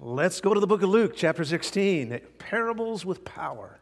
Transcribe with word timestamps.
let's 0.00 0.40
go 0.40 0.54
to 0.54 0.60
the 0.60 0.66
book 0.66 0.82
of 0.82 0.88
Luke, 0.88 1.14
chapter 1.16 1.44
16. 1.44 2.20
Parables 2.38 3.04
with 3.04 3.24
power. 3.24 3.80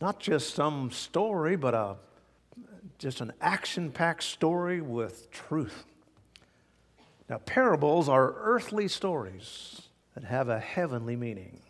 Not 0.00 0.18
just 0.18 0.54
some 0.54 0.90
story, 0.90 1.56
but 1.56 1.74
a, 1.74 1.96
just 2.98 3.20
an 3.20 3.32
action 3.40 3.90
packed 3.90 4.22
story 4.22 4.80
with 4.80 5.30
truth. 5.30 5.84
Now, 7.28 7.38
parables 7.38 8.08
are 8.08 8.34
earthly 8.38 8.88
stories 8.88 9.82
that 10.14 10.24
have 10.24 10.48
a 10.48 10.58
heavenly 10.58 11.16
meaning. 11.16 11.60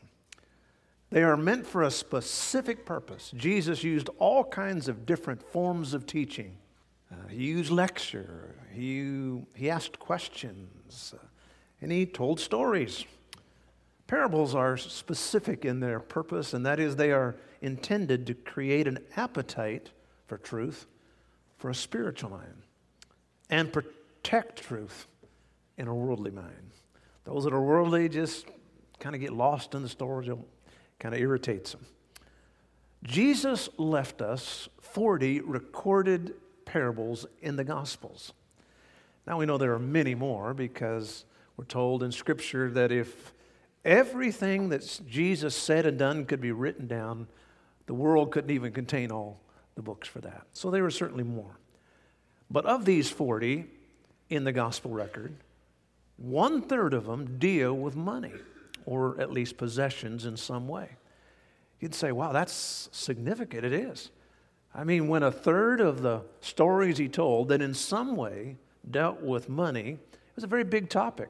They 1.11 1.23
are 1.23 1.37
meant 1.37 1.67
for 1.67 1.83
a 1.83 1.91
specific 1.91 2.87
purpose. 2.87 3.33
Jesus 3.37 3.83
used 3.83 4.09
all 4.19 4.45
kinds 4.45 4.89
of 4.89 5.05
different 5.05 5.43
forms 5.43 5.93
of 5.93 6.07
teaching. 6.07 6.57
Uh, 7.11 7.29
he 7.29 7.47
used 7.49 7.71
lecture, 7.71 8.55
he, 8.73 9.43
he 9.55 9.69
asked 9.69 9.99
questions, 9.99 11.15
uh, 11.15 11.27
and 11.81 11.91
he 11.91 12.07
told 12.07 12.39
stories. 12.39 13.05
Parables 14.11 14.57
are 14.57 14.77
specific 14.77 15.65
in 15.65 15.79
their 15.79 16.01
purpose, 16.01 16.53
and 16.53 16.66
that 16.66 16.80
is 16.80 16.97
they 16.97 17.12
are 17.12 17.37
intended 17.62 18.27
to 18.27 18.34
create 18.34 18.89
an 18.89 18.98
appetite 19.15 19.91
for 20.27 20.37
truth 20.37 20.89
for 21.59 21.71
a 21.71 21.75
spiritual 21.77 22.31
mind 22.31 22.62
and 23.51 23.73
protect 23.73 24.65
truth 24.65 25.07
in 25.79 25.87
a 25.87 25.95
worldly 25.95 26.33
mind. 26.33 26.73
Those 27.23 27.45
that 27.45 27.53
are 27.53 27.61
worldly 27.61 28.09
just 28.09 28.47
kind 28.98 29.15
of 29.15 29.20
get 29.20 29.33
lost 29.33 29.77
in 29.77 29.83
the 29.83 29.89
stories, 29.89 30.29
it 30.29 30.37
kind 30.98 31.15
of 31.15 31.20
irritates 31.20 31.70
them. 31.70 31.87
Jesus 33.05 33.69
left 33.77 34.23
us 34.23 34.69
40 34.81 35.42
recorded 35.42 36.34
parables 36.65 37.27
in 37.42 37.55
the 37.55 37.62
Gospels. 37.62 38.33
Now 39.25 39.39
we 39.39 39.47
know 39.47 39.56
there 39.56 39.73
are 39.73 39.79
many 39.79 40.17
more 40.17 40.53
because 40.53 41.27
we're 41.56 41.65
told 41.65 42.03
in 42.03 42.11
Scripture 42.11 42.73
that 42.73 42.91
if 42.91 43.33
everything 43.84 44.69
that 44.70 45.01
Jesus 45.09 45.55
said 45.55 45.87
and 45.87 45.98
done 45.98 46.25
could 46.25 46.41
be 46.41 46.52
written 46.52 46.86
down, 46.86 47.27
the 47.86 47.95
world 47.95 48.31
couldn't 48.31 48.50
even 48.50 48.73
contain 48.73 49.11
all 49.11 49.41
the 49.75 49.83
books 49.83 50.09
for 50.09 50.20
that. 50.20 50.47
So 50.53 50.70
there 50.70 50.83
were 50.83 50.91
certainly 50.91 51.25
more. 51.25 51.59
But 52.51 52.67
of 52.67 52.84
these 52.84 53.11
40 53.11 53.67
in 54.28 54.45
the 54.45 54.53
gospel 54.53 54.91
record, 54.91 55.34
one 56.17 56.62
third 56.62 56.95
of 56.95 57.06
them 57.06 57.39
deal 57.39 57.75
with 57.75 57.97
money, 57.97 58.33
or 58.84 59.20
at 59.20 59.33
least 59.33 59.56
possessions 59.56 60.27
in 60.27 60.36
some 60.36 60.69
way. 60.69 60.91
You'd 61.81 61.95
say, 61.95 62.12
wow, 62.12 62.33
that's 62.33 62.89
significant. 62.92 63.64
It 63.64 63.73
is. 63.73 64.11
I 64.75 64.84
mean, 64.84 65.08
when 65.08 65.23
a 65.23 65.33
third 65.33 65.81
of 65.81 66.03
the 66.03 66.23
stories 66.41 66.98
he 66.98 67.08
told 67.08 67.48
that 67.48 67.62
in 67.62 67.75
some 67.75 68.17
way 68.17 68.56
dealt 68.89 69.20
with 69.20 69.48
money, 69.48 69.92
it 70.12 70.36
was 70.36 70.45
a 70.45 70.48
very 70.48 70.64
big 70.64 70.89
topic. 70.89 71.28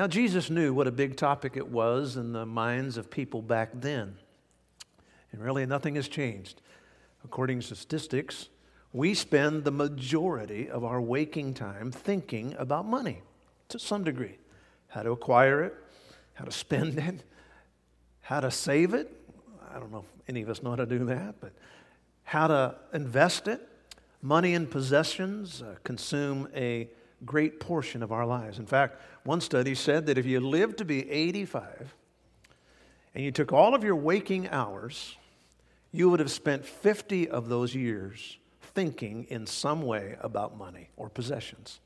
Now, 0.00 0.06
Jesus 0.06 0.48
knew 0.48 0.72
what 0.72 0.86
a 0.86 0.90
big 0.90 1.18
topic 1.18 1.58
it 1.58 1.68
was 1.68 2.16
in 2.16 2.32
the 2.32 2.46
minds 2.46 2.96
of 2.96 3.10
people 3.10 3.42
back 3.42 3.68
then. 3.74 4.16
And 5.30 5.42
really, 5.44 5.66
nothing 5.66 5.96
has 5.96 6.08
changed. 6.08 6.62
According 7.22 7.60
to 7.60 7.74
statistics, 7.74 8.48
we 8.94 9.12
spend 9.12 9.64
the 9.64 9.70
majority 9.70 10.70
of 10.70 10.84
our 10.84 11.02
waking 11.02 11.52
time 11.52 11.92
thinking 11.92 12.54
about 12.58 12.86
money 12.86 13.20
to 13.68 13.78
some 13.78 14.02
degree 14.02 14.38
how 14.88 15.02
to 15.02 15.10
acquire 15.10 15.64
it, 15.64 15.74
how 16.32 16.46
to 16.46 16.50
spend 16.50 16.98
it, 16.98 17.22
how 18.22 18.40
to 18.40 18.50
save 18.50 18.94
it. 18.94 19.14
I 19.70 19.78
don't 19.78 19.92
know 19.92 19.98
if 19.98 20.30
any 20.30 20.40
of 20.40 20.48
us 20.48 20.62
know 20.62 20.70
how 20.70 20.76
to 20.76 20.86
do 20.86 21.04
that, 21.04 21.34
but 21.42 21.52
how 22.22 22.46
to 22.46 22.74
invest 22.94 23.48
it. 23.48 23.68
Money 24.22 24.54
and 24.54 24.70
possessions 24.70 25.60
uh, 25.60 25.74
consume 25.84 26.48
a 26.56 26.88
great 27.24 27.60
portion 27.60 28.02
of 28.02 28.12
our 28.12 28.26
lives. 28.26 28.58
In 28.58 28.66
fact, 28.66 29.00
one 29.24 29.40
study 29.40 29.74
said 29.74 30.06
that 30.06 30.18
if 30.18 30.26
you 30.26 30.40
lived 30.40 30.78
to 30.78 30.84
be 30.84 31.10
85 31.10 31.94
and 33.14 33.24
you 33.24 33.30
took 33.30 33.52
all 33.52 33.74
of 33.74 33.84
your 33.84 33.96
waking 33.96 34.48
hours 34.48 35.16
you 35.92 36.08
would 36.08 36.20
have 36.20 36.30
spent 36.30 36.64
50 36.64 37.28
of 37.28 37.48
those 37.48 37.74
years 37.74 38.38
thinking 38.60 39.24
in 39.28 39.46
some 39.46 39.82
way 39.82 40.16
about 40.20 40.56
money 40.56 40.88
or 40.96 41.08
possessions. 41.08 41.80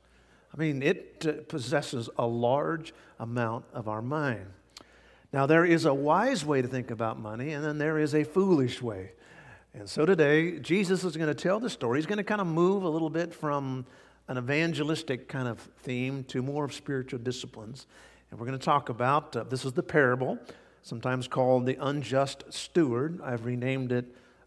I 0.53 0.59
mean, 0.59 0.83
it 0.83 1.25
uh, 1.27 1.33
possesses 1.49 2.11
a 2.19 2.27
large 2.27 2.93
amount 3.19 3.65
of 3.73 3.89
our 3.89 4.03
mind. 4.03 4.47
Now, 5.33 5.47
there 5.47 5.65
is 5.65 5.85
a 5.85 5.95
wise 5.95 6.45
way 6.45 6.63
to 6.63 6.69
think 6.69 6.91
about 6.91 7.19
money, 7.19 7.53
and 7.53 7.65
then 7.65 7.79
there 7.79 7.99
is 7.99 8.15
a 8.15 8.23
foolish 8.23 8.81
way. 8.81 9.13
And 9.73 9.89
so 9.89 10.07
today, 10.07 10.61
Jesus 10.61 11.03
is 11.03 11.17
going 11.17 11.29
to 11.29 11.35
tell 11.35 11.59
the 11.59 11.71
story. 11.71 11.99
He's 11.99 12.07
going 12.07 12.19
to 12.19 12.25
kind 12.25 12.41
of 12.41 12.47
move 12.47 12.85
a 12.85 12.89
little 12.89 13.11
bit 13.11 13.35
from 13.35 13.87
an 14.29 14.39
evangelistic 14.39 15.29
kind 15.29 15.49
of 15.49 15.59
theme 15.79 16.25
to 16.25 16.43
more 16.43 16.65
of 16.65 16.73
spiritual 16.73 17.19
disciplines. 17.19 17.87
And 18.31 18.41
we're 18.41 18.47
going 18.47 18.59
to 18.59 18.65
talk 18.65 18.89
about 18.89 19.37
uh, 19.37 19.45
this 19.45 19.65
is 19.65 19.73
the 19.73 19.83
parable 19.83 20.39
sometimes 20.83 21.27
called 21.27 21.67
the 21.67 21.77
unjust 21.81 22.45
steward. 22.51 23.21
I've 23.23 23.47
renamed 23.47 23.91
it 23.91 24.05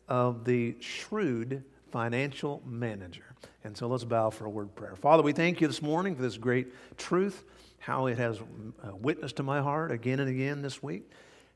of 0.07 0.45
the 0.45 0.75
shrewd 0.79 1.63
financial 1.91 2.61
manager. 2.65 3.23
And 3.63 3.75
so 3.75 3.87
let's 3.87 4.03
bow 4.03 4.29
for 4.29 4.45
a 4.45 4.49
word 4.49 4.75
prayer. 4.75 4.95
Father, 4.95 5.23
we 5.23 5.33
thank 5.33 5.61
you 5.61 5.67
this 5.67 5.81
morning 5.81 6.15
for 6.15 6.21
this 6.21 6.37
great 6.37 6.67
truth, 6.97 7.43
how 7.79 8.05
it 8.05 8.17
has 8.17 8.39
uh, 8.39 8.95
witnessed 8.95 9.37
to 9.37 9.43
my 9.43 9.61
heart 9.61 9.91
again 9.91 10.19
and 10.19 10.29
again 10.29 10.61
this 10.61 10.81
week. 10.81 11.09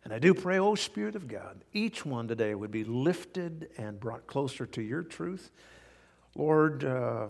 And 0.04 0.12
I 0.12 0.20
do 0.20 0.34
pray, 0.34 0.58
oh 0.58 0.74
Spirit 0.74 1.16
of 1.16 1.28
God, 1.28 1.64
each 1.74 2.04
one 2.06 2.28
today 2.28 2.56
would 2.56 2.72
be 2.72 2.84
lifted 2.84 3.70
and 3.78 4.00
brought 4.00 4.26
closer 4.26 4.66
to 4.66 4.82
your 4.82 5.04
truth. 5.04 5.52
Lord, 6.36 6.84
uh, 6.84 7.28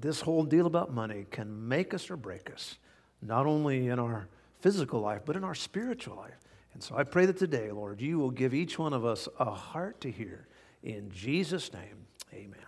this 0.00 0.20
whole 0.20 0.44
deal 0.44 0.66
about 0.66 0.92
money 0.92 1.26
can 1.30 1.68
make 1.68 1.94
us 1.94 2.10
or 2.10 2.16
break 2.16 2.50
us, 2.52 2.76
not 3.22 3.46
only 3.46 3.88
in 3.88 3.98
our 3.98 4.28
physical 4.60 5.00
life, 5.00 5.22
but 5.24 5.36
in 5.36 5.44
our 5.44 5.54
spiritual 5.54 6.16
life. 6.16 6.38
And 6.74 6.82
so 6.82 6.96
I 6.96 7.04
pray 7.04 7.26
that 7.26 7.36
today, 7.36 7.70
Lord, 7.72 8.00
you 8.00 8.18
will 8.18 8.30
give 8.30 8.54
each 8.54 8.78
one 8.78 8.92
of 8.92 9.04
us 9.04 9.28
a 9.38 9.50
heart 9.50 10.00
to 10.02 10.10
hear. 10.10 10.46
In 10.82 11.10
Jesus' 11.10 11.72
name, 11.72 12.06
amen. 12.32 12.58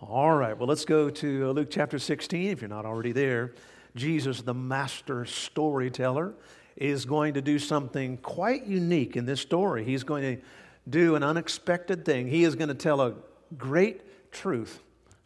All 0.00 0.34
right, 0.34 0.56
well, 0.56 0.66
let's 0.66 0.84
go 0.84 1.10
to 1.10 1.48
uh, 1.48 1.52
Luke 1.52 1.68
chapter 1.70 1.98
16, 1.98 2.50
if 2.50 2.60
you're 2.62 2.68
not 2.68 2.86
already 2.86 3.12
there. 3.12 3.54
Jesus, 3.94 4.42
the 4.42 4.54
master 4.54 5.24
storyteller, 5.24 6.34
is 6.76 7.04
going 7.04 7.34
to 7.34 7.42
do 7.42 7.58
something 7.58 8.16
quite 8.18 8.66
unique 8.66 9.16
in 9.16 9.26
this 9.26 9.40
story. 9.40 9.84
He's 9.84 10.04
going 10.04 10.36
to 10.36 10.42
do 10.88 11.16
an 11.16 11.22
unexpected 11.22 12.04
thing. 12.04 12.28
He 12.28 12.44
is 12.44 12.54
going 12.54 12.68
to 12.68 12.74
tell 12.74 13.00
a 13.00 13.14
great 13.58 14.32
truth 14.32 14.80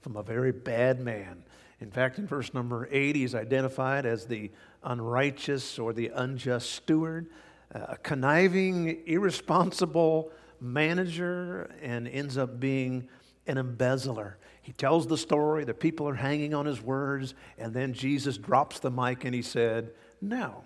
from 0.04 0.16
a 0.16 0.22
very 0.22 0.52
bad 0.52 1.00
man. 1.00 1.42
In 1.80 1.90
fact, 1.90 2.18
in 2.18 2.26
verse 2.26 2.52
number 2.52 2.86
8, 2.90 3.16
he's 3.16 3.34
identified 3.34 4.04
as 4.04 4.26
the 4.26 4.50
unrighteous 4.82 5.78
or 5.78 5.94
the 5.94 6.08
unjust 6.08 6.72
steward, 6.72 7.30
uh, 7.74 7.86
a 7.88 7.96
conniving, 7.96 9.02
irresponsible 9.06 10.30
manager, 10.60 11.70
and 11.80 12.06
ends 12.06 12.36
up 12.36 12.60
being 12.60 13.08
an 13.46 13.56
embezzler. 13.56 14.36
He 14.60 14.72
tells 14.74 15.06
the 15.06 15.16
story, 15.16 15.64
the 15.64 15.72
people 15.72 16.06
are 16.06 16.14
hanging 16.14 16.52
on 16.52 16.66
his 16.66 16.82
words, 16.82 17.34
and 17.56 17.72
then 17.72 17.94
Jesus 17.94 18.36
drops 18.36 18.80
the 18.80 18.90
mic 18.90 19.24
and 19.24 19.34
he 19.34 19.40
said, 19.40 19.92
Now, 20.20 20.64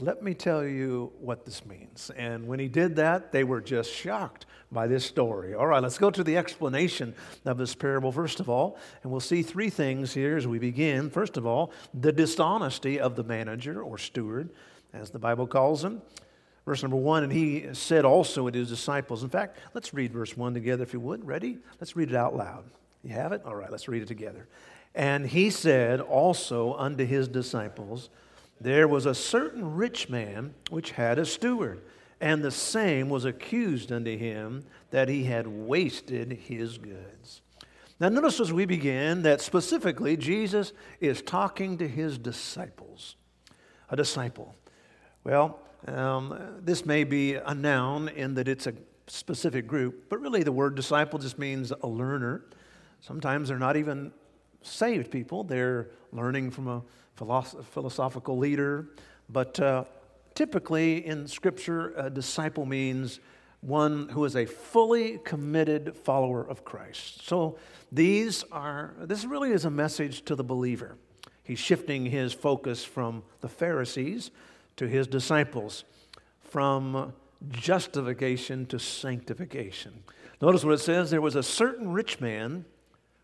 let 0.00 0.22
me 0.22 0.34
tell 0.34 0.64
you 0.64 1.12
what 1.20 1.44
this 1.44 1.64
means. 1.64 2.10
And 2.16 2.48
when 2.48 2.58
he 2.58 2.66
did 2.66 2.96
that, 2.96 3.30
they 3.30 3.44
were 3.44 3.60
just 3.60 3.92
shocked 3.92 4.46
by 4.72 4.88
this 4.88 5.06
story. 5.06 5.54
All 5.54 5.68
right, 5.68 5.82
let's 5.82 5.98
go 5.98 6.10
to 6.10 6.24
the 6.24 6.36
explanation 6.36 7.14
of 7.44 7.58
this 7.58 7.74
parable, 7.76 8.10
first 8.10 8.40
of 8.40 8.48
all. 8.48 8.76
And 9.02 9.12
we'll 9.12 9.20
see 9.20 9.42
three 9.42 9.70
things 9.70 10.12
here 10.12 10.36
as 10.36 10.48
we 10.48 10.58
begin. 10.58 11.10
First 11.10 11.36
of 11.36 11.46
all, 11.46 11.70
the 11.92 12.12
dishonesty 12.12 12.98
of 12.98 13.14
the 13.14 13.22
manager 13.22 13.82
or 13.82 13.96
steward, 13.96 14.50
as 14.92 15.10
the 15.10 15.20
Bible 15.20 15.46
calls 15.46 15.84
him. 15.84 16.02
Verse 16.64 16.82
number 16.82 16.96
one, 16.96 17.22
and 17.22 17.32
he 17.32 17.68
said 17.72 18.04
also 18.04 18.48
to 18.48 18.58
his 18.58 18.70
disciples. 18.70 19.22
In 19.22 19.28
fact, 19.28 19.58
let's 19.74 19.94
read 19.94 20.12
verse 20.12 20.36
one 20.36 20.54
together 20.54 20.82
if 20.82 20.92
you 20.92 21.00
would. 21.00 21.24
Ready? 21.24 21.58
Let's 21.78 21.94
read 21.94 22.08
it 22.08 22.16
out 22.16 22.34
loud. 22.34 22.64
You 23.02 23.10
have 23.10 23.32
it? 23.32 23.42
All 23.44 23.54
right, 23.54 23.70
let's 23.70 23.86
read 23.86 24.02
it 24.02 24.08
together. 24.08 24.48
And 24.94 25.26
he 25.26 25.50
said 25.50 26.00
also 26.00 26.74
unto 26.74 27.04
his 27.04 27.28
disciples, 27.28 28.08
there 28.64 28.88
was 28.88 29.04
a 29.04 29.14
certain 29.14 29.76
rich 29.76 30.08
man 30.08 30.54
which 30.70 30.92
had 30.92 31.18
a 31.18 31.26
steward, 31.26 31.82
and 32.18 32.42
the 32.42 32.50
same 32.50 33.10
was 33.10 33.26
accused 33.26 33.92
unto 33.92 34.16
him 34.16 34.64
that 34.90 35.10
he 35.10 35.24
had 35.24 35.46
wasted 35.46 36.32
his 36.32 36.78
goods. 36.78 37.42
Now, 38.00 38.08
notice 38.08 38.40
as 38.40 38.54
we 38.54 38.64
begin 38.64 39.20
that 39.22 39.42
specifically 39.42 40.16
Jesus 40.16 40.72
is 40.98 41.20
talking 41.20 41.76
to 41.76 41.86
his 41.86 42.16
disciples. 42.16 43.16
A 43.90 43.96
disciple. 43.96 44.54
Well, 45.24 45.58
um, 45.86 46.56
this 46.62 46.86
may 46.86 47.04
be 47.04 47.34
a 47.34 47.54
noun 47.54 48.08
in 48.08 48.32
that 48.34 48.48
it's 48.48 48.66
a 48.66 48.72
specific 49.08 49.66
group, 49.66 50.06
but 50.08 50.22
really 50.22 50.42
the 50.42 50.52
word 50.52 50.74
disciple 50.74 51.18
just 51.18 51.38
means 51.38 51.70
a 51.70 51.86
learner. 51.86 52.46
Sometimes 53.02 53.48
they're 53.48 53.58
not 53.58 53.76
even 53.76 54.10
saved 54.62 55.10
people, 55.10 55.44
they're 55.44 55.90
learning 56.12 56.50
from 56.50 56.68
a 56.68 56.82
philosophical 57.16 58.38
leader. 58.38 58.86
But 59.28 59.58
uh, 59.60 59.84
typically 60.34 61.06
in 61.06 61.26
Scripture, 61.26 61.92
a 61.96 62.10
disciple 62.10 62.66
means 62.66 63.20
one 63.60 64.08
who 64.10 64.24
is 64.24 64.36
a 64.36 64.44
fully 64.44 65.18
committed 65.24 65.96
follower 65.96 66.46
of 66.46 66.64
Christ. 66.64 67.26
So 67.26 67.58
these 67.90 68.44
are, 68.52 68.94
this 69.00 69.24
really 69.24 69.52
is 69.52 69.64
a 69.64 69.70
message 69.70 70.24
to 70.26 70.34
the 70.34 70.44
believer. 70.44 70.96
He's 71.42 71.58
shifting 71.58 72.06
his 72.06 72.32
focus 72.32 72.84
from 72.84 73.22
the 73.40 73.48
Pharisees 73.48 74.30
to 74.76 74.86
his 74.86 75.06
disciples, 75.06 75.84
from 76.40 77.12
justification 77.50 78.66
to 78.66 78.78
sanctification. 78.78 80.02
Notice 80.40 80.64
what 80.64 80.74
it 80.74 80.78
says 80.78 81.10
there 81.10 81.20
was 81.20 81.36
a 81.36 81.42
certain 81.42 81.92
rich 81.92 82.20
man 82.20 82.64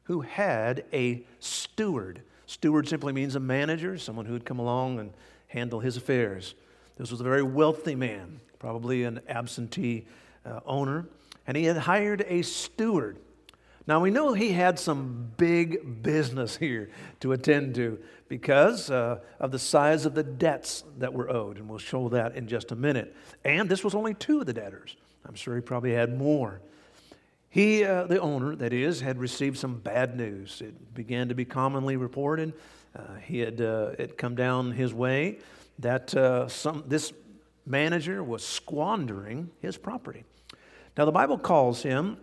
who 0.05 0.21
had 0.21 0.85
a 0.93 1.25
steward. 1.39 2.23
Steward 2.51 2.89
simply 2.89 3.13
means 3.13 3.37
a 3.37 3.41
manager, 3.41 3.97
someone 3.97 4.27
who 4.27 4.33
would 4.33 4.45
come 4.45 4.59
along 4.59 4.99
and 4.99 5.13
handle 5.47 5.79
his 5.79 5.97
affairs. 5.97 6.57
This 6.97 7.13
was 7.13 7.21
a 7.21 7.25
very 7.25 7.45
wealthy 7.45 7.95
man, 7.95 8.41
probably 8.59 9.05
an 9.05 9.21
absentee 9.29 10.05
uh, 10.45 10.59
owner, 10.67 11.07
and 11.47 11.57
he 11.57 11.63
had 11.63 11.77
hired 11.77 12.25
a 12.27 12.43
steward. 12.43 13.19
Now 13.87 14.01
we 14.01 14.11
know 14.11 14.33
he 14.33 14.51
had 14.51 14.81
some 14.81 15.31
big 15.37 16.03
business 16.03 16.57
here 16.57 16.91
to 17.21 17.31
attend 17.31 17.77
to 17.77 18.01
because 18.27 18.91
uh, 18.91 19.21
of 19.39 19.53
the 19.53 19.59
size 19.61 20.05
of 20.05 20.17
the 20.17 20.25
debts 20.25 20.83
that 20.99 21.15
were 21.15 21.31
owed, 21.31 21.57
and 21.57 21.69
we'll 21.69 21.79
show 21.79 22.09
that 22.09 22.35
in 22.35 22.49
just 22.49 22.73
a 22.73 22.77
minute. 22.77 23.15
And 23.45 23.69
this 23.69 23.85
was 23.85 23.95
only 23.95 24.15
two 24.15 24.41
of 24.41 24.47
the 24.47 24.53
debtors. 24.53 24.97
I'm 25.25 25.37
sure 25.37 25.55
he 25.55 25.63
probably 25.63 25.93
had 25.93 26.19
more. 26.19 26.61
He, 27.51 27.85
uh, 27.85 28.05
the 28.05 28.21
owner, 28.21 28.55
that 28.57 28.73
is, 28.73 29.01
had 29.01 29.19
received 29.19 29.59
some 29.59 29.75
bad 29.79 30.17
news. 30.17 30.61
It 30.61 30.95
began 30.95 31.29
to 31.29 31.35
be 31.35 31.45
commonly 31.45 31.97
reported. 31.97 32.55
Uh, 32.97 33.17
he 33.25 33.41
had 33.41 33.61
uh, 33.61 33.91
it 33.99 34.17
come 34.17 34.37
down 34.37 34.71
his 34.71 34.95
way 34.95 35.39
that 35.81 36.15
uh, 36.15 36.47
some, 36.49 36.85
this 36.87 37.13
manager 37.67 38.23
was 38.23 38.47
squandering 38.47 39.51
his 39.61 39.77
property. 39.77 40.25
Now, 40.97 41.05
the 41.05 41.13
Bible 41.13 41.39
calls 41.39 41.83
him 41.83 42.19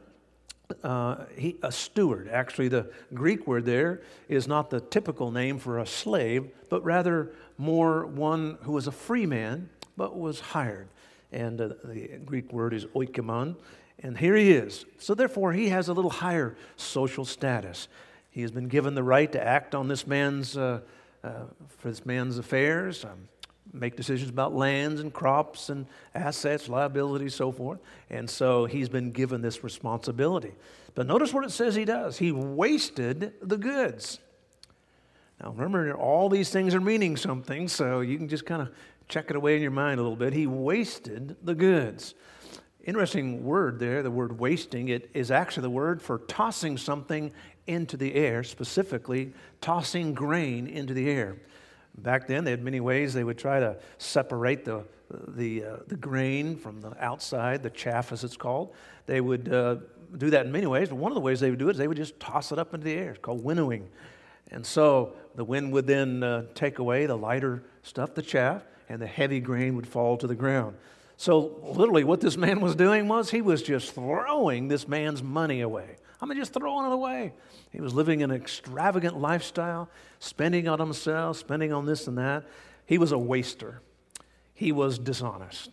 uh, 0.84 1.26
he, 1.36 1.58
a 1.64 1.72
steward. 1.72 2.30
Actually, 2.30 2.68
the 2.68 2.92
Greek 3.14 3.48
word 3.48 3.66
there 3.66 4.02
is 4.28 4.48
not 4.48 4.70
the 4.70 4.80
typical 4.80 5.32
name 5.32 5.60
for 5.60 5.80
a 5.80 5.86
slave, 5.86 6.50
but 6.70 6.84
rather 6.84 7.34
more 7.58 8.06
one 8.06 8.58
who 8.62 8.74
was 8.74 8.88
a 8.88 8.92
free 8.92 9.26
man 9.26 9.70
but 9.96 10.18
was 10.18 10.40
hired. 10.40 10.88
And 11.32 11.60
uh, 11.60 11.70
the 11.84 12.20
Greek 12.26 12.54
word 12.54 12.74
is 12.74 12.86
oikonomos. 12.86 13.56
And 14.04 14.18
here 14.18 14.36
he 14.36 14.52
is. 14.52 14.86
So, 15.00 15.16
therefore, 15.16 15.54
he 15.54 15.70
has 15.70 15.88
a 15.88 15.94
little 15.94 16.12
higher 16.12 16.56
social 16.76 17.26
status. 17.26 17.88
He 18.30 18.42
has 18.42 18.52
been 18.52 18.68
given 18.68 18.94
the 18.94 19.04
right 19.04 19.32
to 19.32 19.44
act 19.44 19.74
on 19.74 19.88
this 19.88 20.06
man's, 20.06 20.56
uh, 20.56 20.82
uh, 21.24 21.32
for 21.80 21.90
this 21.90 22.06
man's 22.06 22.38
affairs, 22.38 23.04
um, 23.04 23.28
make 23.74 23.96
decisions 23.96 24.30
about 24.30 24.54
lands 24.54 25.02
and 25.02 25.12
crops 25.12 25.70
and 25.70 25.88
assets, 26.14 26.70
liabilities, 26.70 27.34
so 27.34 27.52
forth. 27.52 27.80
And 28.10 28.30
so 28.30 28.66
he's 28.66 28.90
been 28.90 29.12
given 29.12 29.42
this 29.42 29.64
responsibility. 29.64 30.54
But 30.96 31.08
notice 31.08 31.34
what 31.34 31.46
it 31.46 31.52
says 31.52 31.76
he 31.76 31.86
does 31.86 32.18
he 32.18 32.32
wasted 32.32 33.34
the 33.42 33.58
goods. 33.58 34.20
Now, 35.42 35.52
remember, 35.52 35.94
all 35.94 36.30
these 36.30 36.50
things 36.50 36.74
are 36.74 36.82
meaning 36.82 37.16
something, 37.16 37.68
so 37.68 38.02
you 38.02 38.18
can 38.18 38.28
just 38.28 38.46
kind 38.46 38.62
of 38.62 38.70
check 39.08 39.30
it 39.30 39.36
away 39.36 39.56
in 39.56 39.62
your 39.62 39.72
mind 39.72 40.00
a 40.00 40.04
little 40.04 40.18
bit. 40.18 40.34
He 40.34 40.48
wasted 40.48 41.36
the 41.44 41.54
goods. 41.54 42.16
Interesting 42.88 43.44
word 43.44 43.80
there, 43.80 44.02
the 44.02 44.10
word 44.10 44.40
wasting, 44.40 44.88
it 44.88 45.10
is 45.14 45.30
actually 45.30 45.64
the 45.64 45.70
word 45.70 46.02
for 46.02 46.20
tossing 46.20 46.78
something 46.78 47.34
into 47.68 47.98
the 47.98 48.16
air, 48.16 48.46
specifically 48.46 49.34
tossing 49.60 50.14
grain 50.14 50.68
into 50.68 50.94
the 50.94 51.10
air. 51.10 51.36
Back 51.98 52.28
then, 52.28 52.46
they 52.46 52.52
had 52.52 52.64
many 52.64 52.80
ways 52.80 53.14
they 53.14 53.26
would 53.26 53.38
try 53.38 53.60
to 53.60 53.76
separate 53.98 54.64
the, 54.64 54.86
the, 55.10 55.66
uh, 55.66 55.76
the 55.88 55.98
grain 55.98 56.56
from 56.56 56.80
the 56.80 56.94
outside, 57.04 57.62
the 57.62 57.70
chaff 57.70 58.14
as 58.14 58.24
it's 58.24 58.38
called. 58.38 58.74
They 59.06 59.20
would 59.20 59.52
uh, 59.52 59.78
do 60.18 60.30
that 60.30 60.46
in 60.46 60.54
many 60.54 60.68
ways, 60.68 60.88
but 60.88 60.96
one 60.96 61.12
of 61.12 61.16
the 61.16 61.22
ways 61.22 61.42
they 61.42 61.50
would 61.50 61.60
do 61.60 61.68
it 61.68 61.72
is 61.72 61.78
they 61.78 61.90
would 61.90 61.98
just 61.98 62.18
toss 62.22 62.54
it 62.54 62.60
up 62.60 62.74
into 62.74 62.86
the 62.86 62.94
air. 62.94 63.10
It's 63.10 63.20
called 63.20 63.44
winnowing. 63.44 63.90
And 64.52 64.66
so 64.66 65.12
the 65.36 65.44
wind 65.44 65.74
would 65.74 65.88
then 65.88 66.24
uh, 66.24 66.46
take 66.56 66.80
away 66.80 67.06
the 67.06 67.18
lighter 67.18 67.64
stuff, 67.84 68.14
the 68.14 68.22
chaff, 68.22 68.64
and 68.88 69.02
the 69.02 69.08
heavy 69.08 69.42
grain 69.42 69.76
would 69.76 69.88
fall 69.88 70.16
to 70.16 70.28
the 70.28 70.36
ground. 70.36 70.78
So, 71.20 71.60
literally, 71.64 72.04
what 72.04 72.22
this 72.22 72.38
man 72.38 72.62
was 72.62 72.76
doing 72.76 73.08
was 73.08 73.32
he 73.32 73.42
was 73.42 73.64
just 73.64 73.94
throwing 73.96 74.68
this 74.68 74.88
man's 74.88 75.24
money 75.24 75.62
away. 75.62 75.98
I 76.22 76.28
mean, 76.28 76.38
just 76.38 76.54
throwing 76.54 76.86
it 76.86 76.94
away. 76.94 77.34
He 77.72 77.82
was 77.82 77.94
living 77.94 78.22
an 78.22 78.32
extravagant 78.32 79.20
lifestyle, 79.20 79.90
spending 80.20 80.68
on 80.68 80.80
himself, 80.80 81.38
spending 81.38 81.74
on 81.74 81.88
this 81.88 82.08
and 82.08 82.20
that. 82.20 82.46
He 82.86 83.00
was 83.00 83.12
a 83.12 83.18
waster. 83.18 83.82
He 84.54 84.72
was 84.72 85.00
dishonest 85.00 85.72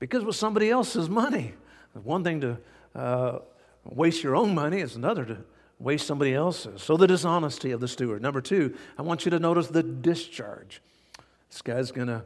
because 0.00 0.22
it 0.22 0.26
was 0.26 0.38
somebody 0.38 0.70
else's 0.70 1.08
money. 1.08 1.54
One 1.92 2.22
thing 2.24 2.40
to 2.40 2.58
uh, 2.96 3.38
waste 3.84 4.24
your 4.24 4.34
own 4.34 4.54
money, 4.54 4.80
is 4.80 4.96
another 4.96 5.24
to 5.24 5.38
waste 5.78 6.06
somebody 6.06 6.34
else's. 6.34 6.82
So, 6.82 6.96
the 6.96 7.06
dishonesty 7.06 7.70
of 7.70 7.78
the 7.80 7.88
steward. 7.88 8.22
Number 8.22 8.40
two, 8.40 8.76
I 8.98 9.02
want 9.02 9.24
you 9.24 9.30
to 9.30 9.38
notice 9.38 9.68
the 9.68 9.84
discharge. 9.84 10.82
This 11.48 11.62
guy's 11.62 11.92
going 11.92 12.08
to 12.08 12.24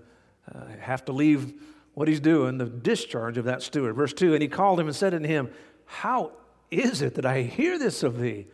uh, 0.53 0.65
have 0.81 1.05
to 1.05 1.13
leave 1.13 1.53
what 1.95 2.09
he's 2.09 2.21
doing, 2.21 2.59
the 2.59 2.67
discharge 2.67 3.37
of 3.39 3.45
that 3.45 3.63
steward. 3.63 3.95
Verse 3.95 4.13
2 4.13 4.35
And 4.35 4.43
he 4.43 4.49
called 4.49 4.81
him 4.81 4.87
and 4.87 4.97
said 4.97 5.15
unto 5.15 5.29
him, 5.29 5.51
How 5.85 6.33
is 6.71 7.03
it 7.03 7.15
that 7.17 7.27
I 7.27 7.43
hear 7.43 7.79
this 7.79 8.03
of 8.03 8.19
thee? 8.19 8.47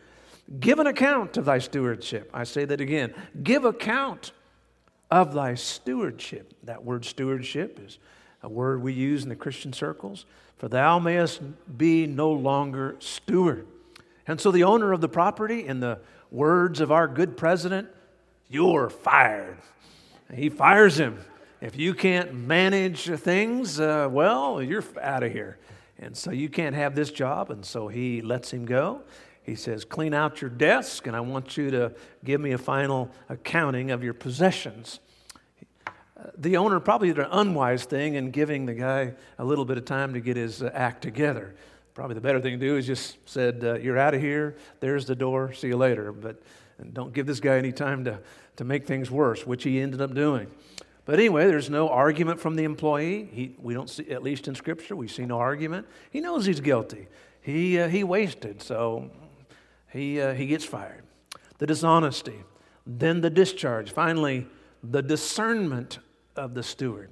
Give 0.59 0.79
an 0.79 0.87
account 0.87 1.37
of 1.37 1.45
thy 1.45 1.59
stewardship. 1.59 2.29
I 2.33 2.43
say 2.43 2.65
that 2.65 2.81
again. 2.81 3.13
Give 3.43 3.65
account 3.65 4.31
of 5.11 5.33
thy 5.33 5.55
stewardship. 5.55 6.53
That 6.63 6.83
word 6.83 7.05
stewardship 7.05 7.79
is 7.83 7.99
a 8.41 8.49
word 8.49 8.81
we 8.81 8.93
use 8.93 9.23
in 9.23 9.29
the 9.29 9.35
Christian 9.35 9.73
circles. 9.73 10.25
For 10.57 10.67
thou 10.67 10.99
mayest 10.99 11.41
be 11.77 12.07
no 12.07 12.31
longer 12.31 12.95
steward. 12.99 13.67
And 14.27 14.41
so 14.41 14.51
the 14.51 14.63
owner 14.63 14.91
of 14.91 15.01
the 15.01 15.09
property, 15.09 15.65
in 15.65 15.79
the 15.79 15.99
words 16.31 16.81
of 16.81 16.91
our 16.91 17.07
good 17.07 17.37
president, 17.37 17.89
you're 18.49 18.89
fired. 18.89 19.57
He 20.33 20.49
fires 20.49 20.99
him. 20.99 21.19
If 21.61 21.77
you 21.77 21.93
can't 21.93 22.33
manage 22.33 23.09
things, 23.19 23.81
uh, 23.81 24.07
well, 24.09 24.61
you're 24.61 24.83
out 25.01 25.23
of 25.23 25.33
here. 25.33 25.57
And 25.97 26.15
so 26.15 26.31
you 26.31 26.47
can't 26.47 26.73
have 26.73 26.95
this 26.95 27.11
job. 27.11 27.51
And 27.51 27.65
so 27.65 27.89
he 27.89 28.21
lets 28.21 28.51
him 28.51 28.63
go. 28.65 29.01
He 29.43 29.55
says, 29.55 29.83
Clean 29.83 30.13
out 30.13 30.41
your 30.41 30.49
desk, 30.49 31.05
and 31.05 31.15
I 31.15 31.19
want 31.19 31.57
you 31.57 31.69
to 31.71 31.91
give 32.23 32.39
me 32.39 32.53
a 32.53 32.57
final 32.57 33.11
accounting 33.27 33.91
of 33.91 34.03
your 34.03 34.13
possessions. 34.13 35.01
The 36.37 36.55
owner 36.55 36.79
probably 36.79 37.09
did 37.09 37.19
an 37.19 37.27
unwise 37.31 37.83
thing 37.83 38.13
in 38.13 38.31
giving 38.31 38.65
the 38.65 38.73
guy 38.73 39.13
a 39.37 39.43
little 39.43 39.65
bit 39.65 39.77
of 39.77 39.83
time 39.83 40.13
to 40.13 40.21
get 40.21 40.37
his 40.37 40.61
uh, 40.61 40.71
act 40.73 41.01
together. 41.01 41.55
Probably 41.93 42.13
the 42.13 42.21
better 42.21 42.39
thing 42.39 42.59
to 42.59 42.65
do 42.65 42.77
is 42.77 42.85
just 42.85 43.17
said, 43.25 43.63
uh, 43.65 43.73
You're 43.75 43.97
out 43.97 44.13
of 44.13 44.21
here, 44.21 44.55
there's 44.79 45.05
the 45.05 45.15
door, 45.15 45.51
see 45.51 45.67
you 45.67 45.77
later. 45.77 46.13
But 46.13 46.41
don't 46.93 47.11
give 47.11 47.25
this 47.25 47.41
guy 47.41 47.57
any 47.57 47.73
time 47.73 48.05
to, 48.05 48.19
to 48.55 48.63
make 48.63 48.85
things 48.85 49.11
worse, 49.11 49.45
which 49.45 49.63
he 49.63 49.81
ended 49.81 49.99
up 49.99 50.13
doing. 50.13 50.47
But 51.09 51.17
anyway, 51.17 51.47
there's 51.47 51.71
no 51.71 51.89
argument 51.89 52.39
from 52.39 52.55
the 52.55 52.65
employee. 52.65 53.27
He, 53.33 53.55
we 53.57 53.73
don't 53.73 53.89
see, 53.89 54.11
at 54.11 54.21
least 54.21 54.47
in 54.47 54.53
Scripture, 54.53 54.95
we 54.95 55.07
see 55.07 55.25
no 55.25 55.39
argument. 55.39 55.87
He 56.11 56.21
knows 56.21 56.45
he's 56.45 56.59
guilty. 56.59 57.07
He, 57.41 57.79
uh, 57.79 57.87
he 57.87 58.03
wasted, 58.03 58.61
so 58.61 59.09
he, 59.91 60.21
uh, 60.21 60.35
he 60.35 60.45
gets 60.45 60.65
fired. 60.65 61.01
The 61.57 61.65
dishonesty, 61.65 62.43
then 62.85 63.21
the 63.21 63.31
discharge. 63.31 63.89
Finally, 63.91 64.45
the 64.83 65.01
discernment 65.01 65.97
of 66.35 66.53
the 66.53 66.61
steward. 66.61 67.09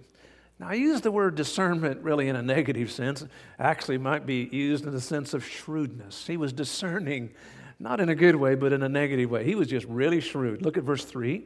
Now, 0.60 0.68
I 0.68 0.76
use 0.76 1.02
the 1.02 1.10
word 1.10 1.34
discernment 1.34 2.04
really 2.04 2.30
in 2.30 2.36
a 2.36 2.44
negative 2.44 2.92
sense. 2.92 3.26
Actually, 3.58 3.98
might 3.98 4.28
be 4.28 4.48
used 4.52 4.86
in 4.86 4.92
the 4.92 5.02
sense 5.02 5.34
of 5.34 5.44
shrewdness. 5.44 6.28
He 6.28 6.38
was 6.38 6.54
discerning, 6.54 7.32
not 7.80 8.00
in 8.00 8.10
a 8.10 8.16
good 8.16 8.36
way, 8.36 8.54
but 8.54 8.74
in 8.74 8.84
a 8.84 8.90
negative 8.90 9.32
way. 9.32 9.44
He 9.44 9.56
was 9.56 9.68
just 9.68 9.88
really 9.88 10.22
shrewd. 10.22 10.62
Look 10.62 10.78
at 10.78 10.84
verse 10.84 11.04
3. 11.04 11.46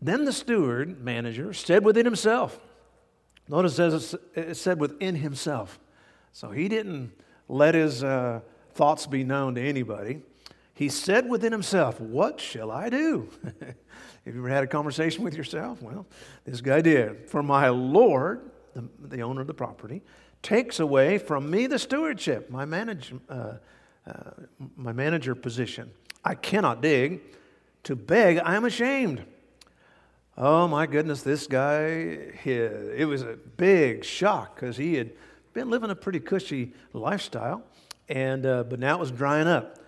Then 0.00 0.24
the 0.24 0.32
steward, 0.32 1.02
manager, 1.02 1.52
said 1.52 1.84
within 1.84 2.04
himself, 2.04 2.58
notice 3.48 3.78
it 4.34 4.56
said 4.56 4.78
within 4.78 5.16
himself. 5.16 5.78
So 6.32 6.50
he 6.50 6.68
didn't 6.68 7.12
let 7.48 7.74
his 7.74 8.04
uh, 8.04 8.40
thoughts 8.74 9.06
be 9.06 9.24
known 9.24 9.56
to 9.56 9.60
anybody. 9.60 10.20
He 10.74 10.88
said 10.88 11.28
within 11.28 11.50
himself, 11.50 12.00
What 12.00 12.40
shall 12.40 12.70
I 12.70 12.88
do? 12.88 13.28
Have 14.24 14.34
you 14.34 14.40
ever 14.40 14.48
had 14.48 14.62
a 14.62 14.68
conversation 14.68 15.24
with 15.24 15.34
yourself? 15.34 15.82
Well, 15.82 16.06
this 16.44 16.60
guy 16.60 16.80
did. 16.80 17.28
For 17.28 17.42
my 17.42 17.68
Lord, 17.70 18.50
the, 18.74 18.88
the 19.00 19.22
owner 19.22 19.40
of 19.40 19.46
the 19.46 19.54
property, 19.54 20.02
takes 20.42 20.78
away 20.78 21.18
from 21.18 21.50
me 21.50 21.66
the 21.66 21.78
stewardship, 21.78 22.50
my, 22.50 22.64
manage, 22.64 23.12
uh, 23.28 23.54
uh, 24.06 24.12
my 24.76 24.92
manager 24.92 25.34
position. 25.34 25.90
I 26.24 26.34
cannot 26.34 26.82
dig. 26.82 27.20
To 27.84 27.96
beg, 27.96 28.38
I 28.38 28.54
am 28.54 28.64
ashamed. 28.64 29.24
Oh 30.40 30.68
my 30.68 30.86
goodness, 30.86 31.22
this 31.22 31.48
guy, 31.48 32.30
he, 32.44 32.52
it 32.52 33.08
was 33.08 33.22
a 33.22 33.36
big 33.56 34.04
shock 34.04 34.54
because 34.54 34.76
he 34.76 34.94
had 34.94 35.10
been 35.52 35.68
living 35.68 35.90
a 35.90 35.96
pretty 35.96 36.20
cushy 36.20 36.74
lifestyle, 36.92 37.64
and, 38.08 38.46
uh, 38.46 38.62
but 38.62 38.78
now 38.78 38.94
it 38.94 39.00
was 39.00 39.10
drying 39.10 39.48
up. 39.48 39.80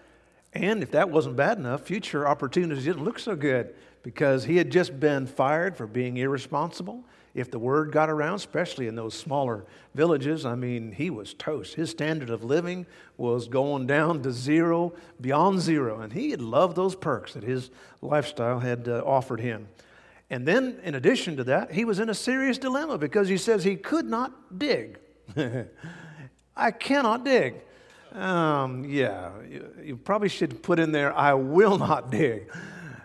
And 0.53 0.83
if 0.83 0.91
that 0.91 1.09
wasn't 1.09 1.37
bad 1.37 1.59
enough, 1.59 1.83
future 1.83 2.27
opportunities 2.27 2.83
didn't 2.83 3.05
look 3.05 3.21
so 3.21 3.37
good 3.37 3.77
because 4.03 4.43
he 4.43 4.57
had 4.57 4.73
just 4.73 4.99
been 4.99 5.25
fired 5.29 5.77
for 5.77 5.87
being 5.87 6.17
irresponsible. 6.17 7.05
If 7.33 7.53
the 7.53 7.61
word 7.61 7.93
got 7.93 8.11
around, 8.11 8.35
especially 8.35 8.89
in 8.89 8.97
those 8.97 9.15
smaller 9.15 9.65
villages, 9.95 10.45
I 10.45 10.57
mean, 10.57 10.91
he 10.91 11.11
was 11.11 11.33
toast. 11.33 11.75
His 11.75 11.91
standard 11.91 12.29
of 12.29 12.43
living 12.43 12.87
was 13.17 13.47
going 13.47 13.87
down 13.87 14.21
to 14.23 14.33
zero, 14.33 14.95
beyond 15.21 15.61
zero. 15.61 16.01
And 16.01 16.13
he 16.13 16.33
had 16.33 16.43
loved 16.43 16.75
those 16.75 16.97
perks 16.97 17.35
that 17.35 17.45
his 17.45 17.71
lifestyle 18.03 18.59
had 18.59 18.89
uh, 18.89 19.05
offered 19.07 19.39
him. 19.39 19.69
And 20.31 20.47
then, 20.47 20.79
in 20.85 20.95
addition 20.95 21.37
to 21.39 21.45
that, 21.45 21.73
he 21.73 21.85
was 21.85 21.99
in 21.99 22.09
a 22.09 22.15
serious 22.15 22.57
dilemma 22.57 22.99
because 22.99 23.29
he 23.29 23.37
says 23.37 23.65
he 23.65 23.75
could 23.75 24.07
not 24.07 24.59
dig. 24.59 24.99
I 26.57 26.71
cannot 26.71 27.25
dig. 27.25 27.55
Um, 28.13 28.85
yeah, 28.85 29.31
you, 29.49 29.71
you, 29.83 29.97
probably 29.97 30.29
should 30.29 30.63
put 30.63 30.79
in 30.79 30.93
there, 30.93 31.17
I 31.17 31.35
will 31.35 31.79
not 31.79 32.11
dig. 32.11 32.51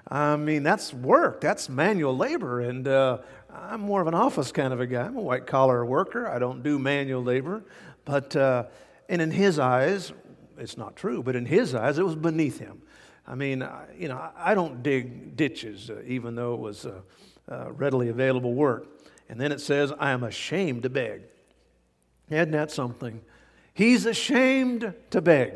I 0.07 0.35
mean, 0.35 0.63
that's 0.63 0.93
work, 0.93 1.41
that's 1.41 1.69
manual 1.69 2.15
labor. 2.15 2.61
And 2.61 2.87
uh, 2.87 3.19
I'm 3.53 3.81
more 3.81 4.01
of 4.01 4.07
an 4.07 4.13
office 4.13 4.51
kind 4.51 4.73
of 4.73 4.79
a 4.79 4.87
guy. 4.87 5.03
I'm 5.03 5.15
a 5.15 5.21
white 5.21 5.47
collar 5.47 5.85
worker. 5.85 6.27
I 6.27 6.39
don't 6.39 6.63
do 6.63 6.77
manual 6.79 7.23
labor. 7.23 7.63
But, 8.03 8.35
uh, 8.35 8.65
and 9.09 9.21
in 9.21 9.31
his 9.31 9.57
eyes, 9.59 10.11
it's 10.57 10.77
not 10.77 10.95
true, 10.95 11.23
but 11.23 11.35
in 11.35 11.45
his 11.45 11.73
eyes, 11.75 11.97
it 11.97 12.05
was 12.05 12.15
beneath 12.15 12.59
him. 12.59 12.81
I 13.27 13.35
mean, 13.35 13.67
you 13.97 14.07
know, 14.07 14.29
I 14.37 14.53
don't 14.53 14.83
dig 14.83 15.35
ditches, 15.35 15.89
uh, 15.89 16.01
even 16.05 16.35
though 16.35 16.53
it 16.53 16.59
was 16.59 16.85
uh, 16.85 17.01
uh, 17.49 17.71
readily 17.71 18.09
available 18.09 18.53
work. 18.53 18.87
And 19.29 19.41
then 19.41 19.51
it 19.51 19.61
says, 19.61 19.91
I 19.97 20.11
am 20.11 20.23
ashamed 20.23 20.83
to 20.83 20.89
beg. 20.89 21.23
Isn't 22.29 22.51
that 22.51 22.71
something? 22.71 23.21
He's 23.73 24.05
ashamed 24.05 24.93
to 25.09 25.21
beg. 25.21 25.53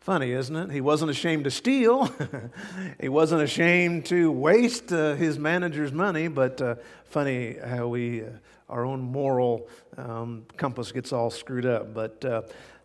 Funny, 0.00 0.32
isn't 0.32 0.56
it? 0.56 0.70
He 0.70 0.80
wasn't 0.80 1.10
ashamed 1.10 1.44
to 1.44 1.50
steal. 1.50 2.10
he 3.00 3.08
wasn't 3.08 3.42
ashamed 3.42 4.06
to 4.06 4.32
waste 4.32 4.92
uh, 4.92 5.14
his 5.14 5.38
manager's 5.38 5.92
money, 5.92 6.28
but 6.28 6.60
uh, 6.62 6.76
funny 7.04 7.56
how 7.64 7.88
we, 7.88 8.22
uh, 8.22 8.26
our 8.68 8.84
own 8.84 9.00
moral 9.00 9.68
um, 9.96 10.46
compass 10.56 10.92
gets 10.92 11.12
all 11.12 11.30
screwed 11.30 11.66
up. 11.66 11.92
But 11.92 12.24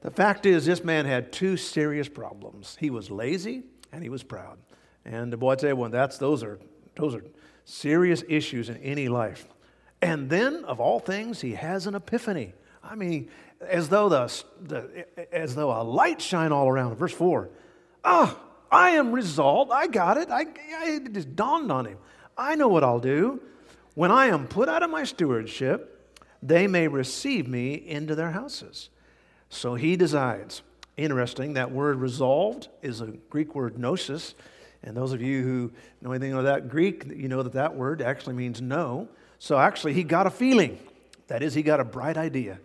the 0.03 0.11
fact 0.11 0.45
is, 0.45 0.65
this 0.65 0.83
man 0.83 1.05
had 1.05 1.31
two 1.31 1.57
serious 1.57 2.07
problems. 2.07 2.77
He 2.79 2.89
was 2.89 3.09
lazy 3.09 3.63
and 3.91 4.03
he 4.03 4.09
was 4.09 4.21
proud. 4.21 4.57
And 5.05 5.37
boy, 5.39 5.51
I 5.51 5.55
tell 5.55 5.69
you 5.69 5.75
what, 5.75 5.91
that's, 5.91 6.17
those, 6.17 6.43
are, 6.43 6.59
those 6.95 7.15
are 7.15 7.23
serious 7.65 8.23
issues 8.27 8.69
in 8.69 8.77
any 8.77 9.07
life. 9.07 9.47
And 10.01 10.29
then, 10.29 10.65
of 10.65 10.81
all 10.81 10.99
things, 10.99 11.39
he 11.39 11.53
has 11.53 11.87
an 11.87 11.95
epiphany. 11.95 12.53
I 12.83 12.95
mean, 12.95 13.29
as 13.61 13.87
though, 13.87 14.09
the, 14.09 14.43
the 14.61 15.33
as 15.33 15.55
though 15.55 15.71
a 15.71 15.81
light 15.81 16.21
shine 16.21 16.51
all 16.51 16.67
around. 16.67 16.95
Verse 16.97 17.13
4. 17.13 17.49
Ah, 18.03 18.37
I 18.69 18.91
am 18.91 19.13
resolved. 19.13 19.71
I 19.71 19.87
got 19.87 20.17
it. 20.17 20.29
I, 20.29 20.41
I, 20.41 20.89
it 20.89 21.13
just 21.13 21.35
dawned 21.35 21.71
on 21.71 21.85
him. 21.85 21.97
I 22.37 22.55
know 22.55 22.67
what 22.67 22.83
I'll 22.83 22.99
do. 22.99 23.41
When 23.95 24.11
I 24.11 24.25
am 24.27 24.47
put 24.47 24.67
out 24.67 24.83
of 24.83 24.89
my 24.89 25.03
stewardship, 25.03 26.17
they 26.41 26.67
may 26.67 26.87
receive 26.87 27.47
me 27.47 27.75
into 27.75 28.15
their 28.15 28.31
houses. 28.31 28.89
So 29.53 29.75
he 29.75 29.95
decides. 29.95 30.63
Interesting, 30.97 31.53
that 31.53 31.71
word 31.71 31.97
resolved 31.97 32.67
is 32.81 33.01
a 33.01 33.07
Greek 33.29 33.55
word 33.55 33.77
gnosis. 33.77 34.35
And 34.83 34.97
those 34.97 35.13
of 35.13 35.21
you 35.21 35.41
who 35.41 35.71
know 36.01 36.11
anything 36.11 36.33
of 36.33 36.43
that 36.43 36.69
Greek, 36.69 37.05
you 37.05 37.27
know 37.27 37.41
that 37.43 37.53
that 37.53 37.75
word 37.75 38.01
actually 38.01 38.33
means 38.33 38.61
know. 38.61 39.07
So 39.39 39.57
actually, 39.57 39.93
he 39.93 40.03
got 40.03 40.27
a 40.27 40.29
feeling. 40.29 40.77
That 41.27 41.41
is, 41.41 41.53
he 41.53 41.63
got 41.63 41.79
a 41.79 41.85
bright 41.85 42.17
idea. 42.17 42.59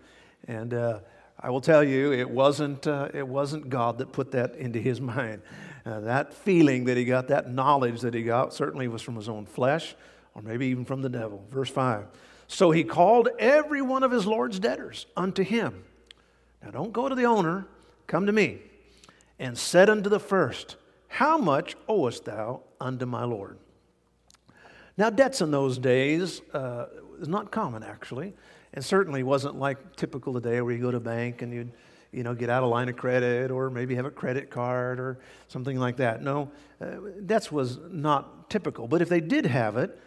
And 0.46 0.74
uh, 0.74 1.00
I 1.38 1.50
will 1.50 1.60
tell 1.60 1.84
you, 1.84 2.12
it 2.12 2.28
wasn't, 2.28 2.86
uh, 2.86 3.08
it 3.14 3.26
wasn't 3.26 3.68
God 3.68 3.98
that 3.98 4.12
put 4.12 4.32
that 4.32 4.56
into 4.56 4.78
his 4.78 5.00
mind. 5.00 5.42
Uh, 5.86 6.00
that 6.00 6.34
feeling 6.34 6.84
that 6.84 6.96
he 6.96 7.04
got, 7.04 7.28
that 7.28 7.50
knowledge 7.50 8.00
that 8.00 8.14
he 8.14 8.22
got, 8.22 8.52
certainly 8.52 8.88
was 8.88 9.00
from 9.00 9.16
his 9.16 9.28
own 9.28 9.46
flesh, 9.46 9.94
or 10.34 10.42
maybe 10.42 10.66
even 10.66 10.84
from 10.84 11.02
the 11.02 11.08
devil. 11.08 11.44
Verse 11.50 11.70
5. 11.70 12.06
So 12.46 12.70
he 12.70 12.82
called 12.82 13.28
every 13.38 13.82
one 13.82 14.02
of 14.02 14.10
his 14.10 14.26
Lord's 14.26 14.58
debtors 14.58 15.06
unto 15.16 15.42
him 15.42 15.84
now 16.62 16.70
don't 16.70 16.92
go 16.92 17.08
to 17.08 17.14
the 17.14 17.24
owner, 17.24 17.66
come 18.06 18.26
to 18.26 18.32
me, 18.32 18.58
and 19.38 19.56
said 19.56 19.88
unto 19.88 20.08
the 20.08 20.20
first, 20.20 20.76
How 21.08 21.38
much 21.38 21.76
owest 21.88 22.24
thou 22.24 22.62
unto 22.80 23.06
my 23.06 23.24
Lord? 23.24 23.58
Now, 24.96 25.10
debts 25.10 25.40
in 25.40 25.52
those 25.52 25.78
days 25.78 26.42
uh, 26.52 26.86
was 27.18 27.28
not 27.28 27.52
common, 27.52 27.84
actually, 27.84 28.34
and 28.74 28.84
certainly 28.84 29.22
wasn't 29.22 29.56
like 29.56 29.96
typical 29.96 30.34
today 30.34 30.60
where 30.60 30.74
you 30.74 30.80
go 30.80 30.90
to 30.90 30.96
a 30.96 31.00
bank 31.00 31.42
and 31.42 31.52
you'd 31.52 31.72
you 32.12 32.22
know, 32.22 32.34
get 32.34 32.48
out 32.48 32.62
a 32.62 32.66
line 32.66 32.88
of 32.88 32.96
credit 32.96 33.50
or 33.50 33.70
maybe 33.70 33.94
have 33.94 34.06
a 34.06 34.10
credit 34.10 34.50
card 34.50 34.98
or 34.98 35.18
something 35.48 35.78
like 35.78 35.96
that. 35.98 36.22
No, 36.22 36.50
uh, 36.80 36.96
debts 37.26 37.52
was 37.52 37.78
not 37.90 38.48
typical. 38.48 38.88
But 38.88 39.02
if 39.02 39.08
they 39.08 39.20
did 39.20 39.46
have 39.46 39.76
it, 39.76 39.98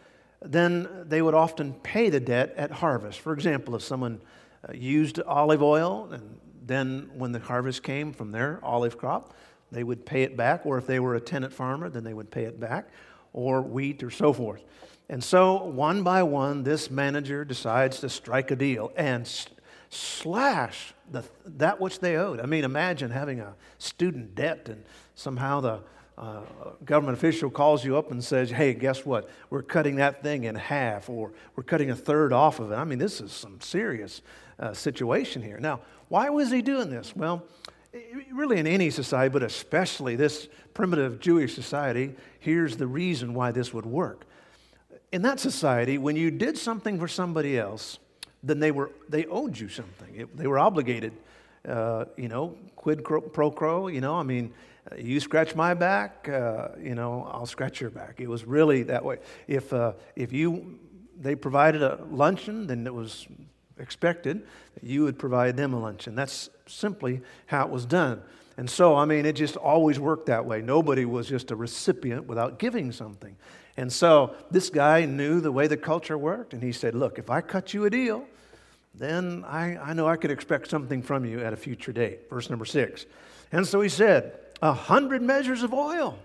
then 0.41 0.87
they 1.05 1.21
would 1.21 1.35
often 1.35 1.73
pay 1.73 2.09
the 2.09 2.19
debt 2.19 2.53
at 2.57 2.71
harvest. 2.71 3.19
For 3.19 3.33
example, 3.33 3.75
if 3.75 3.83
someone 3.83 4.19
used 4.73 5.21
olive 5.21 5.61
oil, 5.61 6.09
and 6.11 6.39
then 6.65 7.09
when 7.15 7.31
the 7.31 7.39
harvest 7.39 7.83
came 7.83 8.13
from 8.13 8.31
their 8.31 8.59
olive 8.63 8.97
crop, 8.97 9.33
they 9.71 9.83
would 9.83 10.05
pay 10.05 10.23
it 10.23 10.35
back, 10.35 10.65
or 10.65 10.77
if 10.77 10.85
they 10.85 10.99
were 10.99 11.15
a 11.15 11.21
tenant 11.21 11.53
farmer, 11.53 11.89
then 11.89 12.03
they 12.03 12.13
would 12.13 12.29
pay 12.29 12.43
it 12.43 12.59
back, 12.59 12.89
or 13.33 13.61
wheat, 13.61 14.03
or 14.03 14.11
so 14.11 14.33
forth. 14.33 14.63
And 15.09 15.23
so, 15.23 15.63
one 15.63 16.03
by 16.03 16.23
one, 16.23 16.63
this 16.63 16.89
manager 16.89 17.43
decides 17.43 17.99
to 17.99 18.09
strike 18.09 18.51
a 18.51 18.55
deal 18.55 18.93
and 18.95 19.29
slash 19.89 20.93
the, 21.11 21.23
that 21.45 21.81
which 21.81 21.99
they 21.99 22.15
owed. 22.15 22.39
I 22.39 22.45
mean, 22.45 22.63
imagine 22.63 23.11
having 23.11 23.41
a 23.41 23.55
student 23.77 24.35
debt 24.35 24.69
and 24.69 24.83
somehow 25.15 25.59
the 25.59 25.79
uh, 26.17 26.41
government 26.85 27.17
official 27.17 27.49
calls 27.49 27.83
you 27.83 27.97
up 27.97 28.11
and 28.11 28.23
says, 28.23 28.51
hey, 28.51 28.73
guess 28.73 29.05
what? 29.05 29.29
We're 29.49 29.63
cutting 29.63 29.95
that 29.95 30.23
thing 30.23 30.45
in 30.45 30.55
half, 30.55 31.09
or 31.09 31.33
we're 31.55 31.63
cutting 31.63 31.89
a 31.89 31.95
third 31.95 32.31
off 32.31 32.59
of 32.59 32.71
it. 32.71 32.75
I 32.75 32.83
mean, 32.83 32.99
this 32.99 33.19
is 33.19 33.31
some 33.31 33.59
serious 33.59 34.21
uh, 34.59 34.73
situation 34.73 35.41
here. 35.41 35.59
Now, 35.59 35.81
why 36.07 36.29
was 36.29 36.51
he 36.51 36.61
doing 36.61 36.89
this? 36.89 37.15
Well, 37.15 37.43
really 38.31 38.59
in 38.59 38.67
any 38.67 38.89
society, 38.89 39.31
but 39.31 39.43
especially 39.43 40.15
this 40.15 40.47
primitive 40.73 41.19
Jewish 41.19 41.53
society, 41.53 42.15
here's 42.39 42.77
the 42.77 42.87
reason 42.87 43.33
why 43.33 43.51
this 43.51 43.73
would 43.73 43.85
work. 43.85 44.25
In 45.11 45.21
that 45.23 45.39
society, 45.39 45.97
when 45.97 46.15
you 46.15 46.31
did 46.31 46.57
something 46.57 46.99
for 46.99 47.07
somebody 47.07 47.57
else, 47.57 47.99
then 48.43 48.59
they, 48.59 48.71
were, 48.71 48.91
they 49.09 49.25
owed 49.25 49.57
you 49.57 49.67
something. 49.67 50.15
It, 50.15 50.37
they 50.37 50.47
were 50.47 50.57
obligated, 50.57 51.13
uh, 51.67 52.05
you 52.17 52.29
know, 52.29 52.57
quid 52.75 53.03
pro 53.03 53.51
quo, 53.51 53.87
you 53.87 54.01
know, 54.01 54.15
I 54.15 54.23
mean, 54.23 54.53
uh, 54.91 54.95
you 54.95 55.19
scratch 55.19 55.53
my 55.53 55.73
back, 55.73 56.27
uh, 56.27 56.69
you 56.81 56.95
know, 56.95 57.29
I'll 57.31 57.45
scratch 57.45 57.81
your 57.81 57.89
back. 57.89 58.19
It 58.19 58.27
was 58.27 58.45
really 58.45 58.83
that 58.83 59.03
way. 59.03 59.17
If, 59.47 59.73
uh, 59.73 59.93
if 60.15 60.33
you, 60.33 60.79
they 61.19 61.35
provided 61.35 61.83
a 61.83 61.99
luncheon, 62.09 62.65
then 62.67 62.87
it 62.87 62.93
was 62.93 63.27
expected 63.81 64.45
that 64.75 64.83
you 64.83 65.03
would 65.03 65.19
provide 65.19 65.57
them 65.57 65.73
a 65.73 65.79
lunch. 65.79 66.07
And 66.07 66.17
That's 66.17 66.49
simply 66.67 67.21
how 67.47 67.65
it 67.65 67.71
was 67.71 67.85
done. 67.85 68.21
And 68.57 68.69
so, 68.69 68.95
I 68.95 69.05
mean, 69.05 69.25
it 69.25 69.33
just 69.35 69.55
always 69.55 69.99
worked 69.99 70.27
that 70.27 70.45
way. 70.45 70.61
Nobody 70.61 71.05
was 71.05 71.27
just 71.27 71.51
a 71.51 71.55
recipient 71.55 72.27
without 72.27 72.59
giving 72.59 72.91
something. 72.91 73.35
And 73.77 73.91
so, 73.91 74.35
this 74.51 74.69
guy 74.69 75.05
knew 75.05 75.39
the 75.39 75.51
way 75.51 75.67
the 75.67 75.77
culture 75.77 76.17
worked, 76.17 76.53
and 76.53 76.61
he 76.61 76.71
said, 76.71 76.93
Look, 76.93 77.17
if 77.17 77.29
I 77.29 77.41
cut 77.41 77.73
you 77.73 77.85
a 77.85 77.89
deal, 77.89 78.25
then 78.93 79.45
I, 79.47 79.77
I 79.77 79.93
know 79.93 80.07
I 80.07 80.17
could 80.17 80.31
expect 80.31 80.69
something 80.69 81.01
from 81.01 81.25
you 81.25 81.39
at 81.39 81.53
a 81.53 81.57
future 81.57 81.93
date. 81.93 82.29
Verse 82.29 82.49
number 82.49 82.65
six. 82.65 83.05
And 83.51 83.65
so 83.65 83.81
he 83.81 83.89
said, 83.89 84.33
A 84.61 84.73
hundred 84.73 85.21
measures 85.21 85.63
of 85.63 85.73
oil. 85.73 86.19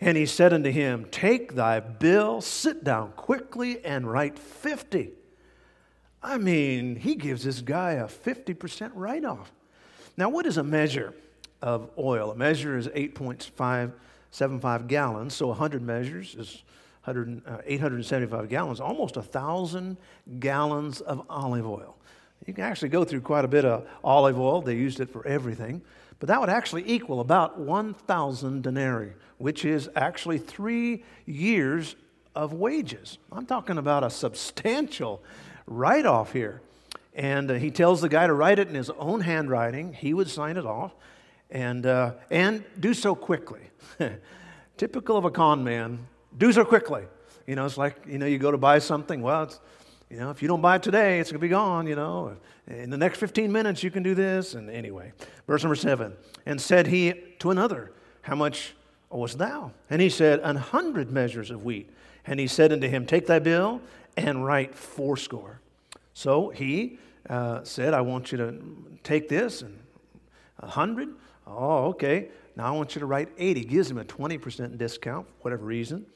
And 0.00 0.16
he 0.16 0.26
said 0.26 0.52
unto 0.52 0.70
him, 0.70 1.06
Take 1.12 1.54
thy 1.54 1.78
bill, 1.78 2.40
sit 2.40 2.82
down 2.82 3.12
quickly, 3.12 3.84
and 3.84 4.10
write 4.10 4.36
fifty. 4.36 5.12
I 6.22 6.38
mean, 6.38 6.96
he 6.96 7.14
gives 7.14 7.44
this 7.44 7.60
guy 7.60 7.92
a 7.92 8.06
50% 8.06 8.92
write 8.94 9.24
off. 9.24 9.52
Now, 10.16 10.28
what 10.28 10.46
is 10.46 10.56
a 10.56 10.62
measure 10.62 11.14
of 11.60 11.90
oil? 11.98 12.30
A 12.30 12.36
measure 12.36 12.78
is 12.78 12.86
8.575 12.88 14.86
gallons, 14.86 15.34
so 15.34 15.48
100 15.48 15.82
measures 15.82 16.34
is 16.36 16.62
100, 17.04 17.42
uh, 17.46 17.58
875 17.64 18.48
gallons, 18.48 18.80
almost 18.80 19.16
1,000 19.16 19.96
gallons 20.38 21.00
of 21.00 21.26
olive 21.28 21.66
oil. 21.66 21.96
You 22.46 22.54
can 22.54 22.64
actually 22.64 22.90
go 22.90 23.04
through 23.04 23.22
quite 23.22 23.44
a 23.44 23.48
bit 23.48 23.64
of 23.64 23.88
olive 24.04 24.38
oil. 24.38 24.62
They 24.62 24.74
used 24.74 25.00
it 25.00 25.10
for 25.10 25.26
everything. 25.26 25.82
But 26.18 26.28
that 26.28 26.40
would 26.40 26.50
actually 26.50 26.84
equal 26.86 27.20
about 27.20 27.58
1,000 27.58 28.62
denarii, 28.62 29.12
which 29.38 29.64
is 29.64 29.88
actually 29.96 30.38
three 30.38 31.02
years 31.26 31.96
of 32.34 32.52
wages. 32.52 33.18
I'm 33.32 33.46
talking 33.46 33.78
about 33.78 34.04
a 34.04 34.10
substantial 34.10 35.22
write 35.66 36.06
off 36.06 36.32
here. 36.32 36.60
And 37.14 37.50
uh, 37.50 37.54
he 37.54 37.70
tells 37.70 38.00
the 38.00 38.08
guy 38.08 38.26
to 38.26 38.32
write 38.32 38.58
it 38.58 38.68
in 38.68 38.74
his 38.74 38.90
own 38.90 39.20
handwriting. 39.20 39.92
He 39.92 40.14
would 40.14 40.28
sign 40.28 40.56
it 40.56 40.66
off 40.66 40.94
and, 41.50 41.84
uh, 41.84 42.14
and 42.30 42.64
do 42.80 42.94
so 42.94 43.14
quickly. 43.14 43.60
Typical 44.76 45.16
of 45.16 45.24
a 45.24 45.30
con 45.30 45.62
man, 45.62 46.06
do 46.36 46.52
so 46.52 46.64
quickly. 46.64 47.04
You 47.46 47.56
know, 47.56 47.66
it's 47.66 47.76
like, 47.76 47.96
you 48.06 48.18
know, 48.18 48.26
you 48.26 48.38
go 48.38 48.50
to 48.50 48.58
buy 48.58 48.78
something. 48.78 49.20
Well, 49.20 49.52
you 50.08 50.18
know, 50.18 50.30
if 50.30 50.42
you 50.42 50.48
don't 50.48 50.60
buy 50.60 50.76
it 50.76 50.82
today, 50.82 51.20
it's 51.20 51.30
going 51.30 51.40
to 51.40 51.44
be 51.44 51.48
gone, 51.48 51.86
you 51.86 51.96
know. 51.96 52.36
In 52.66 52.90
the 52.90 52.96
next 52.96 53.18
15 53.18 53.50
minutes, 53.50 53.82
you 53.82 53.90
can 53.90 54.02
do 54.02 54.14
this. 54.14 54.54
And 54.54 54.70
anyway, 54.70 55.12
verse 55.46 55.62
number 55.62 55.74
seven. 55.74 56.14
And 56.46 56.60
said 56.60 56.86
he 56.86 57.14
to 57.40 57.50
another, 57.50 57.92
How 58.22 58.34
much 58.34 58.74
owest 59.10 59.38
thou? 59.38 59.72
And 59.90 60.00
he 60.00 60.08
said, 60.08 60.40
An 60.40 60.56
hundred 60.56 61.10
measures 61.10 61.50
of 61.50 61.64
wheat. 61.64 61.90
And 62.26 62.38
he 62.38 62.46
said 62.46 62.72
unto 62.72 62.88
him, 62.88 63.06
Take 63.06 63.26
thy 63.26 63.38
bill 63.38 63.80
and 64.16 64.44
write 64.44 64.74
fourscore. 64.74 65.60
So 66.14 66.50
he 66.50 66.98
uh, 67.28 67.64
said, 67.64 67.94
I 67.94 68.00
want 68.00 68.32
you 68.32 68.38
to 68.38 68.62
take 69.02 69.28
this 69.28 69.62
and 69.62 69.78
a 70.58 70.66
hundred. 70.66 71.08
Oh, 71.46 71.86
okay. 71.86 72.28
Now 72.56 72.66
I 72.66 72.70
want 72.72 72.94
you 72.94 73.00
to 73.00 73.06
write 73.06 73.28
80. 73.38 73.64
Gives 73.64 73.90
him 73.90 73.98
a 73.98 74.04
20% 74.04 74.78
discount, 74.78 75.26
for 75.26 75.34
whatever 75.42 75.64
reason. 75.64 76.06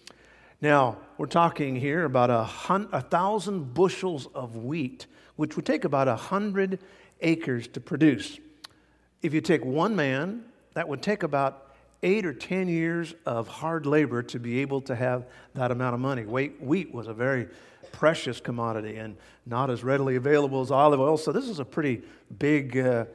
Now, 0.61 0.99
we're 1.19 1.27
talking 1.27 1.77
here 1.77 2.05
about 2.05 2.31
a, 2.31 2.43
hun- 2.43 2.89
a 2.93 3.03
thousand 3.03 3.75
bushels 3.75 4.27
of 4.35 4.57
wheat, 4.57 5.07
which 5.37 5.55
would 5.57 5.67
take 5.67 5.85
about 5.85 6.09
a 6.09 6.17
hundred 6.17 6.79
acres 7.21 7.69
to 7.69 7.81
produce. 7.81 8.39
If 9.23 9.35
you 9.35 9.41
take 9.41 9.65
one 9.65 9.95
man, 9.95 10.45
that 10.75 10.89
would 10.89 11.03
take 11.03 11.23
about 11.23 11.75
eight 12.03 12.25
or 12.25 12.33
ten 12.33 12.69
years 12.69 13.15
of 13.25 13.49
hard 13.49 13.85
labor 13.85 14.23
to 14.23 14.39
be 14.39 14.61
able 14.61 14.81
to 14.83 14.95
have 14.95 15.27
that 15.55 15.71
amount 15.71 15.95
of 15.95 16.01
money. 16.01 16.23
Wheat 16.23 16.95
was 16.95 17.07
a 17.07 17.15
very 17.15 17.49
precious 17.93 18.41
commodity 18.41 18.97
and 18.97 19.17
not 19.47 19.71
as 19.71 19.85
readily 19.85 20.17
available 20.17 20.61
as 20.61 20.71
olive 20.71 21.01
oil, 21.01 21.17
so 21.17 21.33
this 21.33 21.49
is 21.49 21.59
a 21.59 21.65
pretty 21.65 22.03
big, 22.39 22.77
uh, 22.77 23.07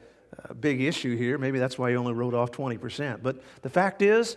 uh 0.48 0.54
big 0.54 0.80
issue 0.80 1.16
here. 1.16 1.38
Maybe 1.38 1.58
that's 1.58 1.78
why 1.78 1.90
he 1.90 1.96
only 1.96 2.12
wrote 2.12 2.34
off 2.34 2.50
20%. 2.50 3.22
But 3.22 3.42
the 3.62 3.70
fact 3.70 4.02
is, 4.02 4.36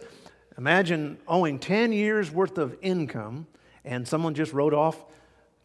Imagine 0.57 1.17
owing 1.27 1.59
10 1.59 1.91
years 1.91 2.31
worth 2.31 2.57
of 2.57 2.77
income 2.81 3.47
and 3.83 4.07
someone 4.07 4.33
just 4.33 4.53
wrote 4.53 4.73
off 4.73 5.03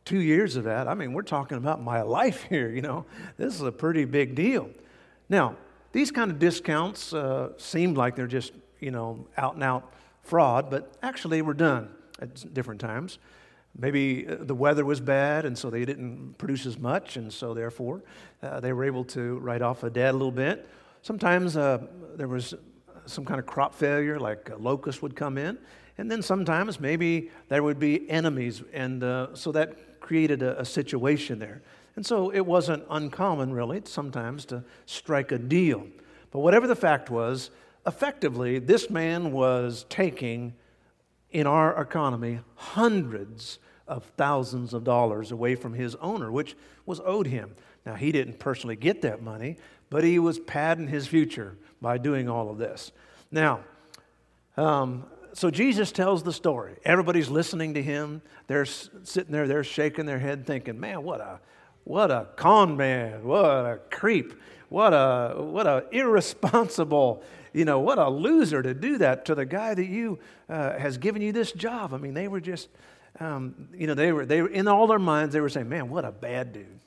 two 0.05 0.21
years 0.21 0.57
of 0.57 0.65
that. 0.65 0.89
I 0.89 0.95
mean, 0.95 1.12
we're 1.12 1.23
talking 1.23 1.57
about 1.57 1.83
my 1.83 2.03
life 2.19 2.43
here, 2.45 2.71
you 2.71 2.83
know. 2.83 3.07
This 3.37 3.55
is 3.55 3.62
a 3.62 3.73
pretty 3.73 4.05
big 4.05 4.35
deal. 4.35 4.69
Now, 5.29 5.57
these 5.93 6.11
kind 6.11 6.31
of 6.31 6.39
discounts 6.39 7.12
uh, 7.12 7.50
like 7.75 8.17
they're 8.17 8.27
just, 8.27 8.53
you 8.81 8.91
know, 8.91 9.27
out 9.37 9.55
and 9.55 9.62
out 9.62 9.93
fraud, 10.23 10.71
but 10.71 10.93
actually 11.03 11.43
were 11.43 11.55
done 11.55 11.91
at 12.21 12.53
different 12.53 12.81
times. 12.81 13.19
Maybe 13.79 14.27
uh, 14.29 14.37
the 14.41 14.55
weather 14.55 14.85
was 14.85 15.00
bad, 15.00 15.45
and 15.45 15.57
so 15.57 15.71
they 15.71 15.85
didn't 15.85 16.35
produce 16.39 16.67
as 16.67 16.79
much, 16.79 17.17
and 17.17 17.33
so 17.33 17.55
therefore 17.55 18.03
uh, 18.43 18.61
they 18.61 18.73
were 18.73 18.85
able 18.85 19.05
to 19.05 19.39
write 19.39 19.62
off 19.62 19.83
a 19.85 19.91
debt 19.91 20.11
a 20.11 20.17
little 20.17 20.33
bit. 20.33 20.69
Sometimes 21.03 21.57
uh, 21.57 21.87
there 22.17 22.29
was 22.29 22.55
some 23.07 23.25
kind 23.25 23.41
of 23.41 23.47
crop 23.47 23.75
failure, 23.75 24.19
like 24.19 24.50
locust 24.59 25.03
would 25.03 25.17
come 25.17 25.39
in. 25.39 25.59
And 25.99 26.11
then 26.11 26.23
sometimes 26.23 26.81
maybe 26.81 27.31
there 27.49 27.62
would 27.62 27.79
be 27.79 28.09
enemies, 28.09 28.62
and 28.73 29.03
uh, 29.03 29.35
so 29.35 29.53
that 29.53 30.00
created 30.00 30.43
a, 30.43 30.61
a 30.61 30.65
situation 30.65 31.39
there. 31.39 31.62
And 31.97 32.07
so 32.07 32.31
it 32.31 32.41
wasn't 32.41 32.85
uncommon, 32.89 33.53
really, 33.53 33.83
sometimes 33.85 34.47
to 34.47 34.65
strike 34.87 35.31
a 35.33 35.39
deal. 35.39 35.87
But 36.31 36.41
whatever 36.41 36.67
the 36.67 36.77
fact 36.77 37.11
was, 37.11 37.50
effectively, 37.87 38.59
this 38.59 38.89
man 38.89 39.33
was 39.33 39.85
taking, 39.91 40.55
in 41.31 41.47
our 41.47 41.81
economy, 41.81 42.41
hundreds 42.55 43.59
of 43.87 44.05
thousands 44.17 44.73
of 44.73 44.85
dollars 44.85 45.33
away 45.33 45.55
from 45.55 45.75
his 45.75 45.95
owner, 45.97 46.31
which 46.31 46.57
was 46.87 47.01
owed 47.05 47.27
him. 47.27 47.55
Now, 47.85 47.95
he 47.95 48.13
didn't 48.13 48.39
personally 48.39 48.77
get 48.77 49.03
that 49.03 49.23
money, 49.23 49.57
but 49.89 50.05
he 50.05 50.19
was 50.19 50.39
padding 50.39 50.89
his 50.89 51.07
future 51.07 51.57
by 51.81 51.99
doing 51.99 52.29
all 52.29 52.51
of 52.51 52.59
this. 52.59 52.93
Now, 53.31 53.61
um, 54.57 55.05
so 55.33 55.51
Jesus 55.51 55.93
tells 55.93 56.23
the 56.23 56.33
story. 56.33 56.75
Everybody's 56.85 57.29
listening 57.29 57.75
to 57.75 57.83
him. 57.83 58.23
They're 58.47 58.65
sitting 58.65 59.33
there, 59.33 59.47
they're 59.47 59.65
shaking 59.65 60.07
their 60.07 60.19
head, 60.19 60.47
thinking, 60.47 60.79
man, 60.79 61.03
what 61.03 61.21
a, 61.21 61.41
what 61.85 62.11
a 62.11 62.29
con 62.37 62.77
man, 62.77 63.25
what 63.25 63.45
a 63.45 63.81
creep, 63.91 64.35
what 64.69 64.93
a, 64.93 65.35
what 65.39 65.67
a 65.67 65.85
irresponsible, 65.91 67.23
you 67.52 67.64
know, 67.64 67.80
what 67.80 67.99
a 67.99 68.09
loser 68.09 68.62
to 68.62 68.75
do 68.75 68.99
that 68.99 69.25
to 69.26 69.35
the 69.35 69.45
guy 69.45 69.75
that 69.75 69.87
you 69.87 70.19
uh, 70.49 70.78
has 70.78 70.99
given 70.99 71.23
you 71.23 71.33
this 71.33 71.52
job. 71.52 71.92
I 71.95 71.99
mean, 71.99 72.14
they 72.14 72.28
were 72.28 72.40
just, 72.40 72.69
um, 73.19 73.69
you 73.75 73.87
know, 73.87 73.95
they 73.95 74.12
were, 74.12 74.25
they 74.25 74.42
were 74.42 74.49
in 74.49 74.69
all 74.69 74.87
their 74.87 74.99
minds, 74.99 75.33
they 75.33 75.40
were 75.40 75.49
saying, 75.49 75.69
man, 75.69 75.88
what 75.88 76.04
a 76.04 76.12
bad 76.12 76.52
dude. 76.52 76.80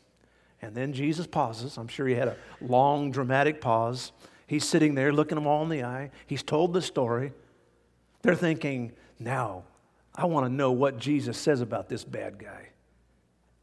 And 0.61 0.73
then 0.73 0.93
Jesus 0.93 1.27
pauses. 1.27 1.77
I'm 1.77 1.89
sure 1.89 2.07
he 2.07 2.15
had 2.15 2.29
a 2.29 2.37
long, 2.61 3.11
dramatic 3.11 3.59
pause. 3.59 4.13
He's 4.47 4.63
sitting 4.63 4.95
there 4.95 5.11
looking 5.11 5.35
them 5.35 5.45
all 5.45 5.63
in 5.63 5.69
the 5.69 5.83
eye. 5.83 6.11
He's 6.25 6.43
told 6.43 6.73
the 6.73 6.81
story. 6.81 7.33
They're 8.21 8.35
thinking, 8.35 8.93
now, 9.19 9.63
I 10.15 10.25
want 10.25 10.45
to 10.45 10.51
know 10.51 10.71
what 10.71 10.99
Jesus 10.99 11.37
says 11.37 11.59
about 11.59 11.89
this 11.89 12.03
bad 12.03 12.37
guy. 12.37 12.69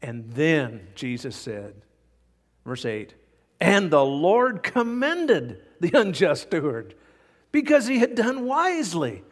And 0.01 0.31
then 0.33 0.87
Jesus 0.95 1.35
said, 1.35 1.73
verse 2.65 2.85
8, 2.85 3.13
and 3.59 3.89
the 3.89 4.03
Lord 4.03 4.63
commended 4.63 5.63
the 5.81 5.91
unjust 5.99 6.43
steward 6.43 6.95
because 7.51 7.87
he 7.87 7.99
had 7.99 8.15
done 8.15 8.45
wisely. 8.45 9.23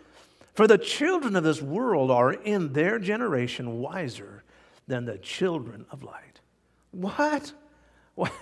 For 0.54 0.68
the 0.68 0.78
children 0.78 1.38
of 1.38 1.44
this 1.46 1.62
world 1.62 2.12
are 2.12 2.34
in 2.34 2.74
their 2.74 3.00
generation 3.00 3.80
wiser 3.80 4.44
than 4.88 5.06
the 5.06 5.18
children 5.18 5.86
of 5.90 6.04
light. 6.04 6.42
What? 6.92 7.54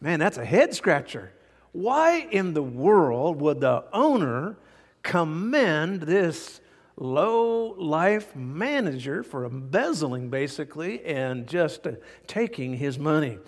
Man, 0.00 0.20
that's 0.20 0.38
a 0.38 0.44
head 0.44 0.72
scratcher. 0.72 1.32
Why 1.72 2.28
in 2.30 2.54
the 2.54 2.62
world 2.62 3.40
would 3.40 3.60
the 3.60 3.84
owner 3.92 4.56
commend 5.02 6.02
this 6.02 6.60
low 6.96 7.74
life 7.78 8.34
manager 8.36 9.22
for 9.22 9.44
embezzling 9.44 10.30
basically 10.30 11.04
and 11.04 11.46
just 11.46 11.86
uh, 11.86 11.92
taking 12.26 12.74
his 12.74 12.98
money? 12.98 13.38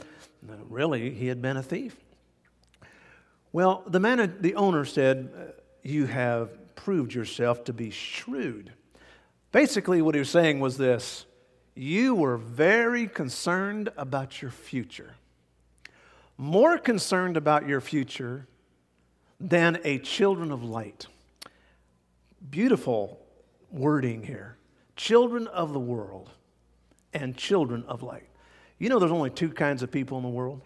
really, 0.69 1.11
he 1.11 1.29
had 1.29 1.41
been 1.41 1.57
a 1.57 1.63
thief. 1.63 1.97
Well, 3.53 3.83
the 3.87 4.01
man, 4.01 4.37
the 4.41 4.55
owner 4.55 4.85
said, 4.85 5.31
uh, 5.35 5.53
"You 5.83 6.07
have 6.07 6.75
proved 6.75 7.15
yourself 7.15 7.65
to 7.65 7.73
be 7.73 7.91
shrewd." 7.91 8.73
Basically, 9.53 10.03
what 10.03 10.15
he 10.15 10.19
was 10.19 10.31
saying 10.31 10.61
was 10.61 10.77
this: 10.77 11.25
you 11.75 12.15
were 12.15 12.37
very 12.37 13.07
concerned 13.07 13.91
about 13.97 14.43
your 14.43 14.51
future. 14.51 15.15
More 16.37 16.77
concerned 16.77 17.37
about 17.37 17.69
your 17.69 17.81
future 17.81 18.47
than 19.41 19.79
a 19.85 19.99
children 19.99 20.51
of 20.51 20.65
light. 20.65 21.07
Beautiful 22.51 23.21
wording 23.71 24.25
here. 24.25 24.57
Children 24.97 25.47
of 25.47 25.73
the 25.73 25.81
world 25.81 26.31
and 27.13 27.37
children 27.37 27.85
of 27.87 28.03
light. 28.03 28.29
You 28.79 28.89
know, 28.89 28.99
there's 28.99 29.13
only 29.13 29.31
two 29.31 29.51
kinds 29.51 29.83
of 29.83 29.91
people 29.91 30.17
in 30.19 30.25
the 30.25 30.29
world. 30.29 30.63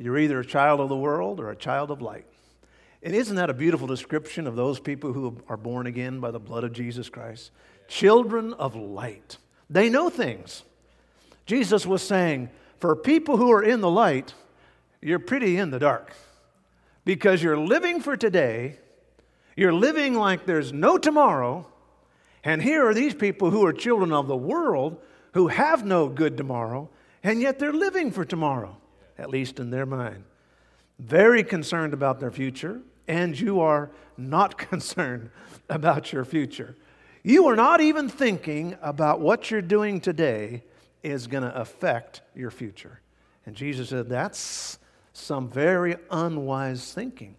You're 0.00 0.18
either 0.18 0.40
a 0.40 0.46
child 0.46 0.80
of 0.80 0.88
the 0.88 0.96
world 0.96 1.40
or 1.40 1.50
a 1.50 1.56
child 1.56 1.90
of 1.90 2.00
light. 2.00 2.24
And 3.02 3.14
isn't 3.14 3.36
that 3.36 3.50
a 3.50 3.54
beautiful 3.54 3.86
description 3.86 4.46
of 4.46 4.56
those 4.56 4.80
people 4.80 5.12
who 5.12 5.36
are 5.46 5.58
born 5.58 5.86
again 5.86 6.20
by 6.20 6.30
the 6.30 6.40
blood 6.40 6.64
of 6.64 6.72
Jesus 6.72 7.10
Christ? 7.10 7.50
Children 7.86 8.54
of 8.54 8.74
light. 8.74 9.36
They 9.68 9.90
know 9.90 10.08
things. 10.08 10.64
Jesus 11.44 11.84
was 11.84 12.02
saying, 12.02 12.48
for 12.78 12.96
people 12.96 13.36
who 13.36 13.52
are 13.52 13.62
in 13.62 13.82
the 13.82 13.90
light, 13.90 14.32
you're 15.02 15.18
pretty 15.18 15.58
in 15.58 15.70
the 15.70 15.78
dark 15.78 16.14
because 17.04 17.42
you're 17.42 17.58
living 17.58 18.00
for 18.00 18.16
today, 18.16 18.78
you're 19.54 19.72
living 19.72 20.14
like 20.14 20.46
there's 20.46 20.72
no 20.72 20.96
tomorrow, 20.96 21.66
and 22.42 22.62
here 22.62 22.86
are 22.86 22.94
these 22.94 23.14
people 23.14 23.50
who 23.50 23.66
are 23.66 23.72
children 23.72 24.12
of 24.12 24.28
the 24.28 24.36
world 24.36 24.98
who 25.34 25.48
have 25.48 25.84
no 25.84 26.08
good 26.08 26.38
tomorrow, 26.38 26.88
and 27.22 27.40
yet 27.42 27.58
they're 27.58 27.72
living 27.72 28.10
for 28.10 28.24
tomorrow, 28.24 28.76
at 29.20 29.30
least 29.30 29.60
in 29.60 29.70
their 29.70 29.86
mind. 29.86 30.24
Very 30.98 31.44
concerned 31.44 31.92
about 31.92 32.18
their 32.20 32.30
future, 32.30 32.80
and 33.06 33.38
you 33.38 33.60
are 33.60 33.90
not 34.16 34.58
concerned 34.70 35.30
about 35.68 36.12
your 36.12 36.24
future. 36.24 36.74
You 37.22 37.46
are 37.46 37.56
not 37.56 37.80
even 37.80 38.08
thinking 38.08 38.76
about 38.80 39.20
what 39.20 39.50
you're 39.50 39.60
doing 39.60 40.00
today 40.00 40.64
is 41.02 41.26
going 41.26 41.42
to 41.42 41.54
affect 41.54 42.22
your 42.34 42.50
future. 42.50 43.00
And 43.44 43.54
Jesus 43.54 43.90
said, 43.90 44.08
that's 44.08 44.78
some 45.12 45.48
very 45.48 45.96
unwise 46.10 46.92
thinking. 46.92 47.36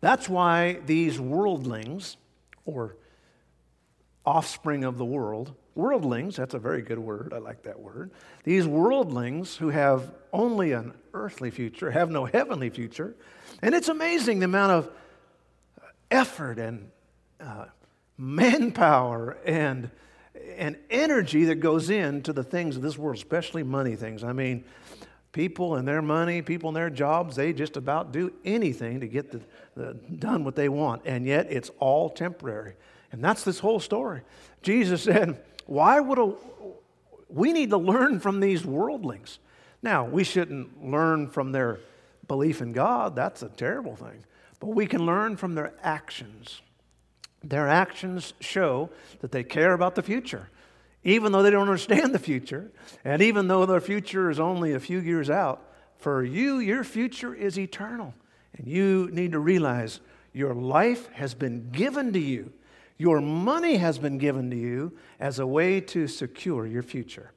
That's 0.00 0.28
why 0.28 0.80
these 0.86 1.20
worldlings, 1.20 2.16
or 2.64 2.96
offspring 4.24 4.84
of 4.84 4.96
the 4.96 5.04
world, 5.04 5.54
worldlings, 5.74 6.36
that's 6.36 6.54
a 6.54 6.58
very 6.58 6.82
good 6.82 6.98
word, 6.98 7.32
I 7.34 7.38
like 7.38 7.62
that 7.62 7.78
word. 7.78 8.10
These 8.44 8.66
worldlings 8.66 9.56
who 9.56 9.68
have 9.68 10.12
only 10.32 10.72
an 10.72 10.92
earthly 11.14 11.50
future, 11.50 11.90
have 11.90 12.10
no 12.10 12.24
heavenly 12.24 12.70
future. 12.70 13.14
And 13.62 13.74
it's 13.74 13.88
amazing 13.88 14.40
the 14.40 14.46
amount 14.46 14.72
of 14.72 14.90
effort 16.10 16.58
and 16.58 16.90
uh, 17.40 17.66
manpower 18.16 19.38
and, 19.44 19.90
and 20.56 20.76
energy 20.90 21.44
that 21.44 21.56
goes 21.56 21.90
into 21.90 22.32
the 22.32 22.42
things 22.42 22.76
of 22.76 22.82
this 22.82 22.98
world, 22.98 23.16
especially 23.16 23.62
money 23.62 23.94
things. 23.94 24.24
I 24.24 24.32
mean, 24.32 24.64
people 25.32 25.76
and 25.76 25.86
their 25.86 26.02
money, 26.02 26.42
people 26.42 26.68
and 26.68 26.76
their 26.76 26.90
jobs, 26.90 27.36
they 27.36 27.52
just 27.52 27.76
about 27.76 28.12
do 28.12 28.32
anything 28.44 29.00
to 29.00 29.06
get 29.06 29.30
the, 29.30 29.40
the, 29.76 29.94
done 29.94 30.44
what 30.44 30.56
they 30.56 30.68
want. 30.68 31.02
And 31.04 31.24
yet 31.24 31.46
it's 31.50 31.70
all 31.78 32.10
temporary. 32.10 32.74
And 33.12 33.22
that's 33.22 33.44
this 33.44 33.58
whole 33.58 33.80
story. 33.80 34.22
Jesus 34.62 35.02
said, 35.02 35.40
Why 35.68 36.00
would 36.00 36.18
a, 36.18 36.32
we 37.28 37.52
need 37.52 37.68
to 37.70 37.76
learn 37.76 38.20
from 38.20 38.40
these 38.40 38.64
worldlings? 38.64 39.38
Now, 39.82 40.06
we 40.06 40.24
shouldn't 40.24 40.82
learn 40.82 41.28
from 41.28 41.52
their 41.52 41.80
belief 42.26 42.62
in 42.62 42.72
God, 42.72 43.14
that's 43.14 43.42
a 43.42 43.50
terrible 43.50 43.94
thing. 43.94 44.24
But 44.60 44.68
we 44.68 44.86
can 44.86 45.04
learn 45.04 45.36
from 45.36 45.54
their 45.54 45.74
actions. 45.82 46.62
Their 47.44 47.68
actions 47.68 48.32
show 48.40 48.88
that 49.20 49.30
they 49.30 49.44
care 49.44 49.74
about 49.74 49.94
the 49.94 50.02
future, 50.02 50.48
even 51.04 51.32
though 51.32 51.42
they 51.42 51.50
don't 51.50 51.68
understand 51.68 52.14
the 52.14 52.18
future, 52.18 52.72
and 53.04 53.20
even 53.20 53.48
though 53.48 53.66
their 53.66 53.82
future 53.82 54.30
is 54.30 54.40
only 54.40 54.72
a 54.72 54.80
few 54.80 55.00
years 55.00 55.28
out. 55.28 55.62
For 55.98 56.24
you, 56.24 56.60
your 56.60 56.82
future 56.82 57.34
is 57.34 57.58
eternal, 57.58 58.14
and 58.56 58.66
you 58.66 59.10
need 59.12 59.32
to 59.32 59.38
realize 59.38 60.00
your 60.32 60.54
life 60.54 61.12
has 61.12 61.34
been 61.34 61.68
given 61.70 62.14
to 62.14 62.18
you. 62.18 62.54
Your 62.98 63.20
money 63.20 63.76
has 63.76 63.98
been 63.98 64.18
given 64.18 64.50
to 64.50 64.56
you 64.56 64.92
as 65.20 65.38
a 65.38 65.46
way 65.46 65.80
to 65.80 66.08
secure 66.08 66.66
your 66.66 66.82
future. 66.82 67.32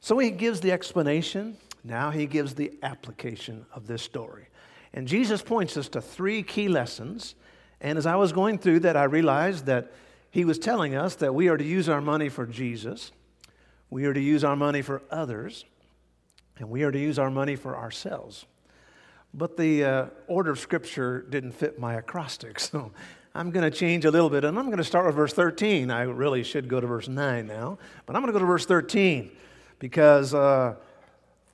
So 0.00 0.18
he 0.18 0.30
gives 0.30 0.60
the 0.60 0.70
explanation. 0.70 1.56
Now 1.82 2.10
he 2.10 2.26
gives 2.26 2.54
the 2.54 2.72
application 2.82 3.64
of 3.72 3.86
this 3.86 4.02
story. 4.02 4.48
And 4.92 5.08
Jesus 5.08 5.42
points 5.42 5.76
us 5.76 5.88
to 5.90 6.00
three 6.00 6.42
key 6.42 6.68
lessons. 6.68 7.34
And 7.80 7.96
as 7.96 8.06
I 8.06 8.16
was 8.16 8.32
going 8.32 8.58
through 8.58 8.80
that, 8.80 8.96
I 8.96 9.04
realized 9.04 9.66
that 9.66 9.92
he 10.30 10.44
was 10.44 10.58
telling 10.58 10.94
us 10.94 11.16
that 11.16 11.34
we 11.34 11.48
are 11.48 11.56
to 11.56 11.64
use 11.64 11.88
our 11.88 12.00
money 12.00 12.28
for 12.28 12.46
Jesus, 12.46 13.12
we 13.90 14.04
are 14.04 14.12
to 14.12 14.20
use 14.20 14.44
our 14.44 14.56
money 14.56 14.82
for 14.82 15.02
others, 15.10 15.64
and 16.58 16.68
we 16.68 16.82
are 16.82 16.92
to 16.92 16.98
use 16.98 17.18
our 17.18 17.30
money 17.30 17.56
for 17.56 17.76
ourselves. 17.76 18.44
But 19.32 19.56
the 19.56 19.84
uh, 19.84 20.06
order 20.26 20.50
of 20.50 20.58
Scripture 20.58 21.22
didn't 21.22 21.52
fit 21.52 21.78
my 21.78 21.94
acrostic, 21.94 22.60
so 22.60 22.92
I'm 23.38 23.52
going 23.52 23.62
to 23.62 23.70
change 23.70 24.04
a 24.04 24.10
little 24.10 24.28
bit, 24.28 24.42
and 24.42 24.58
I'm 24.58 24.64
going 24.64 24.78
to 24.78 24.84
start 24.84 25.06
with 25.06 25.14
verse 25.14 25.32
13. 25.32 25.92
I 25.92 26.02
really 26.02 26.42
should 26.42 26.66
go 26.66 26.80
to 26.80 26.88
verse 26.88 27.06
9 27.06 27.46
now, 27.46 27.78
but 28.04 28.16
I'm 28.16 28.22
going 28.22 28.32
to 28.32 28.36
go 28.36 28.40
to 28.40 28.44
verse 28.44 28.66
13 28.66 29.30
because 29.78 30.34
uh, 30.34 30.74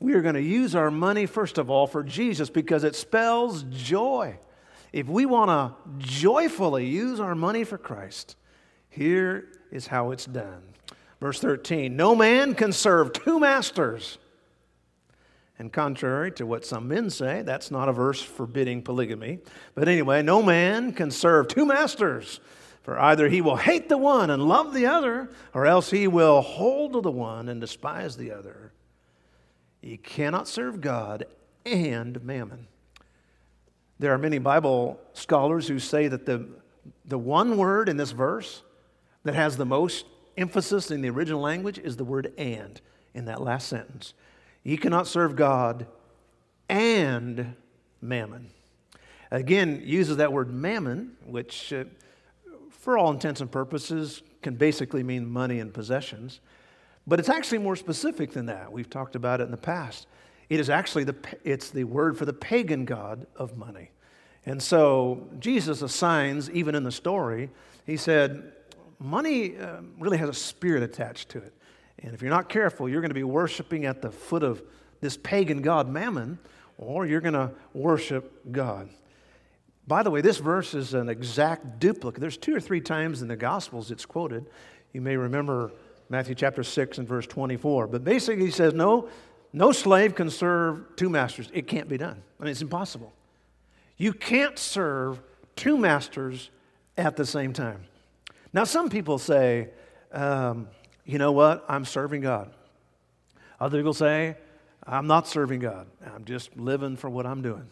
we 0.00 0.14
are 0.14 0.22
going 0.22 0.34
to 0.34 0.40
use 0.40 0.74
our 0.74 0.90
money, 0.90 1.26
first 1.26 1.58
of 1.58 1.68
all, 1.68 1.86
for 1.86 2.02
Jesus 2.02 2.48
because 2.48 2.84
it 2.84 2.96
spells 2.96 3.64
joy. 3.64 4.38
If 4.94 5.08
we 5.08 5.26
want 5.26 5.50
to 5.50 5.74
joyfully 5.98 6.86
use 6.86 7.20
our 7.20 7.34
money 7.34 7.64
for 7.64 7.76
Christ, 7.76 8.36
here 8.88 9.48
is 9.70 9.88
how 9.88 10.10
it's 10.10 10.24
done. 10.24 10.62
Verse 11.20 11.38
13 11.38 11.94
No 11.94 12.14
man 12.14 12.54
can 12.54 12.72
serve 12.72 13.12
two 13.12 13.38
masters. 13.38 14.16
And 15.58 15.72
contrary 15.72 16.32
to 16.32 16.46
what 16.46 16.66
some 16.66 16.88
men 16.88 17.10
say, 17.10 17.42
that's 17.42 17.70
not 17.70 17.88
a 17.88 17.92
verse 17.92 18.20
forbidding 18.20 18.82
polygamy. 18.82 19.38
But 19.74 19.88
anyway, 19.88 20.22
no 20.22 20.42
man 20.42 20.92
can 20.92 21.10
serve 21.10 21.48
two 21.48 21.64
masters. 21.64 22.40
For 22.82 22.98
either 22.98 23.28
he 23.28 23.40
will 23.40 23.56
hate 23.56 23.88
the 23.88 23.96
one 23.96 24.30
and 24.30 24.42
love 24.42 24.74
the 24.74 24.86
other, 24.86 25.30
or 25.54 25.64
else 25.64 25.90
he 25.90 26.06
will 26.06 26.42
hold 26.42 26.92
to 26.92 27.00
the 27.00 27.10
one 27.10 27.48
and 27.48 27.60
despise 27.60 28.16
the 28.16 28.32
other. 28.32 28.72
He 29.80 29.96
cannot 29.96 30.48
serve 30.48 30.80
God 30.80 31.24
and 31.64 32.22
mammon. 32.22 32.66
There 33.98 34.12
are 34.12 34.18
many 34.18 34.38
Bible 34.38 35.00
scholars 35.12 35.68
who 35.68 35.78
say 35.78 36.08
that 36.08 36.26
the, 36.26 36.46
the 37.04 37.18
one 37.18 37.56
word 37.56 37.88
in 37.88 37.96
this 37.96 38.10
verse 38.10 38.62
that 39.22 39.34
has 39.34 39.56
the 39.56 39.64
most 39.64 40.04
emphasis 40.36 40.90
in 40.90 41.00
the 41.00 41.10
original 41.10 41.40
language 41.40 41.78
is 41.78 41.96
the 41.96 42.04
word 42.04 42.32
and 42.36 42.80
in 43.14 43.26
that 43.26 43.40
last 43.40 43.68
sentence. 43.68 44.14
Ye 44.64 44.76
cannot 44.76 45.06
serve 45.06 45.36
God 45.36 45.86
and 46.68 47.54
mammon. 48.00 48.50
Again, 49.30 49.82
uses 49.84 50.16
that 50.16 50.32
word 50.32 50.52
mammon, 50.52 51.16
which 51.26 51.72
uh, 51.72 51.84
for 52.70 52.98
all 52.98 53.10
intents 53.10 53.40
and 53.40 53.50
purposes, 53.50 54.22
can 54.42 54.56
basically 54.56 55.02
mean 55.02 55.26
money 55.26 55.60
and 55.60 55.72
possessions. 55.72 56.40
But 57.06 57.18
it's 57.18 57.28
actually 57.28 57.58
more 57.58 57.76
specific 57.76 58.32
than 58.32 58.46
that. 58.46 58.72
We've 58.72 58.88
talked 58.88 59.16
about 59.16 59.40
it 59.40 59.44
in 59.44 59.50
the 59.50 59.56
past. 59.56 60.06
It 60.48 60.60
is 60.60 60.70
actually 60.70 61.04
the, 61.04 61.16
it's 61.44 61.70
the 61.70 61.84
word 61.84 62.16
for 62.16 62.24
the 62.24 62.32
pagan 62.32 62.84
god 62.84 63.26
of 63.36 63.56
money. 63.56 63.90
And 64.46 64.62
so 64.62 65.28
Jesus 65.38 65.82
assigns, 65.82 66.50
even 66.50 66.74
in 66.74 66.84
the 66.84 66.92
story, 66.92 67.50
he 67.86 67.96
said, 67.96 68.52
money 68.98 69.56
uh, 69.56 69.80
really 69.98 70.18
has 70.18 70.28
a 70.28 70.34
spirit 70.34 70.82
attached 70.82 71.30
to 71.30 71.38
it. 71.38 71.54
And 72.04 72.12
if 72.12 72.20
you're 72.20 72.30
not 72.30 72.50
careful, 72.50 72.86
you're 72.86 73.00
going 73.00 73.10
to 73.10 73.14
be 73.14 73.24
worshiping 73.24 73.86
at 73.86 74.02
the 74.02 74.10
foot 74.10 74.42
of 74.42 74.62
this 75.00 75.16
pagan 75.16 75.62
god, 75.62 75.88
Mammon, 75.88 76.38
or 76.76 77.06
you're 77.06 77.22
going 77.22 77.32
to 77.34 77.50
worship 77.72 78.52
God. 78.52 78.90
By 79.86 80.02
the 80.02 80.10
way, 80.10 80.20
this 80.20 80.36
verse 80.36 80.74
is 80.74 80.92
an 80.92 81.08
exact 81.08 81.78
duplicate. 81.78 82.20
There's 82.20 82.36
two 82.36 82.54
or 82.54 82.60
three 82.60 82.82
times 82.82 83.22
in 83.22 83.28
the 83.28 83.36
Gospels 83.36 83.90
it's 83.90 84.04
quoted. 84.04 84.46
You 84.92 85.00
may 85.00 85.16
remember 85.16 85.72
Matthew 86.10 86.34
chapter 86.34 86.62
6 86.62 86.98
and 86.98 87.08
verse 87.08 87.26
24. 87.26 87.86
But 87.86 88.04
basically, 88.04 88.44
he 88.44 88.50
says, 88.50 88.74
no, 88.74 89.08
no 89.54 89.72
slave 89.72 90.14
can 90.14 90.28
serve 90.28 90.96
two 90.96 91.08
masters. 91.08 91.50
It 91.54 91.66
can't 91.66 91.88
be 91.88 91.96
done. 91.96 92.22
I 92.38 92.44
mean, 92.44 92.50
it's 92.50 92.62
impossible. 92.62 93.14
You 93.96 94.12
can't 94.12 94.58
serve 94.58 95.22
two 95.56 95.78
masters 95.78 96.50
at 96.98 97.16
the 97.16 97.24
same 97.24 97.54
time. 97.54 97.84
Now, 98.52 98.64
some 98.64 98.90
people 98.90 99.18
say, 99.18 99.70
um, 100.12 100.68
you 101.04 101.18
know 101.18 101.32
what? 101.32 101.64
I'm 101.68 101.84
serving 101.84 102.22
God. 102.22 102.50
Other 103.60 103.78
people 103.78 103.94
say, 103.94 104.36
I'm 104.86 105.06
not 105.06 105.26
serving 105.26 105.60
God. 105.60 105.86
I'm 106.14 106.24
just 106.24 106.56
living 106.56 106.96
for 106.96 107.08
what 107.08 107.26
I'm 107.26 107.42
doing. 107.42 107.68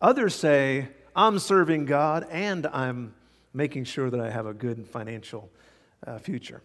Others 0.00 0.34
say, 0.34 0.88
I'm 1.14 1.38
serving 1.38 1.86
God 1.86 2.26
and 2.30 2.66
I'm 2.66 3.14
making 3.52 3.84
sure 3.84 4.10
that 4.10 4.20
I 4.20 4.30
have 4.30 4.46
a 4.46 4.54
good 4.54 4.86
financial 4.86 5.50
uh, 6.06 6.18
future. 6.18 6.62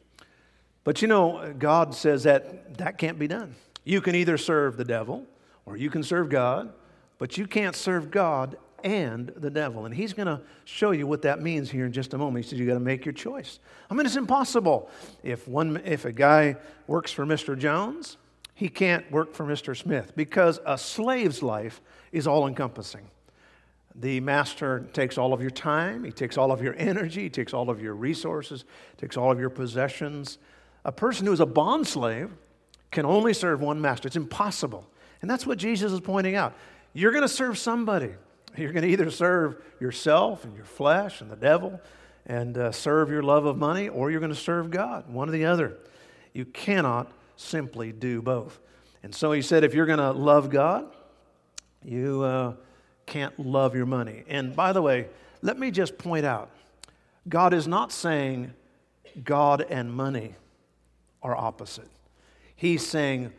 But 0.84 1.01
you 1.01 1.08
know, 1.08 1.53
God 1.58 1.95
says 1.95 2.23
that 2.23 2.77
that 2.77 2.97
can't 2.97 3.17
be 3.17 3.27
done. 3.27 3.55
You 3.84 4.01
can 4.01 4.15
either 4.15 4.38
serve 4.38 4.77
the 4.77 4.86
devil 4.86 5.25
or 5.65 5.77
you 5.77 5.89
can 5.89 6.03
serve 6.03 6.29
God, 6.29 6.71
but 7.17 7.38
you 7.38 7.47
can't 7.47 7.75
serve 7.75 8.12
God 8.12 8.58
and 8.83 9.29
the 9.38 9.49
devil. 9.49 9.85
And 9.85 9.93
he's 9.93 10.13
going 10.13 10.27
to 10.27 10.41
show 10.65 10.91
you 10.91 11.07
what 11.07 11.21
that 11.23 11.41
means 11.41 11.71
here 11.71 11.85
in 11.85 11.91
just 11.91 12.13
a 12.13 12.17
moment. 12.17 12.45
He 12.45 12.49
says 12.49 12.59
you 12.59 12.65
got 12.65 12.75
to 12.75 12.79
make 12.79 13.05
your 13.05 13.13
choice. 13.13 13.59
I 13.89 13.93
mean, 13.93 14.05
it's 14.05 14.15
impossible. 14.15 14.89
If 15.23 15.47
one 15.47 15.81
if 15.85 16.05
a 16.05 16.11
guy 16.11 16.57
works 16.88 17.11
for 17.11 17.25
Mr. 17.25 17.57
Jones, 17.57 18.17
he 18.53 18.69
can't 18.69 19.09
work 19.11 19.33
for 19.33 19.45
Mr. 19.45 19.75
Smith 19.75 20.13
because 20.15 20.59
a 20.65 20.77
slave's 20.77 21.43
life 21.43 21.81
is 22.11 22.27
all 22.27 22.47
encompassing. 22.47 23.09
The 23.95 24.19
master 24.19 24.88
takes 24.93 25.17
all 25.17 25.33
of 25.33 25.41
your 25.41 25.51
time, 25.51 26.03
he 26.03 26.11
takes 26.11 26.38
all 26.38 26.51
of 26.51 26.61
your 26.61 26.75
energy, 26.77 27.23
he 27.23 27.29
takes 27.29 27.53
all 27.53 27.69
of 27.69 27.81
your 27.81 27.93
resources, 27.93 28.65
takes 28.97 29.15
all 29.15 29.31
of 29.31 29.39
your 29.39 29.49
possessions. 29.49 30.38
A 30.83 30.91
person 30.91 31.25
who 31.25 31.31
is 31.31 31.39
a 31.39 31.45
bond 31.45 31.88
slave 31.88 32.31
can 32.91 33.05
only 33.05 33.33
serve 33.33 33.61
one 33.61 33.79
master. 33.79 34.07
It's 34.07 34.17
impossible. 34.17 34.85
And 35.21 35.29
that's 35.31 35.47
what 35.47 35.57
Jesus 35.57 35.91
is 35.91 36.01
pointing 36.01 36.35
out. 36.35 36.53
You're 36.93 37.11
going 37.11 37.23
to 37.23 37.29
serve 37.29 37.57
somebody. 37.57 38.13
You're 38.57 38.71
going 38.71 38.83
to 38.83 38.89
either 38.89 39.09
serve 39.11 39.61
yourself 39.79 40.43
and 40.43 40.55
your 40.55 40.65
flesh 40.65 41.21
and 41.21 41.29
the 41.29 41.35
devil 41.35 41.79
and 42.25 42.57
uh, 42.57 42.71
serve 42.71 43.09
your 43.09 43.21
love 43.21 43.45
of 43.45 43.57
money, 43.57 43.87
or 43.87 44.09
you're 44.09 44.19
going 44.19 44.33
to 44.33 44.35
serve 44.35 44.71
God, 44.71 45.07
one 45.07 45.29
or 45.29 45.31
the 45.31 45.45
other. 45.45 45.77
You 46.33 46.45
cannot 46.45 47.11
simply 47.35 47.91
do 47.91 48.21
both. 48.21 48.59
And 49.03 49.13
so 49.13 49.31
he 49.31 49.41
said, 49.43 49.63
if 49.63 49.75
you're 49.75 49.85
going 49.85 49.99
to 49.99 50.11
love 50.11 50.49
God, 50.49 50.87
you 51.83 52.23
uh, 52.23 52.53
can't 53.05 53.37
love 53.39 53.75
your 53.75 53.85
money. 53.85 54.23
And 54.27 54.55
by 54.55 54.73
the 54.73 54.81
way, 54.81 55.07
let 55.43 55.59
me 55.59 55.69
just 55.69 55.97
point 55.97 56.25
out 56.25 56.49
God 57.29 57.53
is 57.53 57.67
not 57.67 57.91
saying 57.91 58.53
God 59.23 59.61
and 59.69 59.93
money 59.93 60.35
are 61.21 61.35
opposite. 61.35 61.89
He's 62.55 62.85
saying 62.85 63.31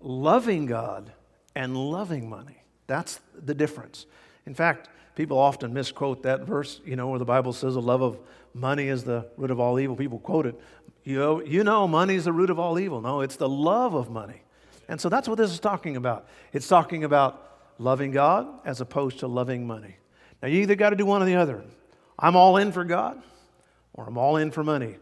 loving 0.00 0.66
God 0.66 1.12
and 1.54 1.76
loving 1.76 2.28
money. 2.28 2.62
That's 2.86 3.20
the 3.34 3.54
difference. 3.54 4.06
In 4.46 4.54
fact, 4.54 4.88
people 5.14 5.38
often 5.38 5.72
misquote 5.72 6.22
that 6.24 6.40
verse, 6.42 6.80
you 6.84 6.96
know, 6.96 7.08
where 7.08 7.18
the 7.18 7.24
Bible 7.24 7.52
says 7.52 7.74
the 7.74 7.82
love 7.82 8.02
of 8.02 8.18
money 8.54 8.88
is 8.88 9.04
the 9.04 9.26
root 9.36 9.50
of 9.50 9.60
all 9.60 9.78
evil. 9.78 9.96
People 9.96 10.18
quote 10.18 10.46
it. 10.46 10.58
You 11.04 11.18
know, 11.18 11.42
you 11.42 11.64
know 11.64 11.88
money 11.88 12.14
is 12.14 12.24
the 12.24 12.32
root 12.32 12.50
of 12.50 12.58
all 12.58 12.78
evil. 12.78 13.00
No, 13.00 13.20
it's 13.20 13.36
the 13.36 13.48
love 13.48 13.94
of 13.94 14.10
money. 14.10 14.42
And 14.88 15.00
so 15.00 15.08
that's 15.08 15.28
what 15.28 15.38
this 15.38 15.50
is 15.50 15.60
talking 15.60 15.96
about. 15.96 16.26
It's 16.52 16.68
talking 16.68 17.04
about 17.04 17.48
loving 17.78 18.10
God 18.10 18.46
as 18.64 18.80
opposed 18.80 19.20
to 19.20 19.26
loving 19.26 19.66
money. 19.66 19.96
Now, 20.42 20.48
you 20.48 20.60
either 20.62 20.74
got 20.74 20.90
to 20.90 20.96
do 20.96 21.06
one 21.06 21.22
or 21.22 21.24
the 21.24 21.36
other. 21.36 21.62
I'm 22.18 22.36
all 22.36 22.56
in 22.56 22.72
for 22.72 22.84
God 22.84 23.22
or 23.94 24.06
I'm 24.06 24.18
all 24.18 24.36
in 24.36 24.50
for 24.50 24.64
money. 24.64 24.96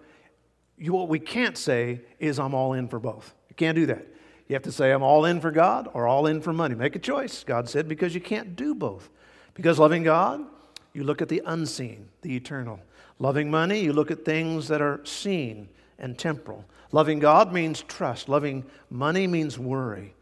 You, 0.79 0.93
what 0.93 1.09
we 1.09 1.19
can't 1.19 1.57
say 1.57 2.01
is 2.19 2.39
I'm 2.39 2.55
all 2.55 2.73
in 2.73 2.89
for 2.89 2.99
both. 2.99 3.35
You 3.49 3.55
can't 3.55 3.77
do 3.77 3.87
that. 3.87 4.07
You 4.49 4.55
have 4.55 4.63
to 4.63 4.73
say 4.73 4.91
I'm 4.91 5.03
all 5.03 5.25
in 5.27 5.41
for 5.41 5.51
God 5.51 5.89
or 5.93 6.07
all 6.07 6.27
in 6.27 6.41
for 6.41 6.53
money. 6.53 6.75
Make 6.75 6.97
a 6.97 6.99
choice, 6.99 7.45
God 7.45 7.69
said, 7.69 7.89
because 7.89 8.15
you 8.15 8.21
can't 8.21 8.57
do 8.57 8.75
both. 8.75 9.11
Because 9.55 9.79
loving 9.79 10.03
God, 10.03 10.45
you 10.93 11.05
look 11.05 11.23
at 11.23 11.29
the 11.29 11.43
unseen, 11.45 12.09
the 12.23 12.35
eternal. 12.35 12.81
Loving 13.19 13.51
money, 13.51 13.81
you 13.81 13.93
look 13.93 14.11
at 14.11 14.25
things 14.25 14.69
that 14.69 14.81
are 14.81 15.01
seen 15.05 15.69
and 15.99 16.19
temporal. 16.19 16.65
Loving 16.93 17.19
God 17.19 17.53
means 17.53 17.83
trust. 17.83 18.29
Loving 18.29 18.65
money 18.89 19.27
means 19.27 19.59
worry. 19.59 20.15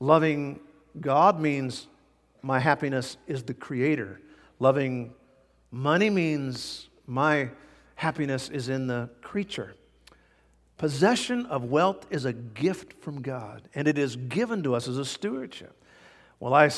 Loving 0.00 0.60
God 1.00 1.40
means 1.40 1.86
my 2.42 2.58
happiness 2.58 3.16
is 3.26 3.42
the 3.42 3.54
creator. 3.54 4.20
Loving 4.60 5.12
money 5.70 6.10
means 6.10 6.88
my 7.06 7.50
happiness 7.96 8.48
is 8.48 8.68
in 8.68 8.86
the 8.86 9.08
creature. 9.22 9.74
Possession 10.76 11.46
of 11.46 11.64
wealth 11.64 12.06
is 12.10 12.24
a 12.24 12.32
gift 12.32 13.02
from 13.02 13.20
God, 13.20 13.68
and 13.74 13.88
it 13.88 13.98
is 13.98 14.14
given 14.14 14.62
to 14.62 14.76
us 14.76 14.86
as 14.86 14.96
a 14.96 15.04
stewardship. 15.04 15.74
Well, 16.38 16.54
I 16.54 16.68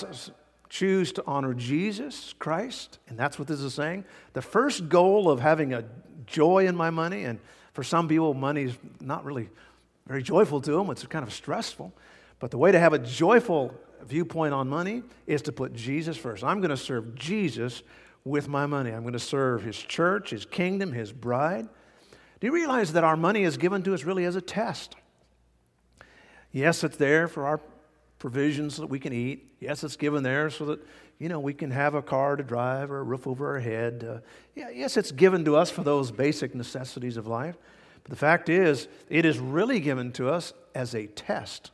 choose 0.70 1.12
to 1.12 1.24
honor 1.26 1.52
Jesus 1.52 2.34
Christ, 2.38 3.00
and 3.08 3.18
that's 3.18 3.38
what 3.38 3.48
this 3.48 3.60
is 3.60 3.74
saying. 3.74 4.04
The 4.32 4.40
first 4.40 4.88
goal 4.88 5.28
of 5.28 5.40
having 5.40 5.74
a 5.74 5.84
joy 6.26 6.66
in 6.66 6.76
my 6.76 6.90
money, 6.90 7.24
and 7.24 7.40
for 7.74 7.82
some 7.82 8.08
people, 8.08 8.32
money 8.32 8.62
is 8.62 8.78
not 9.00 9.24
really 9.24 9.50
very 10.06 10.22
joyful 10.22 10.60
to 10.62 10.72
them, 10.72 10.88
it's 10.90 11.04
kind 11.06 11.24
of 11.24 11.32
stressful. 11.32 11.92
But 12.38 12.52
the 12.52 12.58
way 12.58 12.72
to 12.72 12.78
have 12.78 12.92
a 12.92 12.98
joyful 12.98 13.74
viewpoint 14.06 14.54
on 14.54 14.68
money 14.68 15.02
is 15.26 15.42
to 15.42 15.52
put 15.52 15.74
Jesus 15.74 16.16
first. 16.16 16.42
I'm 16.42 16.60
going 16.60 16.70
to 16.70 16.76
serve 16.76 17.14
Jesus 17.14 17.82
with 18.24 18.48
my 18.48 18.66
money. 18.66 18.90
I'm 18.92 19.02
going 19.02 19.12
to 19.12 19.18
serve 19.18 19.62
his 19.62 19.76
church, 19.76 20.30
his 20.30 20.46
kingdom, 20.46 20.92
his 20.92 21.12
bride. 21.12 21.68
Do 22.40 22.46
you 22.46 22.52
realize 22.52 22.92
that 22.92 23.04
our 23.04 23.16
money 23.16 23.42
is 23.42 23.56
given 23.56 23.82
to 23.82 23.92
us 23.92 24.04
really 24.04 24.24
as 24.24 24.36
a 24.36 24.40
test? 24.40 24.96
Yes, 26.52 26.82
it's 26.82 26.96
there 26.96 27.28
for 27.28 27.46
our 27.46 27.60
provisions 28.20 28.76
that 28.76 28.86
we 28.86 29.00
can 29.00 29.12
eat. 29.12 29.56
Yes, 29.58 29.82
it's 29.82 29.96
given 29.96 30.22
there 30.22 30.50
so 30.50 30.66
that, 30.66 30.86
you 31.18 31.28
know, 31.28 31.40
we 31.40 31.52
can 31.52 31.72
have 31.72 31.94
a 31.94 32.02
car 32.02 32.36
to 32.36 32.44
drive 32.44 32.92
or 32.92 33.00
a 33.00 33.02
roof 33.02 33.26
over 33.26 33.48
our 33.48 33.58
head. 33.58 34.06
Uh, 34.08 34.20
yeah, 34.54 34.68
yes, 34.68 34.96
it's 34.96 35.10
given 35.10 35.44
to 35.46 35.56
us 35.56 35.70
for 35.70 35.82
those 35.82 36.12
basic 36.12 36.54
necessities 36.54 37.16
of 37.16 37.26
life. 37.26 37.56
But 38.04 38.10
the 38.10 38.16
fact 38.16 38.48
is, 38.48 38.86
it 39.08 39.24
is 39.24 39.38
really 39.38 39.80
given 39.80 40.12
to 40.12 40.28
us 40.28 40.52
as 40.74 40.94
a 40.94 41.06
test. 41.06 41.72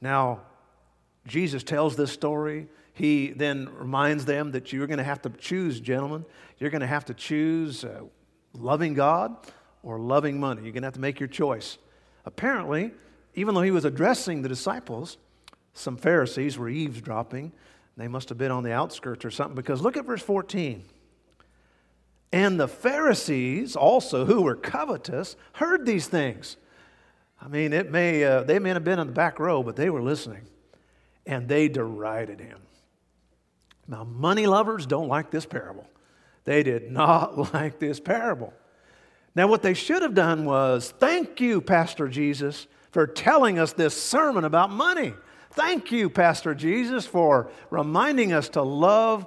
Now, 0.00 0.42
Jesus 1.26 1.62
tells 1.62 1.96
this 1.96 2.12
story. 2.12 2.68
He 2.94 3.28
then 3.28 3.68
reminds 3.76 4.24
them 4.24 4.52
that 4.52 4.72
you're 4.72 4.86
going 4.86 4.98
to 4.98 5.04
have 5.04 5.22
to 5.22 5.30
choose, 5.30 5.80
gentlemen. 5.80 6.24
You're 6.58 6.70
going 6.70 6.80
to 6.80 6.86
have 6.86 7.06
to 7.06 7.14
choose 7.14 7.84
uh, 7.84 8.02
loving 8.54 8.94
God 8.94 9.36
or 9.82 9.98
loving 9.98 10.38
money. 10.38 10.62
You're 10.62 10.72
going 10.72 10.82
to 10.82 10.86
have 10.86 10.94
to 10.94 11.00
make 11.00 11.18
your 11.18 11.28
choice. 11.28 11.76
Apparently, 12.24 12.92
even 13.34 13.54
though 13.54 13.62
he 13.62 13.70
was 13.72 13.84
addressing 13.84 14.42
the 14.42 14.48
disciples, 14.48 15.18
some 15.72 15.96
Pharisees 15.96 16.58
were 16.58 16.68
eavesdropping. 16.68 17.52
They 17.96 18.08
must 18.08 18.28
have 18.28 18.38
been 18.38 18.50
on 18.50 18.62
the 18.62 18.72
outskirts 18.72 19.24
or 19.24 19.30
something 19.30 19.54
because 19.54 19.82
look 19.82 19.96
at 19.96 20.06
verse 20.06 20.22
14. 20.22 20.84
And 22.32 22.60
the 22.60 22.68
Pharisees 22.68 23.74
also, 23.74 24.24
who 24.24 24.42
were 24.42 24.54
covetous, 24.54 25.36
heard 25.54 25.84
these 25.84 26.06
things. 26.06 26.56
I 27.42 27.48
mean, 27.48 27.72
it 27.72 27.90
may, 27.90 28.22
uh, 28.24 28.42
they 28.42 28.58
may 28.58 28.70
have 28.70 28.84
been 28.84 28.98
in 28.98 29.08
the 29.08 29.12
back 29.12 29.38
row, 29.38 29.62
but 29.62 29.76
they 29.76 29.90
were 29.90 30.02
listening. 30.02 30.42
And 31.26 31.48
they 31.48 31.68
derided 31.68 32.40
him. 32.40 32.58
Now, 33.88 34.04
money 34.04 34.46
lovers 34.46 34.86
don't 34.86 35.08
like 35.08 35.30
this 35.30 35.46
parable. 35.46 35.86
They 36.44 36.62
did 36.62 36.90
not 36.90 37.36
like 37.54 37.78
this 37.78 37.98
parable. 37.98 38.52
Now, 39.34 39.46
what 39.46 39.62
they 39.62 39.74
should 39.74 40.02
have 40.02 40.14
done 40.14 40.44
was 40.44 40.92
thank 40.98 41.40
you, 41.40 41.60
Pastor 41.60 42.08
Jesus, 42.08 42.66
for 42.92 43.06
telling 43.06 43.58
us 43.58 43.72
this 43.72 44.00
sermon 44.00 44.44
about 44.44 44.70
money. 44.70 45.14
Thank 45.52 45.90
you, 45.90 46.08
Pastor 46.08 46.54
Jesus, 46.54 47.06
for 47.06 47.50
reminding 47.70 48.32
us 48.32 48.48
to 48.50 48.62
love 48.62 49.26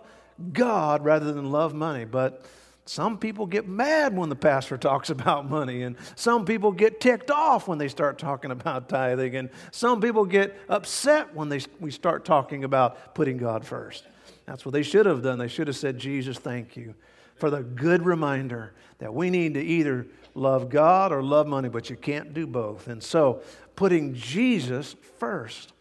God 0.52 1.04
rather 1.04 1.34
than 1.34 1.52
love 1.52 1.74
money. 1.74 2.06
But 2.06 2.46
some 2.86 3.18
people 3.18 3.46
get 3.46 3.68
mad 3.68 4.16
when 4.16 4.30
the 4.30 4.36
pastor 4.36 4.78
talks 4.80 5.10
about 5.10 5.50
money, 5.50 5.84
and 5.84 5.98
some 6.16 6.46
people 6.46 6.72
get 6.72 7.02
ticked 7.02 7.30
off 7.30 7.68
when 7.68 7.78
they 7.78 7.88
start 7.88 8.18
talking 8.18 8.52
about 8.52 8.90
tithing, 8.90 9.36
and 9.36 9.50
some 9.72 10.02
people 10.02 10.26
get 10.26 10.58
upset 10.70 11.34
when 11.36 11.50
they, 11.50 11.60
we 11.80 11.92
start 11.92 12.26
talking 12.26 12.64
about 12.64 13.16
putting 13.16 13.38
God 13.38 13.66
first. 13.66 14.06
That's 14.46 14.66
what 14.66 14.74
they 14.74 14.84
should 14.84 15.06
have 15.06 15.24
done. 15.24 15.40
They 15.40 15.48
should 15.48 15.68
have 15.68 15.78
said, 15.78 15.98
Jesus, 15.98 16.38
thank 16.38 16.76
you 16.76 16.94
for 17.36 17.50
the 17.50 17.64
good 17.64 18.06
reminder 18.06 18.74
that 19.00 19.14
we 19.14 19.30
need 19.30 19.54
to 19.56 19.62
either 19.62 20.08
love 20.36 20.70
God 20.70 21.12
or 21.12 21.22
love 21.22 21.48
money, 21.48 21.70
but 21.70 21.90
you 21.90 21.96
can't 21.96 22.34
do 22.34 22.48
both. 22.48 22.88
And 22.88 23.02
so, 23.02 23.42
putting 23.76 24.14
Jesus 24.14 24.96
first 25.18 25.74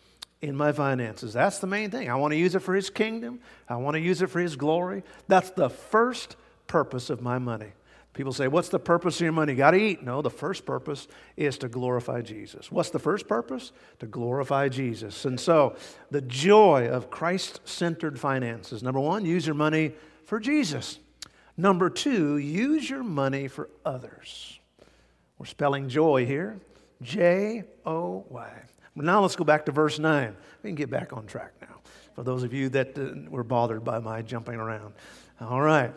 in 0.42 0.56
my 0.56 0.72
finances, 0.72 1.32
that's 1.32 1.60
the 1.60 1.66
main 1.66 1.90
thing. 1.90 2.10
I 2.10 2.16
want 2.16 2.32
to 2.32 2.36
use 2.36 2.54
it 2.54 2.60
for 2.60 2.74
His 2.74 2.90
kingdom, 2.90 3.40
I 3.68 3.76
want 3.76 3.94
to 3.94 4.00
use 4.00 4.20
it 4.20 4.26
for 4.28 4.40
His 4.40 4.56
glory. 4.56 5.04
That's 5.28 5.50
the 5.50 5.70
first 5.70 6.36
purpose 6.66 7.08
of 7.08 7.22
my 7.22 7.38
money. 7.38 7.72
People 8.12 8.32
say, 8.32 8.46
What's 8.46 8.68
the 8.68 8.78
purpose 8.78 9.16
of 9.16 9.22
your 9.22 9.32
money? 9.32 9.52
You 9.52 9.58
Got 9.58 9.70
to 9.70 9.78
eat. 9.78 10.02
No, 10.02 10.20
the 10.20 10.30
first 10.30 10.66
purpose 10.66 11.08
is 11.36 11.56
to 11.58 11.68
glorify 11.68 12.20
Jesus. 12.20 12.70
What's 12.70 12.90
the 12.90 12.98
first 12.98 13.26
purpose? 13.26 13.72
To 14.00 14.06
glorify 14.06 14.68
Jesus. 14.68 15.24
And 15.24 15.40
so, 15.40 15.76
the 16.10 16.20
joy 16.20 16.88
of 16.88 17.10
Christ 17.10 17.60
centered 17.64 18.20
finances. 18.20 18.82
Number 18.82 19.00
one, 19.00 19.24
use 19.24 19.46
your 19.46 19.54
money 19.54 19.92
for 20.26 20.38
Jesus. 20.38 20.98
Number 21.56 21.88
two, 21.88 22.36
use 22.36 22.88
your 22.88 23.02
money 23.02 23.48
for 23.48 23.70
others. 23.84 24.58
We're 25.38 25.46
spelling 25.46 25.88
joy 25.88 26.26
here 26.26 26.60
J 27.00 27.64
O 27.86 28.24
Y. 28.28 28.50
Now 28.94 29.22
let's 29.22 29.36
go 29.36 29.44
back 29.44 29.66
to 29.66 29.72
verse 29.72 29.98
9. 29.98 30.36
We 30.62 30.70
can 30.70 30.74
get 30.74 30.90
back 30.90 31.12
on 31.12 31.26
track 31.26 31.52
now. 31.60 31.80
For 32.14 32.22
those 32.22 32.42
of 32.42 32.52
you 32.52 32.68
that 32.70 32.98
uh, 32.98 33.30
were 33.30 33.44
bothered 33.44 33.84
by 33.84 33.98
my 34.00 34.22
jumping 34.22 34.56
around. 34.56 34.92
All 35.40 35.60
right. 35.60 35.92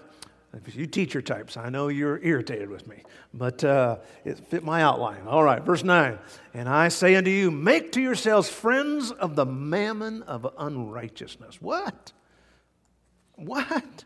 If 0.65 0.75
You 0.75 0.87
teacher 0.87 1.21
types, 1.21 1.57
I 1.57 1.69
know 1.69 1.89
you're 1.89 2.19
irritated 2.23 2.69
with 2.69 2.87
me, 2.87 3.03
but 3.33 3.61
uh, 3.63 3.97
it 4.23 4.39
fit 4.39 4.63
my 4.63 4.81
outline. 4.81 5.27
All 5.27 5.43
right, 5.43 5.61
verse 5.61 5.83
9. 5.83 6.17
And 6.53 6.69
I 6.69 6.87
say 6.87 7.15
unto 7.15 7.29
you, 7.29 7.51
make 7.51 7.91
to 7.93 8.01
yourselves 8.01 8.49
friends 8.49 9.11
of 9.11 9.35
the 9.35 9.45
mammon 9.45 10.23
of 10.23 10.47
unrighteousness. 10.57 11.61
What? 11.61 12.13
What? 13.33 14.05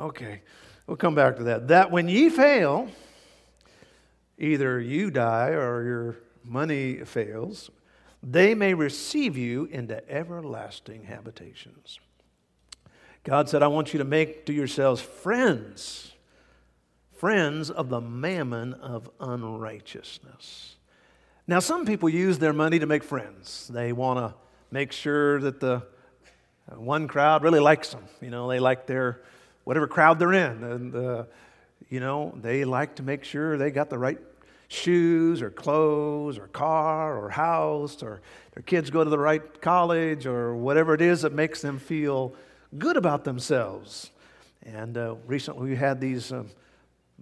Okay, 0.00 0.42
we'll 0.88 0.96
come 0.96 1.14
back 1.14 1.36
to 1.36 1.44
that. 1.44 1.68
That 1.68 1.92
when 1.92 2.08
ye 2.08 2.30
fail, 2.30 2.88
either 4.38 4.80
you 4.80 5.12
die 5.12 5.50
or 5.50 5.84
your 5.84 6.16
money 6.44 6.96
fails, 7.04 7.70
they 8.22 8.54
may 8.54 8.74
receive 8.74 9.36
you 9.36 9.66
into 9.66 10.08
everlasting 10.10 11.04
habitations. 11.04 12.00
God 13.24 13.48
said, 13.48 13.62
I 13.62 13.66
want 13.66 13.92
you 13.92 13.98
to 13.98 14.04
make 14.04 14.46
to 14.46 14.52
yourselves 14.52 15.00
friends, 15.00 16.12
friends 17.16 17.70
of 17.70 17.88
the 17.88 18.00
mammon 18.00 18.74
of 18.74 19.10
unrighteousness. 19.20 20.76
Now, 21.48 21.60
some 21.60 21.86
people 21.86 22.08
use 22.08 22.38
their 22.38 22.52
money 22.52 22.78
to 22.78 22.86
make 22.86 23.04
friends. 23.04 23.68
They 23.72 23.92
want 23.92 24.18
to 24.18 24.34
make 24.70 24.92
sure 24.92 25.40
that 25.40 25.60
the 25.60 25.82
uh, 26.70 26.80
one 26.80 27.06
crowd 27.08 27.42
really 27.42 27.60
likes 27.60 27.90
them. 27.90 28.04
You 28.20 28.30
know, 28.30 28.48
they 28.48 28.58
like 28.58 28.86
their 28.86 29.22
whatever 29.64 29.86
crowd 29.86 30.18
they're 30.18 30.32
in. 30.32 30.64
And, 30.64 30.94
uh, 30.94 31.24
you 31.88 32.00
know, 32.00 32.32
they 32.40 32.64
like 32.64 32.96
to 32.96 33.02
make 33.02 33.24
sure 33.24 33.56
they 33.56 33.70
got 33.70 33.90
the 33.90 33.98
right 33.98 34.18
shoes 34.68 35.42
or 35.42 35.50
clothes 35.50 36.38
or 36.38 36.48
car 36.48 37.18
or 37.18 37.30
house 37.30 38.02
or 38.02 38.20
their 38.54 38.62
kids 38.62 38.90
go 38.90 39.04
to 39.04 39.10
the 39.10 39.18
right 39.18 39.60
college 39.60 40.26
or 40.26 40.56
whatever 40.56 40.94
it 40.94 41.00
is 41.00 41.22
that 41.22 41.32
makes 41.32 41.62
them 41.62 41.78
feel 41.78 42.34
good 42.78 42.96
about 42.96 43.24
themselves. 43.24 44.10
And 44.62 44.96
uh, 44.98 45.16
recently 45.26 45.70
we 45.70 45.76
had 45.76 46.00
these 46.00 46.32
um, 46.32 46.50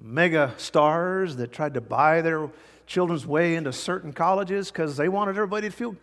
mega 0.01 0.55
stars 0.57 1.37
that 1.37 1.53
tried 1.53 1.75
to 1.75 1.81
buy 1.81 2.23
their 2.23 2.51
children's 2.87 3.27
way 3.27 3.57
into 3.57 3.73
certain 3.73 4.13
colleges 4.13 4.71
because 4.71 4.97
they 4.97 5.09
wanted 5.09 5.37
everybody 5.37 5.69
to 5.69 5.75
feel 5.75 5.97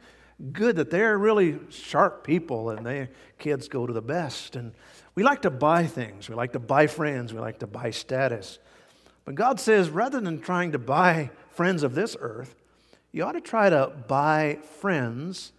good 0.54 0.76
that 0.78 0.90
they're 0.90 1.18
really 1.18 1.60
sharp 1.70 2.24
people 2.24 2.72
and 2.72 2.86
their 2.86 3.10
kids 3.38 3.68
go 3.68 3.86
to 3.86 3.94
the 3.94 4.02
best. 4.02 4.56
And 4.56 4.74
we 5.16 5.24
like 5.24 5.44
to 5.44 5.52
buy 5.52 5.86
things, 5.86 6.30
we 6.30 6.36
like 6.36 6.54
to 6.54 6.60
buy 6.60 6.88
friends, 6.88 7.34
we 7.34 7.40
like 7.40 7.60
to 7.60 7.68
buy 7.68 7.92
status. 7.92 8.60
But 9.26 9.36
God 9.36 9.60
says 9.60 9.90
rather 9.90 10.20
than 10.20 10.42
trying 10.42 10.72
to 10.72 10.80
buy 10.80 11.32
friends 11.50 11.84
of 11.84 11.96
this 11.96 12.16
earth, 12.20 12.56
you 13.12 13.24
ought 13.24 13.34
to 13.34 13.42
try 13.42 13.70
to 13.70 13.92
buy 14.08 14.60
friends 14.80 15.54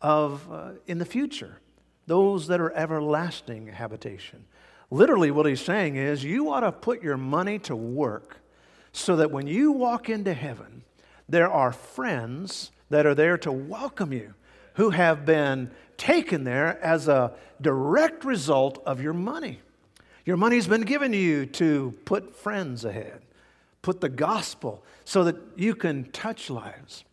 of 0.00 0.50
uh, 0.52 0.70
in 0.86 0.98
the 0.98 1.04
future 1.04 1.60
those 2.06 2.46
that 2.46 2.60
are 2.60 2.72
everlasting 2.72 3.66
habitation. 3.66 4.44
Literally, 4.90 5.30
what 5.30 5.44
he's 5.44 5.60
saying 5.60 5.96
is 5.96 6.24
you 6.24 6.50
ought 6.50 6.60
to 6.60 6.72
put 6.72 7.02
your 7.02 7.18
money 7.18 7.58
to 7.60 7.76
work 7.76 8.38
so 8.92 9.16
that 9.16 9.30
when 9.30 9.46
you 9.46 9.72
walk 9.72 10.08
into 10.08 10.32
heaven, 10.32 10.82
there 11.28 11.50
are 11.50 11.72
friends 11.72 12.70
that 12.88 13.04
are 13.04 13.14
there 13.14 13.36
to 13.38 13.52
welcome 13.52 14.12
you 14.12 14.32
who 14.74 14.90
have 14.90 15.26
been 15.26 15.70
taken 15.98 16.44
there 16.44 16.82
as 16.82 17.08
a 17.08 17.32
direct 17.60 18.24
result 18.24 18.82
of 18.86 19.02
your 19.02 19.12
money. 19.12 19.60
Your 20.28 20.36
money's 20.36 20.66
been 20.66 20.82
given 20.82 21.12
to 21.12 21.16
you 21.16 21.46
to 21.46 21.94
put 22.04 22.36
friends 22.36 22.84
ahead, 22.84 23.22
put 23.80 24.02
the 24.02 24.10
gospel 24.10 24.84
so 25.06 25.24
that 25.24 25.36
you 25.56 25.74
can 25.74 26.04
touch 26.10 26.50
lives. 26.50 27.04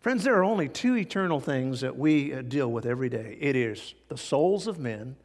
Friends, 0.00 0.24
there 0.24 0.36
are 0.36 0.42
only 0.42 0.70
two 0.70 0.96
eternal 0.96 1.38
things 1.38 1.82
that 1.82 1.98
we 1.98 2.32
uh, 2.32 2.40
deal 2.40 2.72
with 2.72 2.86
every 2.86 3.10
day 3.10 3.36
it 3.38 3.56
is 3.56 3.92
the 4.08 4.16
souls 4.16 4.66
of 4.66 4.78
men 4.78 5.16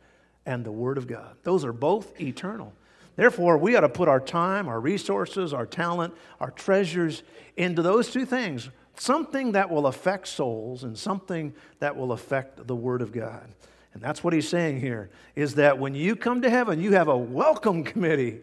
and 0.45 0.65
the 0.65 0.73
Word 0.73 0.97
of 0.97 1.07
God. 1.07 1.38
Those 1.43 1.63
are 1.63 1.71
both 1.71 2.19
eternal. 2.19 2.73
Therefore, 3.15 3.57
we 3.57 3.77
ought 3.77 3.81
to 3.81 3.88
put 3.88 4.10
our 4.10 4.19
time, 4.19 4.67
our 4.67 4.81
resources, 4.81 5.53
our 5.53 5.65
talent, 5.65 6.13
our 6.41 6.51
treasures 6.51 7.23
into 7.55 7.81
those 7.81 8.12
two 8.12 8.25
things 8.25 8.69
something 8.97 9.53
that 9.53 9.69
will 9.69 9.88
affect 9.88 10.27
souls 10.27 10.83
and 10.83 10.97
something 10.97 11.53
that 11.79 11.95
will 11.95 12.12
affect 12.12 12.67
the 12.67 12.75
Word 12.75 13.01
of 13.01 13.13
God. 13.13 13.47
And 13.93 14.02
that's 14.02 14.23
what 14.23 14.34
he's 14.34 14.47
saying 14.47 14.80
here 14.80 15.10
is 15.36 15.56
that 15.56 15.80
when 15.80 15.95
you 15.95 16.15
come 16.15 16.41
to 16.41 16.50
heaven, 16.50 16.82
you 16.82 16.93
have 16.93 17.08
a 17.08 17.17
welcome 17.17 17.84
committee. 17.84 18.41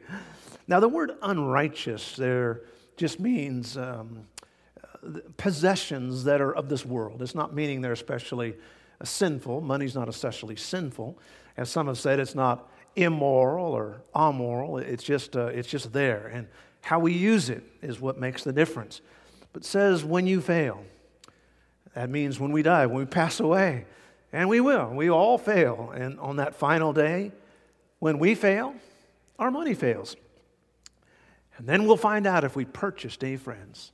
Now, 0.67 0.81
the 0.81 0.89
word 0.89 1.13
unrighteous 1.23 2.17
there 2.17 2.63
just 2.97 3.21
means 3.21 3.77
um, 3.77 4.27
possessions 5.37 6.25
that 6.25 6.41
are 6.41 6.55
of 6.55 6.69
this 6.69 6.85
world. 6.85 7.23
It's 7.23 7.35
not 7.35 7.55
meaning 7.55 7.81
they're 7.81 7.93
especially 7.93 8.55
sinful. 9.03 9.61
Money's 9.61 9.95
not 9.95 10.09
especially 10.09 10.57
sinful. 10.57 11.19
As 11.57 11.71
some 11.71 11.87
have 11.87 11.99
said, 11.99 12.19
it's 12.19 12.35
not 12.35 12.71
immoral 12.97 13.67
or 13.67 14.03
amoral. 14.15 14.79
It's 14.79 15.05
just, 15.05 15.37
uh, 15.37 15.47
it's 15.47 15.69
just 15.69 15.93
there. 15.93 16.31
And 16.33 16.47
how 16.83 16.99
we 16.99 17.13
use 17.13 17.51
it 17.51 17.65
is 17.83 18.01
what 18.01 18.19
makes 18.19 18.45
the 18.45 18.53
difference. 18.53 19.01
But 19.53 19.65
says 19.65 20.05
when 20.05 20.27
you 20.27 20.41
fail. 20.41 20.85
That 21.95 22.11
means 22.11 22.41
when 22.41 22.51
we 22.51 22.63
die, 22.63 22.87
when 22.87 22.99
we 22.99 23.05
pass 23.05 23.41
away. 23.41 23.87
And 24.35 24.49
we 24.49 24.61
will. 24.61 24.89
We 24.89 25.09
all 25.11 25.39
fail. 25.39 25.93
And 25.95 26.19
on 26.19 26.37
that 26.37 26.57
final 26.57 26.93
day, 26.93 27.31
when 28.01 28.19
we 28.19 28.35
fail, 28.35 28.75
our 29.39 29.53
money 29.53 29.75
fails. 29.75 30.17
And 31.57 31.69
then 31.69 31.87
we'll 31.87 31.97
find 31.97 32.27
out 32.27 32.43
if 32.43 32.57
we 32.57 32.65
purchased 32.65 33.23
any 33.23 33.37
friends. 33.37 33.93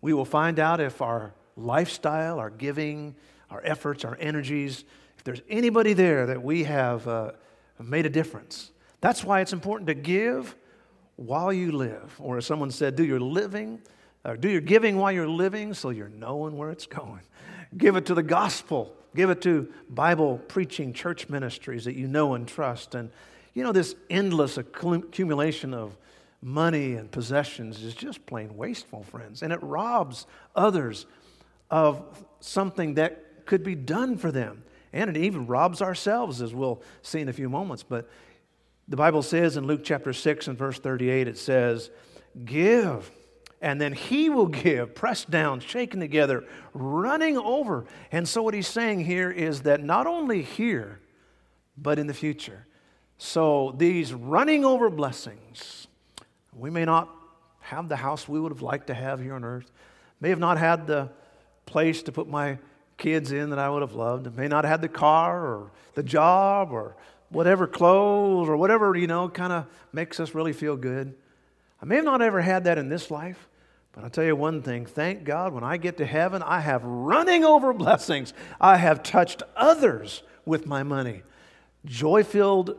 We 0.00 0.14
will 0.14 0.24
find 0.24 0.58
out 0.58 0.80
if 0.80 1.02
our 1.02 1.34
lifestyle, 1.58 2.38
our 2.38 2.48
giving, 2.48 3.16
our 3.50 3.60
efforts, 3.64 4.02
our 4.02 4.16
energies, 4.18 4.86
if 5.18 5.24
there's 5.24 5.42
anybody 5.46 5.92
there 5.92 6.24
that 6.24 6.42
we 6.42 6.64
have 6.64 7.06
uh, 7.06 7.32
made 7.78 8.06
a 8.06 8.10
difference. 8.10 8.70
That's 9.02 9.24
why 9.24 9.42
it's 9.42 9.52
important 9.52 9.88
to 9.88 9.94
give 9.94 10.56
while 11.16 11.52
you 11.52 11.70
live. 11.72 12.14
Or 12.18 12.38
as 12.38 12.46
someone 12.46 12.70
said, 12.70 12.96
do 12.96 13.04
your 13.04 13.20
living, 13.20 13.82
or 14.24 14.38
do 14.38 14.48
your 14.48 14.62
giving 14.62 14.96
while 14.96 15.12
you're 15.12 15.28
living 15.28 15.74
so 15.74 15.90
you're 15.90 16.08
knowing 16.08 16.56
where 16.56 16.70
it's 16.70 16.86
going. 16.86 17.20
Give 17.76 17.96
it 17.96 18.06
to 18.06 18.14
the 18.14 18.22
gospel. 18.22 18.96
Give 19.16 19.30
it 19.30 19.40
to 19.42 19.72
Bible 19.88 20.38
preaching 20.46 20.92
church 20.92 21.28
ministries 21.28 21.86
that 21.86 21.96
you 21.96 22.06
know 22.06 22.34
and 22.34 22.46
trust. 22.46 22.94
And 22.94 23.10
you 23.54 23.64
know, 23.64 23.72
this 23.72 23.96
endless 24.10 24.58
accumulation 24.58 25.72
of 25.72 25.96
money 26.42 26.94
and 26.94 27.10
possessions 27.10 27.82
is 27.82 27.94
just 27.94 28.26
plain 28.26 28.56
wasteful, 28.56 29.02
friends. 29.02 29.42
And 29.42 29.52
it 29.52 29.58
robs 29.62 30.26
others 30.54 31.06
of 31.70 32.24
something 32.40 32.94
that 32.94 33.46
could 33.46 33.62
be 33.62 33.74
done 33.74 34.18
for 34.18 34.30
them. 34.30 34.62
And 34.92 35.08
it 35.08 35.16
even 35.16 35.46
robs 35.46 35.80
ourselves, 35.80 36.42
as 36.42 36.54
we'll 36.54 36.82
see 37.00 37.20
in 37.20 37.28
a 37.28 37.32
few 37.32 37.48
moments. 37.48 37.82
But 37.82 38.08
the 38.86 38.96
Bible 38.96 39.22
says 39.22 39.56
in 39.56 39.66
Luke 39.66 39.80
chapter 39.82 40.12
6 40.12 40.48
and 40.48 40.58
verse 40.58 40.78
38, 40.78 41.26
it 41.26 41.38
says, 41.38 41.90
Give, 42.44 43.10
and 43.60 43.80
then 43.80 43.92
he 43.92 44.28
will 44.28 44.46
give, 44.46 44.94
pressed 44.94 45.30
down, 45.30 45.60
shaken 45.60 46.00
together, 46.00 46.44
running 46.74 47.38
over. 47.38 47.86
And 48.12 48.28
so, 48.28 48.42
what 48.42 48.54
he's 48.54 48.68
saying 48.68 49.00
here 49.00 49.30
is 49.30 49.62
that 49.62 49.82
not 49.82 50.06
only 50.06 50.42
here, 50.42 51.00
but 51.76 51.98
in 51.98 52.06
the 52.06 52.14
future. 52.14 52.66
So, 53.18 53.74
these 53.76 54.12
running 54.12 54.64
over 54.64 54.90
blessings, 54.90 55.86
we 56.54 56.70
may 56.70 56.84
not 56.84 57.08
have 57.60 57.88
the 57.88 57.96
house 57.96 58.28
we 58.28 58.38
would 58.38 58.52
have 58.52 58.62
liked 58.62 58.88
to 58.88 58.94
have 58.94 59.20
here 59.20 59.34
on 59.34 59.44
earth, 59.44 59.70
may 60.20 60.28
have 60.28 60.38
not 60.38 60.58
had 60.58 60.86
the 60.86 61.10
place 61.64 62.02
to 62.02 62.12
put 62.12 62.28
my 62.28 62.58
kids 62.98 63.32
in 63.32 63.50
that 63.50 63.58
I 63.58 63.68
would 63.68 63.82
have 63.82 63.94
loved, 63.94 64.34
may 64.36 64.48
not 64.48 64.64
have 64.64 64.70
had 64.70 64.82
the 64.82 64.88
car 64.88 65.44
or 65.44 65.70
the 65.94 66.02
job 66.02 66.72
or 66.72 66.96
whatever 67.30 67.66
clothes 67.66 68.48
or 68.48 68.56
whatever, 68.56 68.96
you 68.96 69.06
know, 69.06 69.28
kind 69.28 69.52
of 69.52 69.66
makes 69.92 70.20
us 70.20 70.34
really 70.34 70.52
feel 70.52 70.76
good. 70.76 71.14
I 71.80 71.84
may 71.84 71.96
have 71.96 72.04
not 72.04 72.22
ever 72.22 72.40
had 72.40 72.64
that 72.64 72.78
in 72.78 72.88
this 72.88 73.10
life, 73.10 73.48
but 73.92 74.04
I'll 74.04 74.10
tell 74.10 74.24
you 74.24 74.36
one 74.36 74.62
thing 74.62 74.86
thank 74.86 75.24
God 75.24 75.52
when 75.52 75.64
I 75.64 75.76
get 75.76 75.96
to 75.98 76.06
heaven, 76.06 76.42
I 76.42 76.60
have 76.60 76.84
running 76.84 77.44
over 77.44 77.72
blessings. 77.74 78.32
I 78.60 78.76
have 78.76 79.02
touched 79.02 79.42
others 79.56 80.22
with 80.44 80.66
my 80.66 80.82
money. 80.82 81.22
Joy 81.84 82.24
filled 82.24 82.76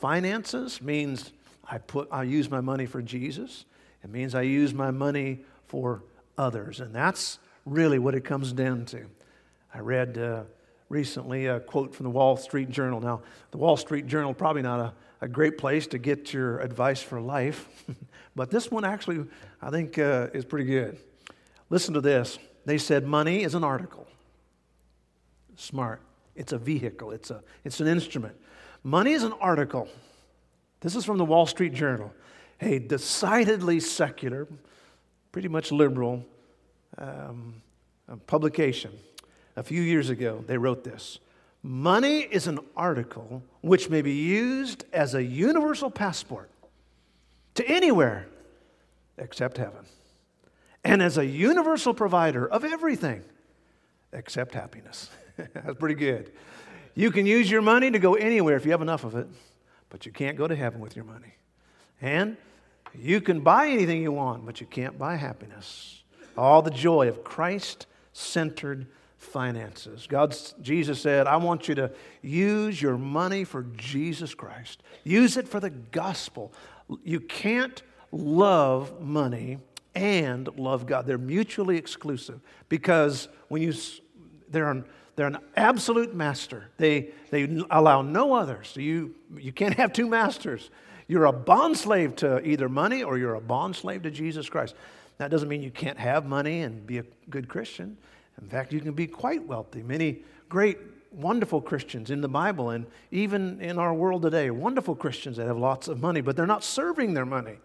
finances 0.00 0.80
means 0.80 1.32
I, 1.68 1.78
put, 1.78 2.08
I 2.10 2.22
use 2.22 2.50
my 2.50 2.60
money 2.60 2.86
for 2.86 3.02
Jesus. 3.02 3.64
It 4.02 4.10
means 4.10 4.34
I 4.34 4.42
use 4.42 4.72
my 4.72 4.90
money 4.90 5.40
for 5.66 6.02
others. 6.38 6.80
And 6.80 6.94
that's 6.94 7.38
really 7.64 7.98
what 7.98 8.14
it 8.14 8.24
comes 8.24 8.52
down 8.52 8.84
to. 8.86 9.06
I 9.74 9.80
read 9.80 10.16
uh, 10.16 10.42
recently 10.88 11.46
a 11.46 11.60
quote 11.60 11.94
from 11.94 12.04
the 12.04 12.10
Wall 12.10 12.36
Street 12.36 12.70
Journal. 12.70 13.00
Now, 13.00 13.22
the 13.50 13.58
Wall 13.58 13.76
Street 13.76 14.06
Journal, 14.06 14.32
probably 14.32 14.62
not 14.62 14.80
a, 14.80 14.92
a 15.20 15.28
great 15.28 15.58
place 15.58 15.86
to 15.88 15.98
get 15.98 16.32
your 16.32 16.60
advice 16.60 17.02
for 17.02 17.20
life, 17.20 17.84
but 18.36 18.50
this 18.50 18.70
one 18.70 18.84
actually, 18.84 19.24
I 19.62 19.70
think, 19.70 19.98
uh, 19.98 20.28
is 20.34 20.44
pretty 20.44 20.66
good. 20.66 20.98
Listen 21.70 21.94
to 21.94 22.02
this. 22.02 22.38
They 22.66 22.78
said, 22.78 23.06
Money 23.06 23.42
is 23.42 23.54
an 23.54 23.64
article. 23.64 24.06
Smart. 25.56 26.02
It's 26.36 26.52
a 26.52 26.58
vehicle, 26.58 27.12
it's, 27.12 27.30
a, 27.30 27.42
it's 27.64 27.80
an 27.80 27.86
instrument. 27.86 28.36
Money 28.84 29.12
is 29.12 29.22
an 29.22 29.32
article. 29.40 29.88
This 30.80 30.94
is 30.94 31.04
from 31.04 31.16
the 31.16 31.24
Wall 31.24 31.46
Street 31.46 31.72
Journal, 31.72 32.12
a 32.60 32.78
decidedly 32.78 33.80
secular, 33.80 34.46
pretty 35.32 35.48
much 35.48 35.72
liberal 35.72 36.24
um, 36.98 37.62
publication. 38.26 38.92
A 39.56 39.62
few 39.62 39.80
years 39.80 40.10
ago, 40.10 40.44
they 40.46 40.58
wrote 40.58 40.84
this 40.84 41.18
Money 41.62 42.20
is 42.20 42.46
an 42.46 42.58
article 42.76 43.42
which 43.62 43.88
may 43.88 44.02
be 44.02 44.12
used 44.12 44.84
as 44.92 45.14
a 45.14 45.24
universal 45.24 45.90
passport 45.90 46.50
to 47.56 47.68
anywhere 47.68 48.26
except 49.18 49.56
heaven, 49.56 49.84
and 50.84 51.02
as 51.02 51.18
a 51.18 51.26
universal 51.26 51.94
provider 51.94 52.46
of 52.46 52.64
everything 52.64 53.22
except 54.12 54.54
happiness. 54.54 55.10
That's 55.36 55.78
pretty 55.78 55.94
good. 55.94 56.32
You 56.94 57.10
can 57.10 57.26
use 57.26 57.50
your 57.50 57.62
money 57.62 57.90
to 57.90 57.98
go 57.98 58.14
anywhere 58.14 58.56
if 58.56 58.64
you 58.64 58.70
have 58.70 58.82
enough 58.82 59.04
of 59.04 59.14
it, 59.16 59.28
but 59.90 60.06
you 60.06 60.12
can't 60.12 60.36
go 60.36 60.48
to 60.48 60.56
heaven 60.56 60.80
with 60.80 60.96
your 60.96 61.04
money. 61.04 61.34
And 62.00 62.36
you 62.94 63.20
can 63.20 63.40
buy 63.40 63.68
anything 63.68 64.02
you 64.02 64.12
want, 64.12 64.46
but 64.46 64.60
you 64.60 64.66
can't 64.66 64.98
buy 64.98 65.16
happiness. 65.16 66.02
All 66.36 66.62
the 66.62 66.70
joy 66.70 67.08
of 67.08 67.24
Christ 67.24 67.86
centered 68.12 68.86
finances. 69.18 70.06
God's, 70.06 70.54
Jesus 70.62 71.00
said, 71.00 71.26
I 71.26 71.36
want 71.36 71.68
you 71.68 71.74
to 71.76 71.90
use 72.22 72.80
your 72.80 72.96
money 72.96 73.44
for 73.44 73.64
Jesus 73.76 74.34
Christ. 74.34 74.82
Use 75.04 75.36
it 75.36 75.48
for 75.48 75.60
the 75.60 75.70
gospel. 75.70 76.52
You 77.02 77.20
can't 77.20 77.82
love 78.12 79.00
money 79.00 79.58
and 79.94 80.48
love 80.58 80.86
God. 80.86 81.06
They're 81.06 81.18
mutually 81.18 81.76
exclusive 81.76 82.40
because 82.68 83.28
when 83.48 83.62
you, 83.62 83.72
they're 84.50 84.70
an, 84.70 84.84
they're 85.16 85.26
an 85.26 85.38
absolute 85.56 86.14
master. 86.14 86.70
They, 86.76 87.08
they 87.30 87.64
allow 87.70 88.02
no 88.02 88.34
others. 88.34 88.68
So 88.68 88.80
you, 88.80 89.14
you 89.36 89.52
can't 89.52 89.74
have 89.74 89.92
two 89.92 90.06
masters. 90.06 90.70
You're 91.08 91.24
a 91.24 91.32
bond 91.32 91.78
slave 91.78 92.16
to 92.16 92.46
either 92.46 92.68
money 92.68 93.02
or 93.02 93.16
you're 93.16 93.34
a 93.34 93.40
bond 93.40 93.76
slave 93.76 94.02
to 94.02 94.10
Jesus 94.10 94.48
Christ. 94.48 94.74
That 95.18 95.30
doesn't 95.30 95.48
mean 95.48 95.62
you 95.62 95.70
can't 95.70 95.98
have 95.98 96.26
money 96.26 96.62
and 96.62 96.86
be 96.86 96.98
a 96.98 97.04
good 97.30 97.48
Christian. 97.48 97.96
In 98.40 98.48
fact, 98.48 98.72
you 98.72 98.80
can 98.80 98.92
be 98.92 99.06
quite 99.06 99.46
wealthy. 99.46 99.82
Many 99.82 100.18
great, 100.48 100.78
wonderful 101.16 101.62
Christians 101.62 102.10
in 102.10 102.20
the 102.20 102.28
Bible 102.28 102.70
and 102.70 102.86
even 103.10 103.60
in 103.60 103.78
our 103.78 103.94
world 103.94 104.22
today, 104.22 104.50
wonderful 104.50 104.94
Christians 104.94 105.38
that 105.38 105.46
have 105.46 105.56
lots 105.56 105.88
of 105.88 106.00
money, 106.00 106.20
but 106.20 106.36
they're 106.36 106.46
not 106.46 106.62
serving 106.62 107.14
their 107.14 107.24
money. 107.24 107.56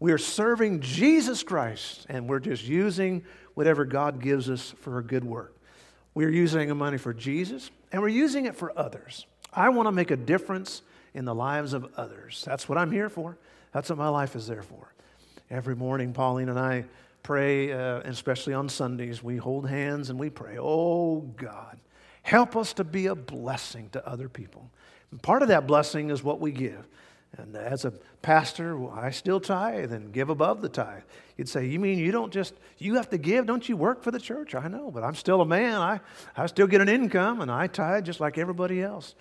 We're 0.00 0.18
serving 0.18 0.80
Jesus 0.80 1.42
Christ 1.42 2.06
and 2.08 2.28
we're 2.28 2.40
just 2.40 2.64
using 2.64 3.24
whatever 3.54 3.84
God 3.84 4.20
gives 4.20 4.50
us 4.50 4.74
for 4.80 4.98
a 4.98 5.02
good 5.02 5.24
work. 5.24 5.56
We're 6.14 6.30
using 6.30 6.68
the 6.68 6.74
money 6.74 6.98
for 6.98 7.14
Jesus 7.14 7.70
and 7.92 8.02
we're 8.02 8.08
using 8.08 8.46
it 8.46 8.56
for 8.56 8.76
others. 8.76 9.26
I 9.52 9.68
want 9.68 9.86
to 9.86 9.92
make 9.92 10.10
a 10.10 10.16
difference 10.16 10.82
in 11.14 11.24
the 11.24 11.34
lives 11.34 11.72
of 11.72 11.88
others. 11.96 12.42
That's 12.44 12.68
what 12.68 12.76
I'm 12.76 12.90
here 12.90 13.08
for. 13.08 13.38
That's 13.72 13.88
what 13.88 13.98
my 13.98 14.08
life 14.08 14.36
is 14.36 14.46
there 14.46 14.62
for. 14.62 14.92
Every 15.50 15.76
morning, 15.76 16.12
Pauline 16.12 16.48
and 16.48 16.58
I 16.58 16.84
pray, 17.22 17.72
uh, 17.72 18.00
especially 18.00 18.54
on 18.54 18.68
Sundays, 18.68 19.22
we 19.22 19.36
hold 19.36 19.68
hands 19.68 20.10
and 20.10 20.18
we 20.18 20.30
pray, 20.30 20.58
Oh 20.58 21.20
God, 21.36 21.78
help 22.26 22.56
us 22.56 22.72
to 22.72 22.82
be 22.82 23.06
a 23.06 23.14
blessing 23.14 23.88
to 23.90 24.06
other 24.06 24.28
people. 24.28 24.68
And 25.12 25.22
part 25.22 25.42
of 25.42 25.48
that 25.48 25.66
blessing 25.66 26.10
is 26.10 26.24
what 26.24 26.40
we 26.40 26.50
give. 26.50 26.86
And 27.38 27.54
as 27.54 27.84
a 27.84 27.92
pastor, 28.20 28.90
I 28.92 29.10
still 29.10 29.38
tithe 29.38 29.92
and 29.92 30.12
give 30.12 30.28
above 30.28 30.60
the 30.60 30.68
tithe. 30.68 31.02
You'd 31.36 31.48
say, 31.48 31.66
You 31.66 31.78
mean 31.78 31.98
you 31.98 32.10
don't 32.10 32.32
just, 32.32 32.54
you 32.78 32.96
have 32.96 33.10
to 33.10 33.18
give? 33.18 33.46
Don't 33.46 33.68
you 33.68 33.76
work 33.76 34.02
for 34.02 34.10
the 34.10 34.18
church? 34.18 34.56
I 34.56 34.66
know, 34.66 34.90
but 34.90 35.04
I'm 35.04 35.14
still 35.14 35.40
a 35.40 35.46
man. 35.46 35.80
I, 35.80 36.00
I 36.36 36.46
still 36.46 36.66
get 36.66 36.80
an 36.80 36.88
income 36.88 37.40
and 37.40 37.50
I 37.50 37.68
tithe 37.68 38.04
just 38.04 38.18
like 38.18 38.38
everybody 38.38 38.82
else. 38.82 39.14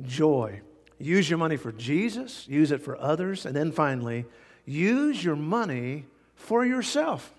Joy. 0.00 0.60
Use 0.98 1.28
your 1.28 1.38
money 1.38 1.56
for 1.56 1.72
Jesus, 1.72 2.46
use 2.46 2.70
it 2.70 2.82
for 2.82 2.96
others, 3.00 3.46
and 3.46 3.56
then 3.56 3.72
finally, 3.72 4.26
use 4.66 5.24
your 5.24 5.34
money 5.34 6.04
for 6.36 6.64
yourself. 6.64 7.32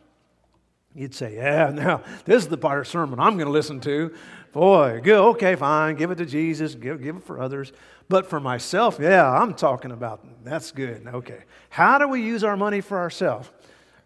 You'd 0.94 1.16
say, 1.16 1.36
Yeah, 1.36 1.70
now 1.74 2.02
this 2.26 2.44
is 2.44 2.50
the 2.50 2.58
part 2.58 2.80
of 2.80 2.88
sermon 2.88 3.20
I'm 3.20 3.36
going 3.36 3.48
to 3.48 3.52
listen 3.52 3.80
to. 3.82 4.14
Boy, 4.52 5.00
good, 5.02 5.18
okay, 5.18 5.56
fine, 5.56 5.96
give 5.96 6.12
it 6.12 6.16
to 6.16 6.26
Jesus, 6.26 6.76
give, 6.76 7.02
give 7.02 7.16
it 7.16 7.24
for 7.24 7.40
others. 7.40 7.72
But 8.10 8.30
for 8.30 8.42
myself, 8.42 8.98
yeah, 9.00 9.30
I'm 9.32 9.54
talking 9.54 9.92
about 9.92 10.44
that's 10.44 10.72
good. 10.72 11.08
Okay. 11.08 11.44
How 11.70 11.98
do 11.98 12.08
we 12.10 12.22
use 12.22 12.44
our 12.44 12.58
money 12.58 12.82
for 12.82 13.00
ourselves? 13.00 13.50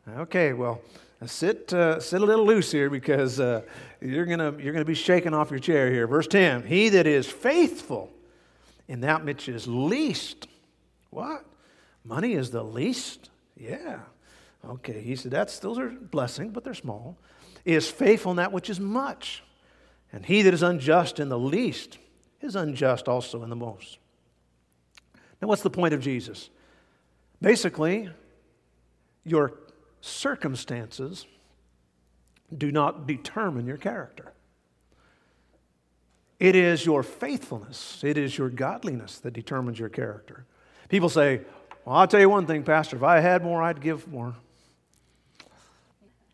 Okay, 0.07 0.53
well, 0.53 0.81
sit, 1.25 1.73
uh, 1.73 1.99
sit 1.99 2.21
a 2.21 2.25
little 2.25 2.45
loose 2.45 2.71
here 2.71 2.91
because 2.91 3.39
uh, 3.39 3.63
you're 3.99 4.25
going 4.25 4.39
you're 4.39 4.73
going 4.73 4.75
to 4.75 4.85
be 4.85 4.93
shaking 4.93 5.33
off 5.33 5.49
your 5.49 5.59
chair 5.59 5.91
here. 5.91 6.05
Verse 6.05 6.27
10 6.27 6.67
He 6.67 6.89
that 6.89 7.07
is 7.07 7.25
faithful 7.25 8.11
in 8.87 9.01
that 9.01 9.25
which 9.25 9.49
is 9.49 9.67
least. 9.67 10.47
What? 11.09 11.43
Money 12.03 12.33
is 12.33 12.51
the 12.51 12.63
least? 12.63 13.31
Yeah. 13.57 13.99
Okay, 14.69 15.01
he 15.01 15.15
said, 15.15 15.31
that's, 15.31 15.59
those 15.59 15.77
are 15.77 15.89
blessings, 15.89 16.51
but 16.53 16.63
they're 16.63 16.73
small. 16.73 17.17
Is 17.63 17.89
faithful 17.89 18.31
in 18.31 18.37
that 18.37 18.51
which 18.51 18.69
is 18.69 18.79
much. 18.79 19.43
And 20.11 20.25
he 20.25 20.41
that 20.43 20.53
is 20.53 20.63
unjust 20.63 21.19
in 21.19 21.29
the 21.29 21.39
least 21.39 21.97
is 22.41 22.55
unjust 22.55 23.07
also 23.07 23.43
in 23.43 23.49
the 23.49 23.55
most. 23.55 23.97
Now, 25.41 25.47
what's 25.47 25.63
the 25.63 25.69
point 25.69 25.93
of 25.93 25.99
Jesus? 25.99 26.49
Basically, 27.41 28.09
your 29.23 29.53
circumstances 30.01 31.25
do 32.55 32.71
not 32.71 33.07
determine 33.07 33.65
your 33.65 33.77
character. 33.77 34.31
It 36.39 36.55
is 36.55 36.85
your 36.85 37.01
faithfulness, 37.01 38.03
it 38.03 38.17
is 38.17 38.37
your 38.37 38.49
godliness 38.49 39.19
that 39.19 39.31
determines 39.31 39.79
your 39.79 39.89
character. 39.89 40.45
People 40.89 41.09
say, 41.09 41.41
Well, 41.85 41.95
I'll 41.95 42.07
tell 42.07 42.19
you 42.19 42.29
one 42.29 42.45
thing, 42.45 42.63
Pastor, 42.63 42.97
if 42.97 43.03
I 43.03 43.19
had 43.19 43.43
more, 43.43 43.63
I'd 43.63 43.81
give 43.81 44.07
more. 44.07 44.35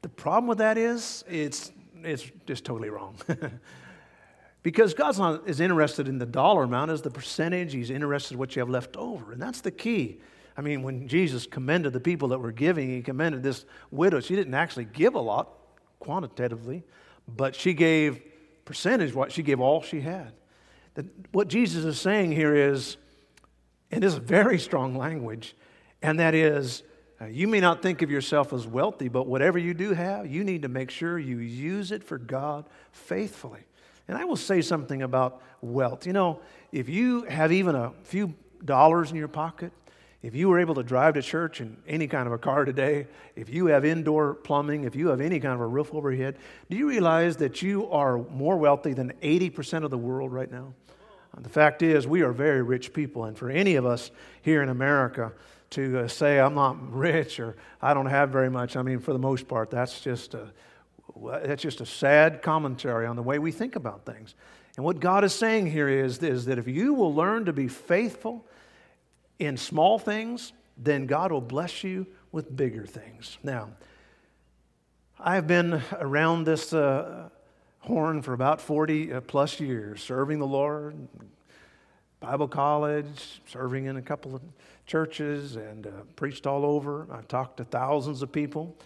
The 0.01 0.09
problem 0.09 0.47
with 0.47 0.57
that 0.57 0.77
is 0.77 1.23
it's, 1.29 1.71
it's 2.03 2.29
just 2.47 2.65
totally 2.65 2.89
wrong. 2.89 3.15
because 4.63 4.93
God's 4.93 5.19
not 5.19 5.47
as 5.47 5.59
interested 5.59 6.07
in 6.07 6.17
the 6.17 6.25
dollar 6.25 6.63
amount 6.63 6.91
as 6.91 7.01
the 7.01 7.11
percentage, 7.11 7.73
He's 7.73 7.89
interested 7.89 8.33
in 8.33 8.39
what 8.39 8.55
you 8.55 8.61
have 8.61 8.69
left 8.69 8.97
over. 8.97 9.31
And 9.31 9.41
that's 9.41 9.61
the 9.61 9.71
key. 9.71 10.19
I 10.57 10.61
mean, 10.61 10.83
when 10.83 11.07
Jesus 11.07 11.45
commended 11.45 11.93
the 11.93 11.99
people 11.99 12.29
that 12.29 12.39
were 12.39 12.51
giving, 12.51 12.89
He 12.89 13.01
commended 13.01 13.43
this 13.43 13.65
widow. 13.91 14.19
She 14.19 14.35
didn't 14.35 14.53
actually 14.53 14.85
give 14.85 15.15
a 15.15 15.19
lot 15.19 15.49
quantitatively, 15.99 16.83
but 17.27 17.55
she 17.55 17.73
gave 17.73 18.21
percentage 18.65 19.13
what 19.13 19.31
she 19.31 19.43
gave 19.43 19.59
all 19.59 19.81
she 19.81 20.01
had. 20.01 20.33
That 20.95 21.05
what 21.31 21.47
Jesus 21.47 21.85
is 21.85 21.99
saying 21.99 22.31
here 22.31 22.55
is, 22.55 22.97
and 23.91 24.03
this 24.03 24.13
is 24.13 24.19
very 24.19 24.57
strong 24.59 24.97
language, 24.97 25.55
and 26.01 26.19
that 26.19 26.33
is, 26.33 26.83
Uh, 27.21 27.25
you 27.25 27.47
may 27.47 27.59
not 27.59 27.83
think 27.83 28.01
of 28.01 28.09
yourself 28.09 28.51
as 28.51 28.65
wealthy, 28.65 29.07
but 29.07 29.27
whatever 29.27 29.59
you 29.59 29.73
do 29.73 29.93
have, 29.93 30.25
you 30.25 30.43
need 30.43 30.63
to 30.63 30.67
make 30.67 30.89
sure 30.89 31.19
you 31.19 31.37
use 31.37 31.91
it 31.91 32.03
for 32.03 32.17
God 32.17 32.65
faithfully. 32.91 33.59
And 34.07 34.17
I 34.17 34.25
will 34.25 34.37
say 34.37 34.61
something 34.61 35.03
about 35.03 35.41
wealth. 35.61 36.07
You 36.07 36.13
know, 36.13 36.39
if 36.71 36.89
you 36.89 37.23
have 37.23 37.51
even 37.51 37.75
a 37.75 37.91
few 38.03 38.33
dollars 38.65 39.11
in 39.11 39.17
your 39.17 39.27
pocket, 39.27 39.71
if 40.23 40.33
you 40.35 40.49
were 40.49 40.59
able 40.59 40.75
to 40.75 40.83
drive 40.83 41.13
to 41.13 41.21
church 41.21 41.61
in 41.61 41.77
any 41.87 42.07
kind 42.07 42.25
of 42.25 42.33
a 42.33 42.37
car 42.39 42.65
today, 42.65 43.07
if 43.35 43.49
you 43.49 43.67
have 43.67 43.85
indoor 43.85 44.33
plumbing, 44.33 44.85
if 44.85 44.95
you 44.95 45.07
have 45.09 45.21
any 45.21 45.39
kind 45.39 45.53
of 45.53 45.61
a 45.61 45.67
roof 45.67 45.93
overhead, 45.93 46.37
do 46.69 46.77
you 46.77 46.87
realize 46.89 47.37
that 47.37 47.61
you 47.61 47.89
are 47.91 48.17
more 48.17 48.57
wealthy 48.57 48.93
than 48.93 49.13
80% 49.21 49.83
of 49.83 49.91
the 49.91 49.97
world 49.97 50.31
right 50.31 50.51
now? 50.51 50.73
The 51.39 51.49
fact 51.49 51.81
is, 51.81 52.05
we 52.05 52.21
are 52.23 52.33
very 52.33 52.61
rich 52.61 52.93
people, 52.93 53.23
and 53.23 53.37
for 53.37 53.49
any 53.49 53.75
of 53.75 53.85
us 53.85 54.11
here 54.41 54.61
in 54.61 54.69
America 54.69 55.31
to 55.71 55.99
uh, 55.99 56.07
say, 56.07 56.39
I'm 56.39 56.55
not 56.55 56.91
rich 56.91 57.39
or 57.39 57.55
I 57.81 57.93
don't 57.93 58.05
have 58.05 58.29
very 58.29 58.49
much, 58.49 58.75
I 58.75 58.81
mean, 58.81 58.99
for 58.99 59.13
the 59.13 59.19
most 59.19 59.47
part, 59.47 59.69
that's 59.69 60.01
just 60.01 60.33
a, 60.33 60.51
that's 61.43 61.61
just 61.61 61.81
a 61.81 61.85
sad 61.85 62.41
commentary 62.41 63.05
on 63.05 63.15
the 63.15 63.23
way 63.23 63.39
we 63.39 63.51
think 63.51 63.75
about 63.75 64.05
things. 64.05 64.35
And 64.77 64.85
what 64.85 64.99
God 64.99 65.23
is 65.23 65.33
saying 65.33 65.71
here 65.71 65.89
is, 65.89 66.21
is 66.23 66.45
that 66.45 66.57
if 66.57 66.67
you 66.67 66.93
will 66.93 67.13
learn 67.13 67.45
to 67.45 67.53
be 67.53 67.67
faithful, 67.67 68.45
in 69.41 69.57
small 69.57 69.97
things, 69.97 70.53
then 70.77 71.07
God 71.07 71.31
will 71.31 71.41
bless 71.41 71.83
you 71.83 72.05
with 72.31 72.55
bigger 72.55 72.85
things. 72.85 73.39
Now, 73.43 73.69
I've 75.19 75.47
been 75.47 75.81
around 75.99 76.43
this 76.45 76.73
uh, 76.73 77.29
horn 77.79 78.21
for 78.21 78.33
about 78.33 78.61
40 78.61 79.13
uh, 79.13 79.21
plus 79.21 79.59
years, 79.59 80.03
serving 80.03 80.37
the 80.37 80.47
Lord, 80.47 80.95
Bible 82.21 82.47
college, 82.47 83.41
serving 83.47 83.85
in 83.85 83.97
a 83.97 84.01
couple 84.01 84.35
of 84.35 84.43
churches, 84.85 85.55
and 85.55 85.87
uh, 85.87 85.89
preached 86.15 86.45
all 86.45 86.63
over. 86.63 87.07
I've 87.11 87.27
talked 87.27 87.57
to 87.57 87.63
thousands 87.63 88.21
of 88.21 88.31
people. 88.31 88.77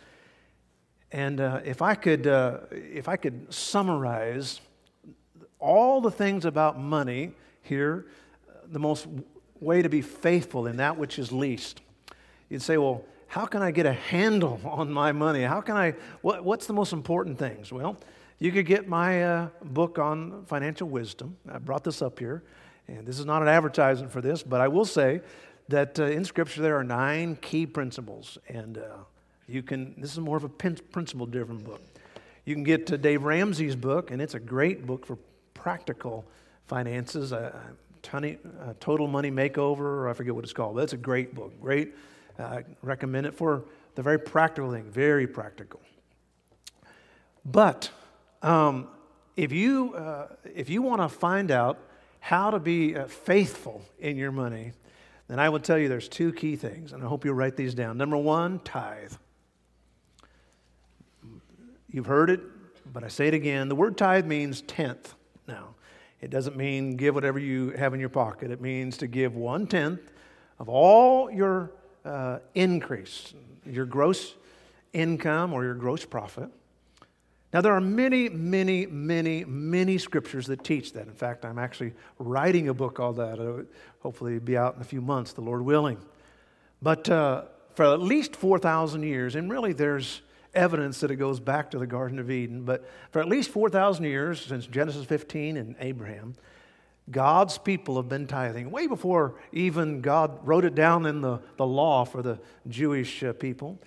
And 1.11 1.41
uh, 1.41 1.59
if, 1.65 1.81
I 1.81 1.95
could, 1.95 2.27
uh, 2.27 2.59
if 2.71 3.09
I 3.09 3.17
could 3.17 3.53
summarize 3.53 4.61
all 5.59 5.99
the 5.99 6.11
things 6.11 6.45
about 6.45 6.79
money 6.79 7.33
here, 7.61 8.05
the 8.71 8.79
most 8.79 9.05
way 9.59 9.81
to 9.81 9.89
be 9.89 10.01
faithful 10.01 10.65
in 10.65 10.77
that 10.77 10.97
which 10.97 11.19
is 11.19 11.33
least. 11.33 11.81
You'd 12.47 12.61
say, 12.61 12.77
well, 12.77 13.03
how 13.27 13.45
can 13.45 13.61
I 13.61 13.71
get 13.71 13.85
a 13.85 13.91
handle 13.93 14.61
on 14.65 14.93
my 14.93 15.11
money? 15.11 15.41
How 15.41 15.59
can 15.59 15.75
I, 15.75 15.95
what, 16.21 16.45
what's 16.45 16.67
the 16.67 16.73
most 16.73 16.93
important 16.93 17.37
things? 17.37 17.73
Well, 17.73 17.97
you 18.39 18.53
could 18.53 18.65
get 18.65 18.87
my 18.87 19.23
uh, 19.23 19.49
book 19.61 19.99
on 19.99 20.45
financial 20.45 20.87
wisdom. 20.87 21.35
I 21.51 21.57
brought 21.57 21.83
this 21.83 22.01
up 22.01 22.17
here, 22.17 22.43
and 22.87 23.05
this 23.05 23.19
is 23.19 23.25
not 23.25 23.41
an 23.41 23.47
advertisement 23.47 24.11
for 24.11 24.21
this, 24.21 24.43
but 24.43 24.61
I 24.61 24.67
will 24.67 24.85
say 24.85 25.21
that 25.69 25.99
uh, 25.99 26.05
in 26.05 26.25
Scripture 26.25 26.61
there 26.61 26.77
are 26.77 26.83
nine 26.83 27.37
key 27.37 27.65
principles, 27.65 28.37
and 28.47 28.77
uh, 28.77 28.97
you 29.47 29.63
can, 29.63 29.99
this 29.99 30.11
is 30.11 30.19
more 30.19 30.37
of 30.37 30.43
a 30.43 30.49
principle 30.49 31.25
driven 31.25 31.57
book. 31.57 31.81
You 32.45 32.53
can 32.53 32.63
get 32.63 32.85
to 32.87 32.97
Dave 32.97 33.23
Ramsey's 33.23 33.75
book, 33.75 34.11
and 34.11 34.21
it's 34.21 34.35
a 34.35 34.39
great 34.39 34.85
book 34.85 35.05
for 35.05 35.17
practical 35.53 36.25
finances. 36.67 37.33
I, 37.33 37.51
Tony, 38.03 38.37
uh, 38.61 38.73
Total 38.79 39.07
Money 39.07 39.31
Makeover, 39.31 40.09
I 40.09 40.13
forget 40.13 40.35
what 40.35 40.43
it's 40.43 40.53
called, 40.53 40.75
but 40.75 40.83
it's 40.83 40.93
a 40.93 40.97
great 40.97 41.33
book. 41.33 41.59
Great. 41.59 41.95
Uh, 42.37 42.61
recommend 42.83 43.25
it 43.25 43.33
for 43.33 43.63
the 43.95 44.03
very 44.03 44.19
practical 44.19 44.71
thing, 44.71 44.83
very 44.83 45.25
practical. 45.25 45.79
But 47.43 47.89
um, 48.43 48.89
if 49.35 49.51
you, 49.51 49.95
uh, 49.95 50.27
if 50.53 50.69
you 50.69 50.81
want 50.81 51.01
to 51.01 51.09
find 51.09 51.49
out 51.49 51.79
how 52.25 52.49
to 52.49 52.57
be 52.57 52.95
uh, 52.95 53.05
faithful 53.05 53.85
in 53.99 54.17
your 54.17 54.31
money, 54.31 54.71
then 55.27 55.37
I 55.37 55.49
will 55.49 55.59
tell 55.59 55.77
you 55.77 55.87
there's 55.87 56.09
two 56.09 56.33
key 56.33 56.55
things, 56.55 56.91
and 56.91 57.03
I 57.03 57.05
hope 57.05 57.23
you'll 57.23 57.35
write 57.35 57.55
these 57.55 57.75
down. 57.75 57.99
Number 57.99 58.17
one, 58.17 58.57
tithe. 58.61 59.13
You've 61.87 62.07
heard 62.07 62.31
it, 62.31 62.41
but 62.91 63.03
I 63.03 63.09
say 63.09 63.27
it 63.27 63.35
again. 63.35 63.69
The 63.69 63.75
word 63.75 63.95
tithe 63.95 64.25
means 64.25 64.61
tenth. 64.61 65.13
Now, 65.47 65.75
it 66.19 66.31
doesn't 66.31 66.57
mean 66.57 66.95
give 66.95 67.13
whatever 67.13 67.37
you 67.37 67.69
have 67.77 67.93
in 67.93 67.99
your 67.99 68.09
pocket. 68.09 68.49
It 68.49 68.59
means 68.59 68.97
to 68.97 69.07
give 69.07 69.35
one 69.35 69.67
tenth 69.67 70.01
of 70.57 70.67
all 70.67 71.29
your 71.29 71.73
uh, 72.03 72.39
increase, 72.55 73.35
your 73.67 73.85
gross 73.85 74.33
income 74.93 75.53
or 75.53 75.63
your 75.63 75.75
gross 75.75 76.03
profit. 76.05 76.49
Now, 77.55 77.61
there 77.61 77.71
are 77.71 77.79
many, 77.79 78.27
many, 78.27 78.85
many, 78.85 79.45
many 79.45 79.97
scriptures 79.97 80.45
that 80.47 80.61
teach 80.65 80.91
that. 80.91 81.07
In 81.07 81.13
fact, 81.13 81.45
I'm 81.45 81.57
actually 81.57 81.93
writing 82.19 82.67
a 82.67 82.73
book 82.73 82.99
on 82.99 83.15
that. 83.15 83.39
It'll 83.39 83.63
hopefully 84.01 84.39
be 84.39 84.57
out 84.57 84.75
in 84.75 84.81
a 84.81 84.83
few 84.83 84.99
months, 84.99 85.31
the 85.31 85.39
Lord 85.39 85.61
willing. 85.61 85.97
But 86.81 87.09
uh, 87.09 87.43
for 87.75 87.85
at 87.85 88.01
least 88.01 88.35
4,000 88.35 89.03
years, 89.03 89.37
and 89.37 89.49
really 89.49 89.71
there's 89.71 90.21
evidence 90.53 90.99
that 90.99 91.11
it 91.11 91.15
goes 91.15 91.39
back 91.39 91.71
to 91.71 91.79
the 91.79 91.87
Garden 91.87 92.19
of 92.19 92.29
Eden. 92.29 92.65
But 92.65 92.85
for 93.11 93.21
at 93.21 93.29
least 93.29 93.51
4,000 93.51 94.03
years, 94.03 94.41
since 94.41 94.67
Genesis 94.67 95.05
15 95.05 95.55
and 95.55 95.77
Abraham, 95.79 96.35
God's 97.09 97.57
people 97.57 97.95
have 97.95 98.09
been 98.09 98.27
tithing. 98.27 98.69
Way 98.69 98.87
before 98.87 99.35
even 99.53 100.01
God 100.01 100.45
wrote 100.45 100.65
it 100.65 100.75
down 100.75 101.05
in 101.05 101.21
the, 101.21 101.39
the 101.55 101.65
law 101.65 102.03
for 102.03 102.21
the 102.21 102.37
Jewish 102.67 103.23
uh, 103.23 103.31
people, 103.31 103.79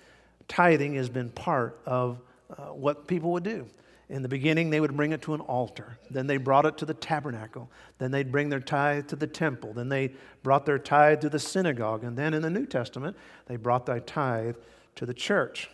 tithing 0.48 0.94
has 0.94 1.10
been 1.10 1.28
part 1.28 1.78
of 1.84 2.18
uh, 2.50 2.72
what 2.72 3.06
people 3.06 3.32
would 3.32 3.44
do. 3.44 3.66
In 4.08 4.22
the 4.22 4.28
beginning, 4.28 4.70
they 4.70 4.80
would 4.80 4.96
bring 4.96 5.12
it 5.12 5.20
to 5.22 5.34
an 5.34 5.40
altar. 5.42 5.98
Then 6.10 6.26
they 6.26 6.38
brought 6.38 6.64
it 6.64 6.78
to 6.78 6.86
the 6.86 6.94
tabernacle. 6.94 7.70
Then 7.98 8.10
they'd 8.10 8.32
bring 8.32 8.48
their 8.48 8.60
tithe 8.60 9.06
to 9.08 9.16
the 9.16 9.26
temple. 9.26 9.74
Then 9.74 9.90
they 9.90 10.12
brought 10.42 10.64
their 10.64 10.78
tithe 10.78 11.20
to 11.20 11.28
the 11.28 11.38
synagogue. 11.38 12.04
And 12.04 12.16
then 12.16 12.32
in 12.32 12.40
the 12.40 12.48
New 12.48 12.64
Testament, 12.64 13.16
they 13.46 13.56
brought 13.56 13.84
their 13.84 14.00
tithe 14.00 14.56
to 14.94 15.04
the 15.04 15.12
church. 15.12 15.70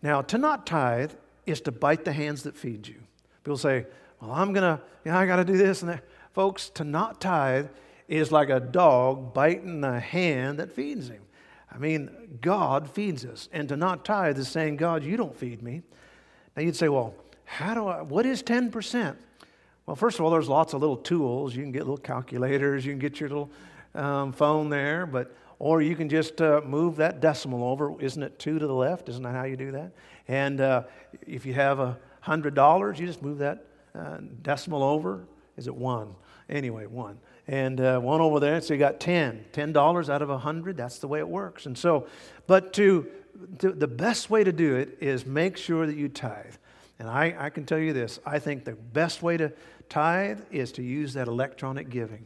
Now, 0.00 0.22
to 0.22 0.38
not 0.38 0.66
tithe 0.66 1.12
is 1.44 1.60
to 1.62 1.72
bite 1.72 2.06
the 2.06 2.14
hands 2.14 2.44
that 2.44 2.56
feed 2.56 2.88
you. 2.88 2.96
People 3.44 3.58
say, 3.58 3.84
well, 4.20 4.32
I'm 4.32 4.54
going 4.54 4.76
to, 4.76 4.82
you 5.04 5.12
know, 5.12 5.18
I 5.18 5.26
got 5.26 5.36
to 5.36 5.44
do 5.44 5.58
this 5.58 5.82
and 5.82 5.90
that. 5.90 6.04
Folks, 6.32 6.70
to 6.70 6.84
not 6.84 7.20
tithe 7.20 7.66
is 8.08 8.32
like 8.32 8.48
a 8.48 8.60
dog 8.60 9.34
biting 9.34 9.82
the 9.82 10.00
hand 10.00 10.58
that 10.58 10.72
feeds 10.72 11.08
him. 11.08 11.22
I 11.72 11.78
mean, 11.78 12.38
God 12.40 12.90
feeds 12.90 13.24
us. 13.24 13.48
And 13.52 13.68
to 13.68 13.76
not 13.76 14.04
tithe 14.04 14.38
is 14.38 14.48
saying, 14.48 14.76
God, 14.76 15.04
you 15.04 15.16
don't 15.16 15.36
feed 15.36 15.62
me. 15.62 15.82
Now 16.56 16.62
you'd 16.62 16.76
say, 16.76 16.88
well, 16.88 17.14
how 17.44 17.74
do 17.74 17.86
I, 17.86 18.02
what 18.02 18.26
is 18.26 18.42
10%? 18.42 19.16
Well, 19.86 19.96
first 19.96 20.18
of 20.18 20.24
all, 20.24 20.30
there's 20.30 20.48
lots 20.48 20.72
of 20.72 20.80
little 20.80 20.96
tools. 20.96 21.54
You 21.54 21.62
can 21.62 21.72
get 21.72 21.80
little 21.80 21.96
calculators, 21.96 22.84
you 22.84 22.92
can 22.92 22.98
get 22.98 23.20
your 23.20 23.28
little 23.28 23.50
um, 23.94 24.32
phone 24.32 24.68
there, 24.68 25.06
but 25.06 25.34
or 25.58 25.82
you 25.82 25.94
can 25.94 26.08
just 26.08 26.40
uh, 26.40 26.62
move 26.64 26.96
that 26.96 27.20
decimal 27.20 27.64
over. 27.64 28.00
Isn't 28.00 28.22
it 28.22 28.38
two 28.38 28.58
to 28.58 28.66
the 28.66 28.74
left? 28.74 29.08
Isn't 29.08 29.22
that 29.24 29.34
how 29.34 29.44
you 29.44 29.56
do 29.56 29.72
that? 29.72 29.92
And 30.26 30.60
uh, 30.60 30.84
if 31.26 31.44
you 31.44 31.52
have 31.54 31.80
a 31.80 31.98
hundred 32.20 32.54
dollars, 32.54 32.98
you 32.98 33.06
just 33.06 33.22
move 33.22 33.38
that 33.38 33.66
uh, 33.94 34.18
decimal 34.42 34.82
over. 34.82 35.24
Is 35.56 35.66
it 35.66 35.74
one? 35.74 36.14
Anyway, 36.48 36.86
one. 36.86 37.18
And 37.50 37.80
uh, 37.80 37.98
one 37.98 38.20
over 38.20 38.38
there, 38.38 38.60
so 38.60 38.74
you 38.74 38.78
got 38.78 39.00
ten. 39.00 39.44
Ten 39.50 39.72
dollars 39.72 40.08
out 40.08 40.22
of 40.22 40.30
a 40.30 40.38
hundred. 40.38 40.76
That's 40.76 41.00
the 41.00 41.08
way 41.08 41.18
it 41.18 41.28
works. 41.28 41.66
And 41.66 41.76
so, 41.76 42.06
but 42.46 42.72
to, 42.74 43.08
to, 43.58 43.72
the 43.72 43.88
best 43.88 44.30
way 44.30 44.44
to 44.44 44.52
do 44.52 44.76
it 44.76 44.98
is 45.00 45.26
make 45.26 45.56
sure 45.56 45.84
that 45.84 45.96
you 45.96 46.08
tithe. 46.08 46.54
And 47.00 47.08
I, 47.08 47.34
I 47.36 47.50
can 47.50 47.66
tell 47.66 47.80
you 47.80 47.92
this: 47.92 48.20
I 48.24 48.38
think 48.38 48.64
the 48.64 48.76
best 48.76 49.20
way 49.20 49.36
to 49.36 49.52
tithe 49.88 50.42
is 50.52 50.70
to 50.72 50.82
use 50.84 51.12
that 51.14 51.26
electronic 51.26 51.90
giving. 51.90 52.24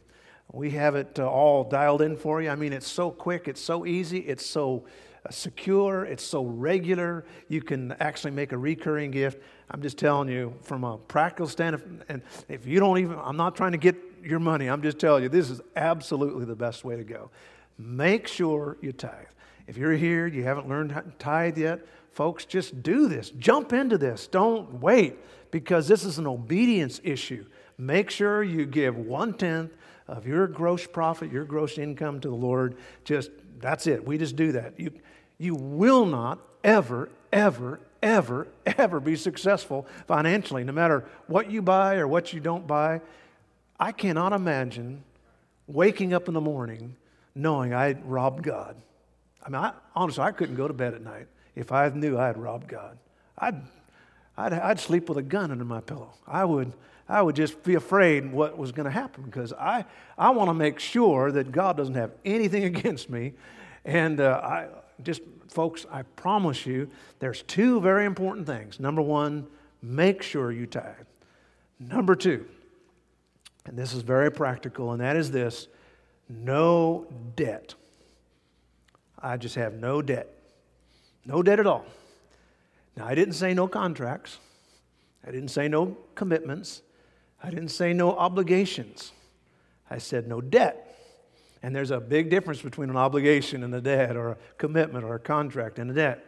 We 0.51 0.69
have 0.71 0.93
it 0.93 1.17
uh, 1.17 1.27
all 1.27 1.63
dialed 1.63 2.03
in 2.03 2.17
for 2.17 2.39
you. 2.43 2.51
I 2.51 2.55
mean, 2.55 2.71
it's 2.71 2.87
so 2.87 3.09
quick, 3.09 3.47
it's 3.47 3.59
so 3.61 3.83
easy, 3.83 4.19
it's 4.19 4.45
so 4.45 4.85
uh, 5.25 5.31
secure, 5.31 6.05
it's 6.05 6.23
so 6.23 6.45
regular. 6.45 7.25
You 7.47 7.63
can 7.63 7.93
actually 7.93 8.29
make 8.31 8.51
a 8.51 8.59
recurring 8.59 9.09
gift. 9.09 9.41
I'm 9.71 9.81
just 9.81 9.97
telling 9.97 10.29
you 10.29 10.53
from 10.61 10.83
a 10.83 10.99
practical 10.99 11.47
standpoint, 11.47 12.03
and 12.09 12.21
if 12.47 12.67
you 12.67 12.79
don't 12.79 12.99
even, 12.99 13.17
I'm 13.17 13.37
not 13.37 13.55
trying 13.55 13.71
to 13.71 13.79
get 13.79 13.95
your 14.25 14.39
money, 14.39 14.67
I'm 14.67 14.81
just 14.81 14.99
telling 14.99 15.23
you, 15.23 15.29
this 15.29 15.49
is 15.49 15.61
absolutely 15.75 16.45
the 16.45 16.55
best 16.55 16.83
way 16.83 16.95
to 16.95 17.03
go. 17.03 17.29
Make 17.77 18.27
sure 18.27 18.77
you 18.81 18.91
tithe. 18.91 19.27
If 19.67 19.77
you're 19.77 19.93
here, 19.93 20.27
you 20.27 20.43
haven't 20.43 20.67
learned 20.67 20.91
how 20.91 21.01
to 21.01 21.11
tithe 21.19 21.57
yet, 21.57 21.81
folks, 22.11 22.45
just 22.45 22.83
do 22.83 23.07
this. 23.07 23.29
Jump 23.31 23.73
into 23.73 23.97
this. 23.97 24.27
Don't 24.27 24.75
wait 24.81 25.17
because 25.51 25.87
this 25.87 26.03
is 26.03 26.17
an 26.17 26.27
obedience 26.27 27.01
issue. 27.03 27.45
Make 27.77 28.09
sure 28.09 28.43
you 28.43 28.65
give 28.65 28.97
one 28.97 29.33
tenth 29.33 29.71
of 30.07 30.25
your 30.25 30.47
gross 30.47 30.85
profit, 30.85 31.31
your 31.31 31.45
gross 31.45 31.77
income 31.77 32.19
to 32.21 32.29
the 32.29 32.35
Lord. 32.35 32.77
Just 33.03 33.31
that's 33.59 33.87
it. 33.87 34.05
We 34.05 34.17
just 34.17 34.35
do 34.35 34.51
that. 34.53 34.79
You, 34.79 34.91
you 35.37 35.55
will 35.55 36.05
not 36.05 36.39
ever, 36.63 37.09
ever, 37.31 37.79
ever, 38.01 38.47
ever 38.65 38.99
be 38.99 39.15
successful 39.15 39.87
financially, 40.07 40.63
no 40.63 40.71
matter 40.71 41.05
what 41.27 41.49
you 41.51 41.61
buy 41.61 41.95
or 41.95 42.07
what 42.07 42.33
you 42.33 42.39
don't 42.39 42.67
buy. 42.67 43.01
I 43.79 43.91
cannot 43.91 44.33
imagine 44.33 45.03
waking 45.67 46.13
up 46.13 46.27
in 46.27 46.33
the 46.33 46.41
morning 46.41 46.95
knowing 47.33 47.73
I 47.73 47.87
had 47.87 48.09
robbed 48.09 48.43
God. 48.43 48.75
I 49.43 49.49
mean, 49.49 49.61
I, 49.61 49.73
honestly, 49.95 50.23
I 50.23 50.31
couldn't 50.31 50.55
go 50.55 50.67
to 50.67 50.73
bed 50.73 50.93
at 50.93 51.01
night 51.01 51.27
if 51.55 51.71
I 51.71 51.89
knew 51.89 52.17
I 52.17 52.27
had 52.27 52.37
robbed 52.37 52.67
God. 52.67 52.97
I'd, 53.37 53.61
I'd, 54.37 54.53
I'd 54.53 54.79
sleep 54.79 55.09
with 55.09 55.17
a 55.17 55.21
gun 55.21 55.51
under 55.51 55.65
my 55.65 55.81
pillow. 55.81 56.13
I 56.25 56.45
would, 56.45 56.73
I 57.07 57.21
would 57.21 57.35
just 57.35 57.61
be 57.63 57.75
afraid 57.75 58.31
what 58.31 58.57
was 58.57 58.71
going 58.71 58.85
to 58.85 58.91
happen 58.91 59.23
because 59.23 59.53
I, 59.53 59.85
I 60.17 60.29
want 60.29 60.49
to 60.49 60.53
make 60.53 60.79
sure 60.79 61.31
that 61.31 61.51
God 61.51 61.77
doesn't 61.77 61.95
have 61.95 62.11
anything 62.23 62.63
against 62.75 63.09
me. 63.09 63.33
And 63.83 64.19
uh, 64.19 64.41
I 64.43 64.67
just, 65.03 65.21
folks, 65.49 65.85
I 65.91 66.03
promise 66.03 66.65
you, 66.65 66.89
there's 67.19 67.43
two 67.43 67.81
very 67.81 68.05
important 68.05 68.47
things. 68.47 68.79
Number 68.79 69.01
one, 69.01 69.47
make 69.81 70.21
sure 70.21 70.51
you 70.51 70.65
tithe. 70.65 70.95
Number 71.79 72.15
two, 72.15 72.45
and 73.65 73.77
this 73.77 73.93
is 73.93 74.01
very 74.01 74.31
practical, 74.31 74.91
and 74.91 75.01
that 75.01 75.15
is 75.15 75.31
this 75.31 75.67
no 76.29 77.07
debt. 77.35 77.75
I 79.19 79.37
just 79.37 79.55
have 79.55 79.73
no 79.73 80.01
debt. 80.01 80.29
No 81.25 81.41
debt 81.41 81.59
at 81.59 81.67
all. 81.67 81.85
Now, 82.95 83.05
I 83.05 83.15
didn't 83.15 83.33
say 83.33 83.53
no 83.53 83.67
contracts. 83.67 84.39
I 85.25 85.31
didn't 85.31 85.49
say 85.49 85.67
no 85.67 85.97
commitments. 86.13 86.81
I 87.41 87.49
didn't 87.49 87.69
say 87.69 87.93
no 87.93 88.11
obligations. 88.11 89.11
I 89.89 89.97
said 89.97 90.27
no 90.27 90.41
debt. 90.41 90.81
And 91.63 91.75
there's 91.75 91.91
a 91.91 91.99
big 91.99 92.29
difference 92.29 92.61
between 92.61 92.89
an 92.89 92.97
obligation 92.97 93.63
and 93.63 93.73
a 93.73 93.81
debt, 93.81 94.15
or 94.15 94.29
a 94.29 94.37
commitment, 94.57 95.03
or 95.03 95.15
a 95.15 95.19
contract 95.19 95.79
and 95.79 95.89
a 95.89 95.93
debt. 95.93 96.25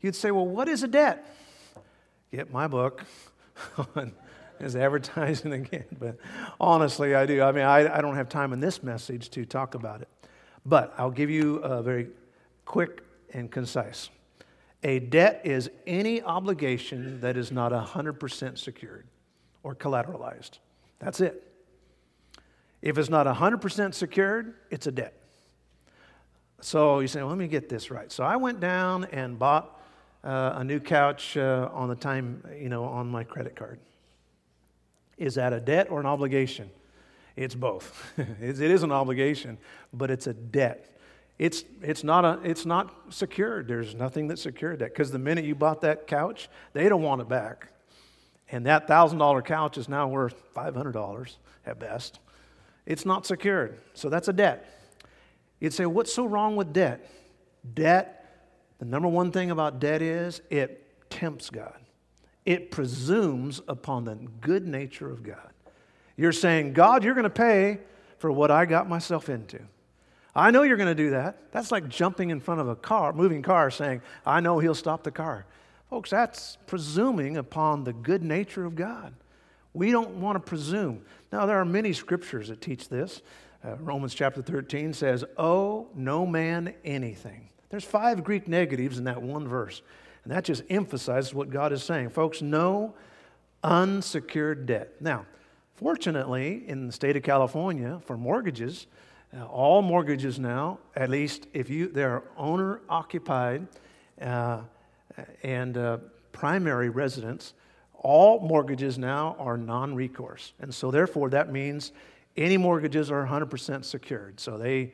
You'd 0.00 0.16
say, 0.16 0.30
well, 0.30 0.46
what 0.46 0.68
is 0.68 0.82
a 0.82 0.88
debt? 0.88 1.24
Get 2.32 2.52
my 2.52 2.66
book 2.66 3.04
on 3.94 4.12
is 4.60 4.76
advertising 4.76 5.52
again, 5.52 5.86
but 5.98 6.16
honestly, 6.60 7.14
I 7.14 7.26
do. 7.26 7.42
I 7.42 7.52
mean, 7.52 7.64
I, 7.64 7.98
I 7.98 8.00
don't 8.00 8.16
have 8.16 8.28
time 8.28 8.52
in 8.52 8.60
this 8.60 8.82
message 8.82 9.30
to 9.30 9.44
talk 9.44 9.74
about 9.74 10.02
it, 10.02 10.08
but 10.64 10.94
I'll 10.98 11.10
give 11.10 11.30
you 11.30 11.56
a 11.58 11.82
very 11.82 12.08
quick 12.64 13.02
and 13.32 13.50
concise. 13.50 14.10
A 14.82 14.98
debt 14.98 15.40
is 15.44 15.70
any 15.86 16.22
obligation 16.22 17.20
that 17.20 17.36
is 17.36 17.50
not 17.50 17.72
100% 17.72 18.58
secured 18.58 19.06
or 19.62 19.74
collateralized. 19.74 20.58
That's 20.98 21.20
it. 21.20 21.42
If 22.82 22.98
it's 22.98 23.08
not 23.08 23.26
100% 23.26 23.94
secured, 23.94 24.54
it's 24.70 24.86
a 24.86 24.92
debt. 24.92 25.14
So 26.60 27.00
you 27.00 27.08
say, 27.08 27.20
well, 27.20 27.28
let 27.28 27.38
me 27.38 27.48
get 27.48 27.68
this 27.68 27.90
right. 27.90 28.10
So 28.12 28.24
I 28.24 28.36
went 28.36 28.60
down 28.60 29.04
and 29.06 29.38
bought 29.38 29.80
uh, 30.24 30.54
a 30.56 30.64
new 30.64 30.80
couch 30.80 31.36
uh, 31.36 31.68
on 31.72 31.88
the 31.88 31.94
time, 31.94 32.42
you 32.58 32.68
know, 32.68 32.84
on 32.84 33.08
my 33.08 33.24
credit 33.24 33.56
card. 33.56 33.78
Is 35.18 35.36
that 35.36 35.52
a 35.52 35.60
debt 35.60 35.88
or 35.90 36.00
an 36.00 36.06
obligation? 36.06 36.70
It's 37.36 37.54
both. 37.54 38.12
it 38.18 38.60
is 38.60 38.82
an 38.82 38.92
obligation, 38.92 39.58
but 39.92 40.10
it's 40.10 40.26
a 40.26 40.34
debt. 40.34 40.98
It's, 41.38 41.64
it's, 41.82 42.02
not 42.02 42.24
a, 42.24 42.40
it's 42.42 42.64
not 42.64 42.94
secured. 43.10 43.68
There's 43.68 43.94
nothing 43.94 44.28
that 44.28 44.38
secured 44.38 44.78
that. 44.78 44.94
Because 44.94 45.10
the 45.10 45.18
minute 45.18 45.44
you 45.44 45.54
bought 45.54 45.82
that 45.82 46.06
couch, 46.06 46.48
they 46.72 46.88
don't 46.88 47.02
want 47.02 47.20
it 47.20 47.28
back. 47.28 47.68
And 48.50 48.64
that 48.66 48.88
$1,000 48.88 49.44
couch 49.44 49.76
is 49.76 49.88
now 49.88 50.08
worth 50.08 50.42
$500 50.54 51.36
at 51.66 51.78
best. 51.78 52.20
It's 52.86 53.04
not 53.04 53.26
secured. 53.26 53.80
So 53.94 54.08
that's 54.08 54.28
a 54.28 54.32
debt. 54.32 54.72
You'd 55.60 55.74
say, 55.74 55.84
what's 55.84 56.12
so 56.12 56.24
wrong 56.24 56.56
with 56.56 56.72
debt? 56.72 57.10
Debt, 57.74 58.48
the 58.78 58.84
number 58.84 59.08
one 59.08 59.32
thing 59.32 59.50
about 59.50 59.80
debt 59.80 60.00
is 60.00 60.40
it 60.48 61.10
tempts 61.10 61.50
God 61.50 61.85
it 62.46 62.70
presumes 62.70 63.60
upon 63.68 64.04
the 64.04 64.14
good 64.40 64.66
nature 64.66 65.10
of 65.10 65.22
God. 65.22 65.50
You're 66.16 66.32
saying, 66.32 66.72
God, 66.72 67.04
you're 67.04 67.14
going 67.14 67.24
to 67.24 67.30
pay 67.30 67.80
for 68.18 68.32
what 68.32 68.50
I 68.50 68.64
got 68.64 68.88
myself 68.88 69.28
into. 69.28 69.60
I 70.34 70.50
know 70.50 70.62
you're 70.62 70.76
going 70.76 70.88
to 70.88 70.94
do 70.94 71.10
that. 71.10 71.50
That's 71.52 71.72
like 71.72 71.88
jumping 71.88 72.30
in 72.30 72.40
front 72.40 72.60
of 72.60 72.68
a 72.68 72.76
car, 72.76 73.12
moving 73.12 73.42
car, 73.42 73.70
saying, 73.70 74.02
I 74.24 74.40
know 74.40 74.58
he'll 74.58 74.74
stop 74.74 75.02
the 75.02 75.10
car. 75.10 75.46
Folks, 75.90 76.10
that's 76.10 76.56
presuming 76.66 77.36
upon 77.36 77.84
the 77.84 77.92
good 77.92 78.22
nature 78.22 78.64
of 78.64 78.76
God. 78.76 79.14
We 79.74 79.90
don't 79.90 80.20
want 80.20 80.36
to 80.36 80.40
presume. 80.40 81.02
Now, 81.32 81.46
there 81.46 81.58
are 81.58 81.64
many 81.64 81.92
scriptures 81.92 82.48
that 82.48 82.60
teach 82.60 82.88
this. 82.88 83.22
Uh, 83.64 83.76
Romans 83.76 84.14
chapter 84.14 84.42
13 84.42 84.92
says, 84.92 85.24
Owe 85.36 85.88
no 85.94 86.26
man 86.26 86.74
anything. 86.84 87.48
There's 87.70 87.84
five 87.84 88.24
Greek 88.24 88.46
negatives 88.46 88.98
in 88.98 89.04
that 89.04 89.20
one 89.20 89.48
verse. 89.48 89.82
And 90.26 90.34
that 90.34 90.42
just 90.42 90.64
emphasizes 90.68 91.32
what 91.32 91.50
God 91.50 91.72
is 91.72 91.84
saying. 91.84 92.08
Folks, 92.08 92.42
no 92.42 92.94
unsecured 93.62 94.66
debt. 94.66 94.94
Now, 94.98 95.24
fortunately, 95.76 96.64
in 96.66 96.88
the 96.88 96.92
state 96.92 97.16
of 97.16 97.22
California, 97.22 98.00
for 98.04 98.16
mortgages, 98.16 98.88
uh, 99.32 99.44
all 99.44 99.82
mortgages 99.82 100.40
now, 100.40 100.80
at 100.96 101.10
least 101.10 101.46
if 101.52 101.70
you 101.70 101.86
they're 101.86 102.24
owner 102.36 102.80
occupied 102.88 103.68
uh, 104.20 104.62
and 105.44 105.78
uh, 105.78 105.98
primary 106.32 106.88
residence, 106.88 107.54
all 107.94 108.40
mortgages 108.40 108.98
now 108.98 109.36
are 109.38 109.56
non 109.56 109.94
recourse. 109.94 110.54
And 110.58 110.74
so, 110.74 110.90
therefore, 110.90 111.30
that 111.30 111.52
means 111.52 111.92
any 112.36 112.56
mortgages 112.56 113.12
are 113.12 113.24
100% 113.24 113.84
secured. 113.84 114.40
So, 114.40 114.58
they, 114.58 114.92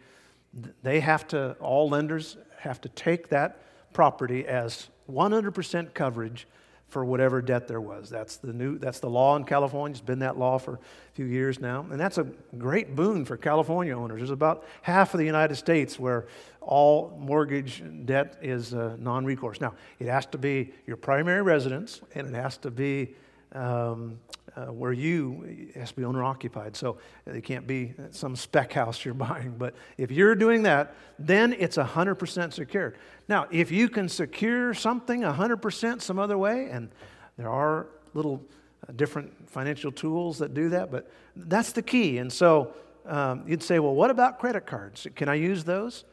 they 0.83 1.01
have 1.01 1.27
to, 1.29 1.53
all 1.53 1.89
lenders 1.89 2.37
have 2.59 2.83
to 2.83 2.91
take 2.91 3.31
that 3.31 3.63
property 3.95 4.47
as 4.47 4.89
100% 5.11 5.95
coverage 5.95 6.47
for 6.93 7.07
whatever 7.07 7.41
debt 7.41 7.67
there 7.69 7.81
was. 7.81 8.11
That's 8.11 8.37
the 8.37 8.53
new 8.53 8.77
that's 8.77 9.01
the 9.01 9.09
law 9.09 9.35
in 9.37 9.45
California. 9.45 9.93
It's 9.93 10.03
been 10.03 10.19
that 10.19 10.39
law 10.39 10.59
for 10.59 10.75
a 10.75 10.79
few 11.15 11.25
years 11.25 11.59
now. 11.59 11.87
And 11.91 11.99
that's 11.99 12.19
a 12.19 12.27
great 12.59 12.95
boon 12.95 13.25
for 13.25 13.39
California 13.39 13.97
owners. 13.97 14.19
There's 14.19 14.31
about 14.31 14.67
half 14.83 15.15
of 15.15 15.19
the 15.19 15.25
United 15.25 15.57
States 15.57 15.99
where 15.99 16.27
all 16.61 17.17
mortgage 17.19 17.83
debt 18.05 18.37
is 18.43 18.75
uh, 18.75 18.97
non-recourse. 18.99 19.59
Now, 19.59 19.73
it 19.99 20.07
has 20.07 20.27
to 20.27 20.39
be 20.39 20.75
your 20.87 20.99
primary 20.99 21.41
residence 21.41 22.03
and 22.15 22.29
it 22.29 22.35
has 22.35 22.59
to 22.59 22.71
be 22.71 23.15
um, 23.53 24.19
uh, 24.57 24.67
where 24.67 24.93
you 24.93 25.71
has 25.75 25.91
to 25.91 25.97
be 25.97 26.05
owner 26.05 26.23
occupied. 26.23 26.77
So 26.77 26.99
it 27.27 27.43
can't 27.45 27.67
be 27.67 27.95
some 28.11 28.37
spec 28.37 28.73
house 28.73 29.05
you're 29.05 29.15
buying. 29.29 29.55
But 29.57 29.75
if 29.97 30.11
you're 30.11 30.35
doing 30.35 30.63
that, 30.65 30.95
then 31.19 31.55
it's 31.59 31.77
100% 31.77 32.53
secured. 32.53 32.97
Now, 33.29 33.47
if 33.51 33.71
you 33.71 33.89
can 33.89 34.09
secure 34.09 34.75
something 34.75 35.23
100% 35.23 36.03
some 36.03 36.19
other 36.19 36.37
way, 36.37 36.69
and 36.71 36.91
there 37.37 37.49
are 37.49 37.87
little 38.15 38.43
uh, 38.89 38.93
different 38.93 39.49
financial 39.49 39.91
tools 39.93 40.39
that 40.39 40.55
do 40.55 40.69
that, 40.71 40.91
but 40.91 41.11
that's 41.35 41.73
the 41.73 41.83
key. 41.83 42.19
And 42.19 42.33
so 42.33 42.75
um, 43.07 43.45
you'd 43.47 43.63
say, 43.63 43.79
well, 43.79 43.95
what 43.95 44.11
about 44.11 44.39
credit 44.39 44.67
cards? 44.67 45.07
Can 45.17 45.29
I 45.29 45.35
use 45.35 45.65
those? 45.65 46.05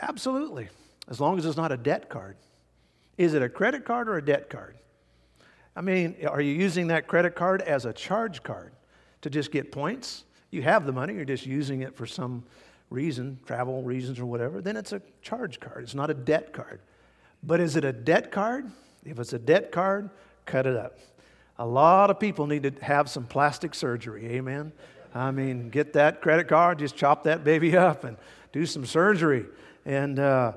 Absolutely, 0.00 0.68
as 1.08 1.20
long 1.20 1.38
as 1.38 1.46
it's 1.46 1.56
not 1.56 1.70
a 1.70 1.76
debt 1.76 2.08
card. 2.08 2.36
Is 3.18 3.34
it 3.34 3.42
a 3.42 3.48
credit 3.48 3.84
card 3.84 4.08
or 4.08 4.16
a 4.16 4.24
debt 4.24 4.48
card? 4.50 4.76
I 5.74 5.80
mean, 5.80 6.16
are 6.28 6.40
you 6.40 6.52
using 6.52 6.88
that 6.88 7.06
credit 7.06 7.34
card 7.34 7.62
as 7.62 7.86
a 7.86 7.92
charge 7.92 8.42
card 8.42 8.72
to 9.22 9.30
just 9.30 9.50
get 9.50 9.72
points? 9.72 10.24
You 10.50 10.62
have 10.62 10.84
the 10.84 10.92
money, 10.92 11.14
you're 11.14 11.24
just 11.24 11.46
using 11.46 11.80
it 11.80 11.96
for 11.96 12.06
some 12.06 12.44
reason, 12.90 13.38
travel 13.46 13.82
reasons 13.82 14.18
or 14.18 14.26
whatever, 14.26 14.60
then 14.60 14.76
it's 14.76 14.92
a 14.92 15.00
charge 15.22 15.60
card. 15.60 15.82
It's 15.82 15.94
not 15.94 16.10
a 16.10 16.14
debt 16.14 16.52
card. 16.52 16.80
But 17.42 17.60
is 17.60 17.76
it 17.76 17.84
a 17.84 17.92
debt 17.92 18.30
card? 18.30 18.70
If 19.04 19.18
it's 19.18 19.32
a 19.32 19.38
debt 19.38 19.72
card, 19.72 20.10
cut 20.44 20.66
it 20.66 20.76
up. 20.76 20.98
A 21.58 21.66
lot 21.66 22.10
of 22.10 22.20
people 22.20 22.46
need 22.46 22.62
to 22.64 22.84
have 22.84 23.08
some 23.08 23.24
plastic 23.24 23.74
surgery, 23.74 24.26
amen? 24.26 24.72
I 25.14 25.30
mean, 25.30 25.70
get 25.70 25.92
that 25.94 26.20
credit 26.20 26.48
card, 26.48 26.78
just 26.78 26.96
chop 26.96 27.24
that 27.24 27.44
baby 27.44 27.76
up 27.76 28.04
and 28.04 28.16
do 28.52 28.66
some 28.66 28.86
surgery. 28.86 29.46
And 29.84 30.18
uh, 30.18 30.52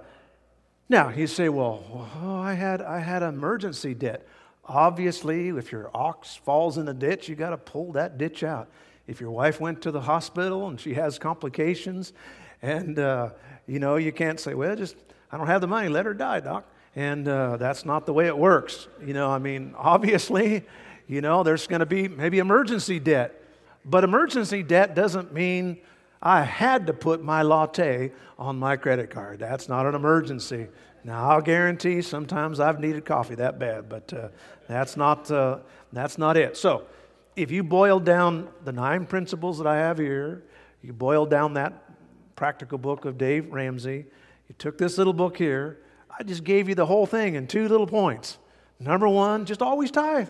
now 0.90 1.10
you 1.10 1.28
say, 1.28 1.50
well, 1.50 2.10
oh, 2.22 2.40
I 2.40 2.54
had 2.54 2.82
I 2.82 3.00
had 3.00 3.24
emergency 3.24 3.94
debt. 3.94 4.28
Obviously, 4.68 5.50
if 5.50 5.72
your 5.72 5.92
ox 5.94 6.36
falls 6.36 6.78
in 6.78 6.86
the 6.86 6.94
ditch, 6.94 7.30
you 7.30 7.36
got 7.36 7.52
to 7.52 7.58
pull 7.58 7.92
that 7.94 8.18
ditch 8.18 8.44
out. 8.44 8.70
If 9.08 9.22
your 9.22 9.32
wife 9.32 9.62
went 9.62 9.82
to 9.84 9.92
the 9.92 10.02
hospital 10.02 10.68
and 10.68 10.80
she 10.80 10.96
has 10.96 11.20
complications, 11.20 12.14
and 12.62 12.98
uh, 12.98 13.30
you 13.68 13.80
know, 13.80 13.98
you 13.98 14.12
can't 14.12 14.40
say, 14.40 14.56
well, 14.56 14.76
just 14.76 14.96
I 15.32 15.38
don't 15.38 15.48
have 15.48 15.62
the 15.62 15.68
money. 15.68 15.90
Let 15.90 16.06
her 16.06 16.14
die, 16.14 16.40
doc. 16.40 16.66
And 16.96 17.28
uh, 17.28 17.58
that's 17.58 17.86
not 17.86 18.06
the 18.06 18.14
way 18.14 18.28
it 18.28 18.38
works. 18.38 18.88
You 19.06 19.14
know, 19.14 19.30
I 19.30 19.38
mean, 19.38 19.76
obviously, 19.78 20.64
you 21.08 21.22
know, 21.22 21.44
there's 21.44 21.68
going 21.68 21.82
to 21.82 21.86
be 21.86 22.08
maybe 22.08 22.40
emergency 22.40 23.00
debt. 23.00 23.42
But 23.84 24.04
emergency 24.04 24.64
debt 24.64 24.96
doesn't 24.96 25.34
mean 25.34 25.78
I 26.22 26.42
had 26.42 26.88
to 26.88 26.94
put 26.94 27.22
my 27.22 27.44
latte 27.44 28.12
on 28.40 28.58
my 28.58 28.78
credit 28.78 29.12
card. 29.12 29.40
That's 29.40 29.70
not 29.70 29.86
an 29.86 29.94
emergency. 29.94 30.68
Now, 31.06 31.30
I'll 31.30 31.42
guarantee 31.42 32.02
sometimes 32.02 32.60
I've 32.60 32.80
needed 32.80 33.06
coffee 33.06 33.36
that 33.36 33.60
bad, 33.60 33.88
but 33.88 34.12
uh, 34.12 34.30
that's, 34.68 34.98
not, 34.98 35.30
uh, 35.30 35.60
that's 35.94 36.18
not 36.18 36.36
it. 36.36 36.58
So, 36.58 36.88
if 37.36 37.52
you 37.52 37.64
boil 37.64 38.00
down 38.00 38.48
the 38.64 38.72
nine 38.72 39.06
principles 39.06 39.60
that 39.60 39.68
I 39.68 39.78
have 39.78 40.00
here, 40.00 40.42
you 40.82 40.94
boil 40.94 41.28
down 41.28 41.54
that 41.54 41.74
practical 42.36 42.80
book 42.80 43.06
of 43.06 43.20
Dave 43.20 43.54
Ramsey, 43.54 44.08
you 44.50 44.56
took 44.58 44.80
this 44.80 44.98
little 44.98 45.14
book 45.14 45.38
here, 45.38 45.78
I 46.10 46.24
just 46.24 46.44
gave 46.44 46.68
you 46.68 46.74
the 46.74 46.88
whole 46.88 47.06
thing 47.06 47.36
in 47.36 47.46
two 47.46 47.68
little 47.68 47.86
points. 47.86 48.40
Number 48.80 49.08
one, 49.08 49.46
just 49.46 49.62
always 49.62 49.92
tithe. 49.92 50.30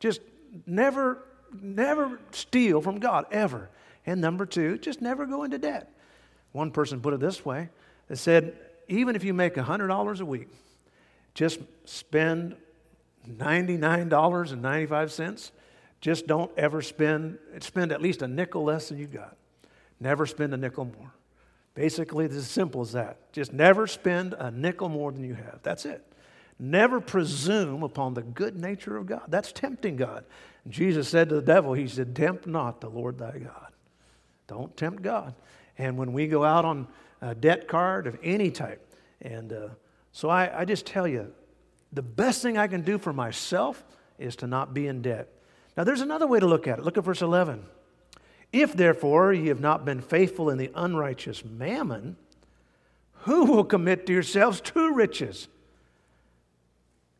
Just 0.00 0.22
never, 0.64 1.22
never 1.60 2.18
steal 2.30 2.80
from 2.80 2.98
God, 2.98 3.26
ever. 3.30 3.68
And 4.06 4.22
number 4.22 4.46
two, 4.46 4.78
just 4.78 5.02
never 5.02 5.26
go 5.26 5.44
into 5.44 5.58
debt. 5.58 5.92
One 6.52 6.70
person 6.70 7.02
put 7.02 7.12
it 7.12 7.20
this 7.20 7.44
way 7.44 7.68
they 8.08 8.14
said, 8.14 8.56
even 8.88 9.14
if 9.14 9.22
you 9.24 9.34
make 9.34 9.54
$100 9.54 10.20
a 10.20 10.24
week, 10.24 10.48
just 11.34 11.60
spend 11.84 12.56
$99.95. 13.28 15.50
Just 16.00 16.26
don't 16.26 16.50
ever 16.56 16.80
spend, 16.80 17.38
spend 17.60 17.92
at 17.92 18.00
least 18.00 18.22
a 18.22 18.28
nickel 18.28 18.64
less 18.64 18.88
than 18.88 18.96
you 18.98 19.06
got. 19.06 19.36
Never 20.00 20.24
spend 20.26 20.54
a 20.54 20.56
nickel 20.56 20.84
more. 20.84 21.12
Basically, 21.74 22.24
it's 22.24 22.34
as 22.34 22.48
simple 22.48 22.80
as 22.80 22.92
that. 22.92 23.30
Just 23.32 23.52
never 23.52 23.86
spend 23.86 24.32
a 24.34 24.50
nickel 24.50 24.88
more 24.88 25.12
than 25.12 25.22
you 25.22 25.34
have. 25.34 25.60
That's 25.62 25.84
it. 25.84 26.02
Never 26.58 27.00
presume 27.00 27.84
upon 27.84 28.14
the 28.14 28.22
good 28.22 28.58
nature 28.58 28.96
of 28.96 29.06
God. 29.06 29.24
That's 29.28 29.52
tempting 29.52 29.96
God. 29.96 30.24
And 30.64 30.72
Jesus 30.72 31.08
said 31.08 31.28
to 31.28 31.36
the 31.36 31.42
devil, 31.42 31.74
He 31.74 31.86
said, 31.86 32.16
Tempt 32.16 32.48
not 32.48 32.80
the 32.80 32.88
Lord 32.88 33.18
thy 33.18 33.38
God. 33.38 33.68
Don't 34.48 34.76
tempt 34.76 35.02
God. 35.02 35.34
And 35.78 35.96
when 35.96 36.12
we 36.12 36.26
go 36.26 36.44
out 36.44 36.64
on 36.64 36.88
a 37.20 37.34
debt 37.34 37.68
card 37.68 38.06
of 38.06 38.18
any 38.22 38.50
type, 38.50 38.84
and 39.22 39.52
uh, 39.52 39.68
so 40.12 40.28
I, 40.28 40.60
I 40.60 40.64
just 40.64 40.84
tell 40.84 41.06
you, 41.06 41.32
the 41.92 42.02
best 42.02 42.42
thing 42.42 42.58
I 42.58 42.66
can 42.66 42.82
do 42.82 42.98
for 42.98 43.12
myself 43.12 43.82
is 44.18 44.36
to 44.36 44.46
not 44.46 44.74
be 44.74 44.86
in 44.86 45.00
debt. 45.00 45.28
Now, 45.76 45.84
there's 45.84 46.00
another 46.00 46.26
way 46.26 46.40
to 46.40 46.46
look 46.46 46.66
at 46.66 46.80
it. 46.80 46.84
Look 46.84 46.98
at 46.98 47.04
verse 47.04 47.22
11. 47.22 47.64
If 48.52 48.72
therefore 48.72 49.32
ye 49.32 49.46
have 49.48 49.60
not 49.60 49.84
been 49.84 50.00
faithful 50.00 50.50
in 50.50 50.58
the 50.58 50.70
unrighteous 50.74 51.44
mammon, 51.44 52.16
who 53.22 53.44
will 53.44 53.64
commit 53.64 54.06
to 54.06 54.12
yourselves 54.12 54.60
true 54.60 54.92
riches? 54.92 55.48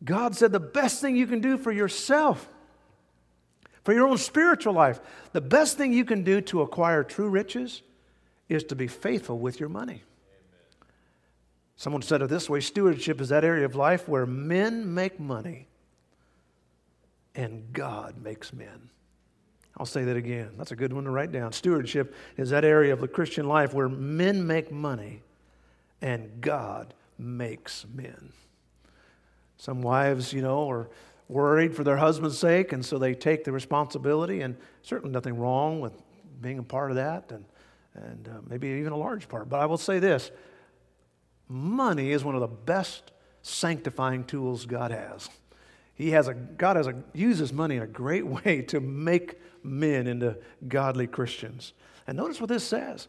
God 0.05 0.35
said 0.35 0.53
the 0.53 0.61
best 0.61 1.01
thing 1.01 1.17
you 1.17 1.27
can 1.27 1.41
do 1.41 1.59
for 1.59 1.73
yourself, 1.73 2.49
for 3.85 3.93
your 3.93 4.07
own 4.07 4.19
spiritual 4.19 4.73
life, 4.73 5.01
the 5.33 5.41
best 5.41 5.77
thing 5.77 5.93
you 5.93 6.05
can 6.05 6.25
do 6.25 6.41
to 6.43 6.63
acquire 6.63 7.03
true 7.03 7.29
riches 7.29 7.83
is 8.49 8.65
to 8.65 8.75
be 8.75 8.87
faithful 8.87 9.39
with 9.39 9.61
your 9.61 9.69
money. 9.69 10.03
Someone 11.77 12.03
said 12.03 12.23
it 12.23 12.29
this 12.29 12.51
way 12.51 12.61
stewardship 12.61 13.21
is 13.21 13.29
that 13.29 13.45
area 13.45 13.65
of 13.65 13.77
life 13.77 14.09
where 14.09 14.27
men 14.27 14.95
make 14.95 15.21
money 15.21 15.69
and 17.35 17.73
God 17.73 18.21
makes 18.21 18.53
men. 18.53 18.91
I'll 19.77 19.87
say 19.87 20.03
that 20.05 20.17
again. 20.17 20.51
That's 20.59 20.73
a 20.73 20.77
good 20.77 20.93
one 20.93 21.05
to 21.05 21.11
write 21.11 21.31
down. 21.31 21.53
Stewardship 21.53 22.13
is 22.37 22.51
that 22.51 22.65
area 22.65 22.93
of 22.93 23.01
the 23.01 23.07
Christian 23.07 23.47
life 23.47 23.73
where 23.73 23.89
men 23.89 24.45
make 24.45 24.73
money 24.73 25.23
and 26.03 26.41
God 26.41 26.95
makes 27.17 27.87
men. 27.95 28.33
Some 29.57 29.83
wives, 29.83 30.33
you 30.33 30.43
know, 30.43 30.69
are 30.69 30.89
worried 31.29 31.77
for 31.77 31.85
their 31.85 31.97
husband's 31.97 32.39
sake, 32.39 32.73
and 32.73 32.85
so 32.85 32.99
they 32.99 33.15
take 33.15 33.45
the 33.45 33.53
responsibility, 33.53 34.41
and 34.41 34.57
certainly 34.83 35.13
nothing 35.13 35.37
wrong 35.37 35.81
with 35.81 35.93
being 36.41 36.59
a 36.59 36.63
part 36.63 36.91
of 36.91 36.97
that, 36.97 37.31
and, 37.31 37.45
and 38.05 38.29
uh, 38.29 38.41
maybe 38.49 38.69
even 38.69 38.93
a 38.93 38.97
large 38.97 39.29
part. 39.29 39.49
But 39.49 39.61
I 39.61 39.67
will 39.67 39.79
say 39.79 39.99
this 39.99 40.31
money 41.49 42.13
is 42.13 42.25
one 42.25 42.35
of 42.35 42.41
the 42.41 42.47
best 42.47 43.13
sanctifying 43.43 44.25
tools 44.25 44.67
God 44.67 44.91
has. 44.91 45.29
He 45.95 46.11
has 46.11 46.29
a, 46.29 46.35
God 46.35 46.77
has 46.77 46.87
a, 46.87 46.95
uses 47.13 47.53
money 47.53 47.77
in 47.77 47.83
a 47.83 47.87
great 47.87 48.27
way 48.45 48.63
to 48.63 48.81
make 48.81 49.41
men 49.63 50.07
into 50.07 50.37
godly 50.67 51.07
Christians. 51.07 51.73
And 52.07 52.17
notice 52.17 52.41
what 52.41 52.49
this 52.49 52.65
says. 52.65 53.09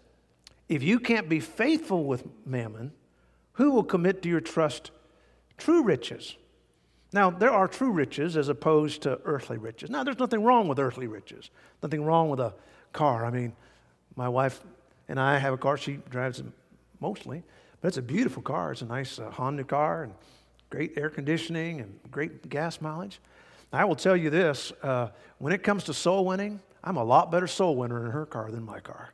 If 0.68 0.84
you 0.84 1.00
can't 1.00 1.30
be 1.30 1.40
faithful 1.40 2.06
with 2.06 2.26
mammon, 2.46 2.92
who 3.54 3.72
will 3.72 3.84
commit 3.84 4.22
to 4.24 4.30
your 4.30 4.42
trust 4.42 4.92
true 5.58 5.84
riches? 5.84 6.36
Now, 7.12 7.32
there 7.32 7.52
are 7.52 7.68
true 7.68 7.92
riches 7.92 8.38
as 8.38 8.50
opposed 8.50 9.02
to 9.02 9.20
earthly 9.26 9.58
riches. 9.58 9.90
Now, 9.90 10.04
there's 10.04 10.20
nothing 10.20 10.44
wrong 10.44 10.68
with 10.68 10.78
earthly 10.80 11.08
riches, 11.08 11.50
nothing 11.82 12.04
wrong 12.04 12.30
with 12.30 12.40
a 12.40 12.54
car. 12.94 13.26
I 13.26 13.32
mean, 13.32 13.54
my 14.16 14.30
wife 14.30 14.62
and 15.10 15.20
I 15.20 15.38
have 15.40 15.54
a 15.54 15.58
car. 15.58 15.76
She 15.76 16.00
drives 16.10 16.40
it 16.40 16.46
mostly, 17.02 17.44
but 17.82 17.90
it's 17.90 17.98
a 17.98 18.02
beautiful 18.02 18.42
car. 18.42 18.72
It's 18.72 18.82
a 18.82 18.86
nice 18.86 19.20
uh, 19.20 19.30
Honda 19.32 19.66
car 19.66 20.04
and 20.04 20.14
great 20.70 20.98
air 20.98 21.10
conditioning 21.10 21.82
and 21.82 22.00
great 22.12 22.48
gas 22.48 22.80
mileage. 22.80 23.20
I 23.74 23.86
will 23.86 23.96
tell 23.96 24.16
you 24.16 24.30
this 24.30 24.72
uh, 24.84 25.10
when 25.40 25.52
it 25.52 25.64
comes 25.64 25.84
to 25.86 25.94
soul 25.94 26.26
winning, 26.26 26.62
I'm 26.84 26.96
a 26.96 27.04
lot 27.04 27.32
better 27.32 27.48
soul 27.48 27.76
winner 27.76 28.06
in 28.06 28.12
her 28.12 28.26
car 28.26 28.52
than 28.52 28.64
my 28.64 28.80
car. 28.80 29.12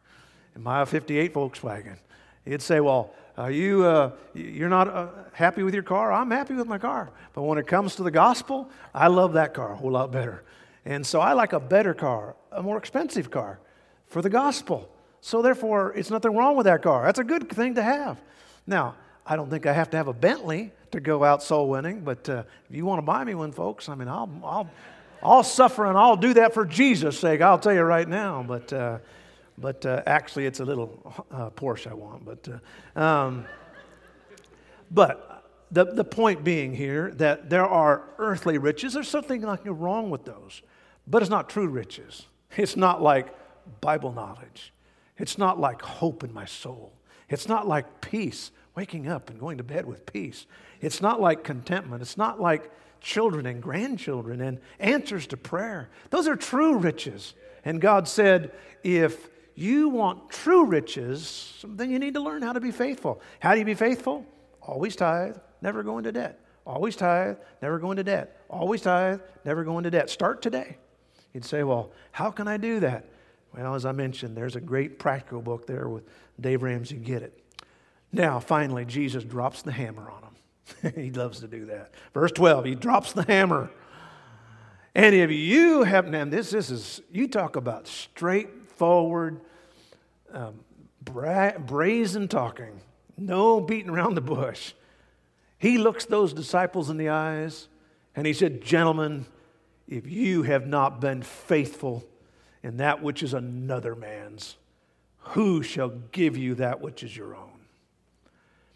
In 0.56 0.62
my 0.64 0.86
58 0.86 1.34
Volkswagen, 1.34 1.98
he'd 2.46 2.62
say, 2.62 2.80
Well, 2.80 3.14
you, 3.50 3.84
uh, 3.84 4.12
you're 4.34 4.70
not 4.70 4.88
uh, 4.88 5.08
happy 5.34 5.64
with 5.64 5.74
your 5.74 5.84
car? 5.84 6.14
I'm 6.14 6.32
happy 6.32 6.54
with 6.54 6.68
my 6.68 6.78
car. 6.78 7.10
But 7.34 7.44
when 7.44 7.58
it 7.58 7.68
comes 7.68 7.96
to 7.96 8.04
the 8.04 8.12
gospel, 8.12 8.70
I 8.94 9.08
love 9.08 9.34
that 9.34 9.54
car 9.54 9.74
a 9.74 9.76
whole 9.76 9.92
lot 9.92 10.12
better. 10.12 10.44
And 10.86 11.06
so 11.06 11.20
I 11.20 11.34
like 11.34 11.52
a 11.52 11.60
better 11.60 11.94
car, 11.94 12.36
a 12.52 12.62
more 12.62 12.78
expensive 12.78 13.32
car 13.32 13.60
for 14.08 14.22
the 14.22 14.30
gospel. 14.30 14.90
So 15.26 15.42
therefore, 15.42 15.92
it's 15.94 16.12
nothing 16.12 16.36
wrong 16.36 16.56
with 16.56 16.66
that 16.66 16.84
car. 16.84 17.04
That's 17.04 17.18
a 17.18 17.24
good 17.24 17.50
thing 17.50 17.74
to 17.74 17.82
have. 17.82 18.22
Now, 18.68 18.94
I 19.26 19.36
don't 19.36 19.50
think 19.50 19.66
I 19.66 19.74
have 19.74 19.90
to 19.90 19.98
have 19.98 20.08
a 20.08 20.14
Bentley 20.14 20.72
to 20.92 21.00
go 21.00 21.24
out 21.24 21.42
soul 21.42 21.68
winning, 21.68 22.02
but 22.02 22.30
uh, 22.30 22.44
if 22.70 22.76
you 22.76 22.86
want 22.86 23.00
to 23.00 23.02
buy 23.02 23.24
me 23.24 23.34
one, 23.34 23.52
folks, 23.52 23.90
I 23.90 23.96
mean, 23.96 24.08
I'll, 24.08 24.30
I'll, 24.44 24.70
I'll 25.24 25.44
suffer 25.44 25.88
and 25.88 25.98
I'll 25.98 26.16
do 26.16 26.36
that 26.36 26.54
for 26.54 26.64
Jesus' 26.64 27.20
sake. 27.20 27.42
I'll 27.42 27.58
tell 27.58 27.74
you 27.74 27.82
right 27.82 28.08
now. 28.08 28.46
But, 28.48 28.72
uh, 28.72 29.00
but 29.58 29.84
uh, 29.84 30.04
actually, 30.06 30.46
it's 30.46 30.60
a 30.60 30.64
little 30.64 31.26
uh, 31.32 31.50
Porsche 31.50 31.90
I 31.90 31.96
want. 31.96 32.24
But, 32.24 32.48
uh, 32.96 33.00
um, 33.00 33.46
but 34.92 35.44
the, 35.72 35.86
the 35.86 36.04
point 36.04 36.44
being 36.44 36.76
here 36.76 37.10
that 37.16 37.50
there 37.50 37.66
are 37.66 38.04
earthly 38.20 38.60
riches. 38.60 38.94
There's 38.94 39.10
something 39.10 39.42
like 39.42 39.62
wrong 39.66 40.12
with 40.12 40.24
those, 40.24 40.62
but 41.08 41.24
it's 41.24 41.32
not 41.32 41.50
true 41.50 41.68
riches. 41.68 42.28
It's 42.56 42.78
not 42.78 43.02
like 43.02 43.34
Bible 43.82 44.12
knowledge. 44.12 44.72
It's 45.18 45.38
not 45.38 45.60
like 45.60 45.82
hope 45.82 46.24
in 46.24 46.34
my 46.34 46.46
soul. 46.46 46.94
It's 47.30 47.48
not 47.48 47.68
like 47.68 48.02
peace 48.02 48.52
waking 48.76 49.08
up 49.08 49.30
and 49.30 49.40
going 49.40 49.58
to 49.58 49.64
bed 49.64 49.86
with 49.86 50.06
peace. 50.06 50.46
It's 50.82 51.02
not 51.02 51.22
like 51.22 51.44
contentment. 51.44 52.02
It's 52.02 52.18
not 52.18 52.40
like 52.40 52.72
children 53.00 53.46
and 53.46 53.62
grandchildren 53.62 54.42
and 54.42 54.60
answers 54.80 55.28
to 55.28 55.38
prayer. 55.38 55.90
Those 56.10 56.28
are 56.28 56.36
true 56.36 56.78
riches. 56.78 57.34
And 57.64 57.80
God 57.80 58.08
said, 58.08 58.52
if 58.84 59.30
you 59.56 59.90
want 59.90 60.30
true 60.30 60.66
riches, 60.66 61.64
then 61.68 61.90
you 61.90 62.00
need 62.00 62.16
to 62.16 62.22
learn 62.22 62.42
how 62.42 62.54
to 62.54 62.60
be 62.60 62.72
faithful. 62.72 63.22
How 63.40 63.54
do 63.54 63.60
you 63.60 63.66
be 63.66 63.74
faithful? 63.74 64.26
Always 64.62 64.96
tithe, 64.96 65.38
never 65.62 65.82
go 65.84 65.98
into 65.98 66.12
debt. 66.12 66.42
Always 66.66 66.96
tithe, 66.96 67.38
never 67.62 67.80
go 67.80 67.92
into 67.92 68.04
debt. 68.04 68.42
Always 68.50 68.82
tithe, 68.82 69.22
never 69.46 69.64
go 69.64 69.78
into 69.78 69.92
debt. 69.92 70.10
Start 70.10 70.42
today. 70.42 70.78
You'd 71.34 71.46
say, 71.46 71.64
well, 71.64 71.92
how 72.12 72.32
can 72.32 72.48
I 72.48 72.58
do 72.58 72.80
that? 72.82 73.06
Well, 73.56 73.76
as 73.76 73.86
I 73.86 73.92
mentioned, 73.92 74.36
there's 74.36 74.56
a 74.56 74.62
great 74.62 75.00
practical 75.00 75.42
book 75.42 75.66
there 75.66 75.88
with 75.88 76.04
Dave 76.40 76.62
Ramsey. 76.64 76.98
Get 76.98 77.22
it. 77.22 77.42
Now, 78.12 78.40
finally, 78.40 78.86
Jesus 78.86 79.24
drops 79.24 79.62
the 79.62 79.72
hammer 79.72 80.10
on 80.10 80.24
him. 80.24 80.94
he 80.96 81.12
loves 81.12 81.40
to 81.40 81.48
do 81.48 81.66
that. 81.66 81.94
Verse 82.14 82.32
12, 82.32 82.66
he 82.66 82.76
drops 82.76 83.14
the 83.14 83.24
hammer. 83.24 83.70
And 84.94 85.14
if 85.14 85.32
you 85.32 85.84
have, 85.84 86.08
now 86.08 86.26
this, 86.26 86.52
this 86.52 86.70
is, 86.70 87.02
you 87.12 87.28
talk 87.28 87.56
about 87.56 87.88
straightforward, 87.88 89.42
um, 90.32 90.62
bra- 91.02 91.58
brazen 91.58 92.28
talking, 92.28 92.82
no 93.18 93.62
beating 93.62 93.90
around 93.90 94.16
the 94.16 94.22
bush. 94.22 94.74
He 95.58 95.78
looks 95.78 96.06
those 96.06 96.34
disciples 96.34 96.90
in 96.90 96.98
the 96.98 97.10
eyes 97.10 97.68
and 98.16 98.26
he 98.28 98.34
said, 98.34 98.62
Gentlemen, 98.62 99.26
if 99.88 100.08
you 100.08 100.44
have 100.44 100.68
not 100.68 101.00
been 101.00 101.22
faithful 101.22 102.06
in 102.66 102.78
that 102.78 103.04
which 103.04 103.22
is 103.22 103.36
another 103.36 103.94
man's, 103.94 104.58
who 105.20 105.62
shall 105.62 105.90
give 106.12 106.36
you 106.36 106.56
that 106.56 106.82
which 106.82 107.04
is 107.04 107.16
your 107.16 107.36
own? 107.36 107.52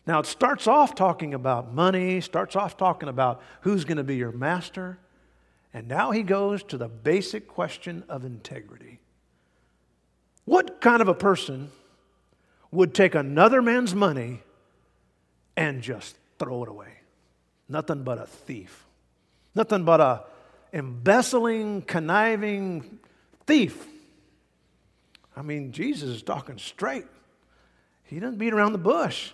Now, 0.05 0.19
it 0.19 0.27
starts 0.27 0.67
off 0.67 0.93
talking 0.93 1.33
about 1.33 1.73
money, 1.73 2.21
starts 2.21 2.55
off 2.55 2.77
talking 2.77 3.09
about 3.09 3.41
who's 3.61 3.85
going 3.85 3.97
to 3.97 4.03
be 4.03 4.15
your 4.15 4.31
master, 4.31 4.99
and 5.73 5.87
now 5.87 6.11
he 6.11 6.21
goes 6.21 6.61
to 6.65 6.77
the 6.77 6.87
basic 6.87 7.47
question 7.47 8.03
of 8.07 8.23
integrity. 8.25 8.99
What 10.45 10.81
kind 10.81 11.01
of 11.01 11.07
a 11.07 11.15
person 11.15 11.71
would 12.69 12.93
take 12.93 13.15
another 13.15 13.59
man's 13.59 13.95
money 13.95 14.43
and 15.57 15.81
just 15.81 16.15
throw 16.37 16.61
it 16.61 16.69
away. 16.69 16.93
Nothing 17.67 18.03
but 18.03 18.19
a 18.19 18.27
thief. 18.27 18.85
Nothing 19.55 19.83
but 19.83 19.99
a 19.99 20.23
embezzling, 20.71 21.81
conniving 21.81 22.99
thief. 23.49 23.87
I 25.35 25.41
mean, 25.41 25.71
Jesus 25.71 26.09
is 26.09 26.21
talking 26.21 26.59
straight. 26.59 27.07
He 28.03 28.19
doesn't 28.19 28.37
beat 28.37 28.53
around 28.53 28.73
the 28.73 28.77
bush. 28.77 29.31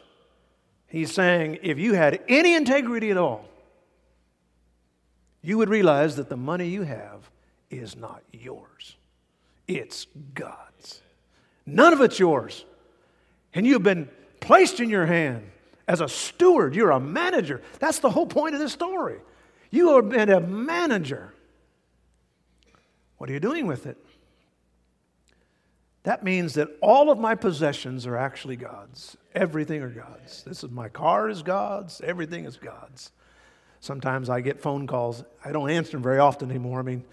He's 0.88 1.12
saying 1.12 1.60
if 1.64 1.78
you 1.78 1.94
had 1.94 2.22
any 2.30 2.54
integrity 2.54 3.12
at 3.12 3.18
all, 3.18 3.46
you 5.42 5.58
would 5.58 5.68
realize 5.68 6.16
that 6.16 6.30
the 6.30 6.38
money 6.38 6.70
you 6.70 6.84
have 6.84 7.30
is 7.70 7.98
not 7.98 8.24
yours, 8.32 8.96
it's 9.68 10.08
God's. 10.34 11.02
None 11.66 11.92
of 11.92 12.00
it's 12.00 12.18
yours. 12.18 12.64
And 13.54 13.66
you've 13.66 13.84
been 13.84 14.08
placed 14.40 14.80
in 14.80 14.90
your 14.90 15.06
hand 15.06 15.44
as 15.88 16.00
a 16.00 16.08
steward. 16.08 16.76
You're 16.76 16.92
a 16.92 17.00
manager. 17.00 17.62
That's 17.80 18.00
the 18.00 18.10
whole 18.10 18.28
point 18.28 18.54
of 18.54 18.62
this 18.62 18.72
story. 18.72 19.20
You 19.72 19.96
have 19.96 20.10
been 20.10 20.30
a 20.30 20.40
manager. 20.40 21.34
What 23.18 23.30
are 23.30 23.34
you 23.34 23.40
doing 23.40 23.66
with 23.66 23.88
it? 23.88 23.98
That 26.06 26.24
means 26.24 26.54
that 26.54 26.70
all 26.82 27.10
of 27.10 27.18
my 27.18 27.34
possessions 27.34 28.06
are 28.06 28.16
actually 28.16 28.58
God's. 28.58 29.18
Everything 29.34 29.82
are 29.82 29.90
God's. 29.90 30.44
This 30.44 30.64
is 30.64 30.70
my 30.70 30.88
car 30.88 31.30
is 31.30 31.42
God's. 31.42 32.00
Everything 32.02 32.46
is 32.46 32.58
God's. 32.58 33.12
Sometimes 33.80 34.30
I 34.30 34.42
get 34.42 34.62
phone 34.62 34.86
calls. 34.86 35.24
I 35.44 35.52
don't 35.52 35.72
answer 35.72 35.94
them 35.94 36.04
very 36.04 36.20
often 36.20 36.52
anymore. 36.52 36.80
I 36.80 36.84
mean, 36.84 37.04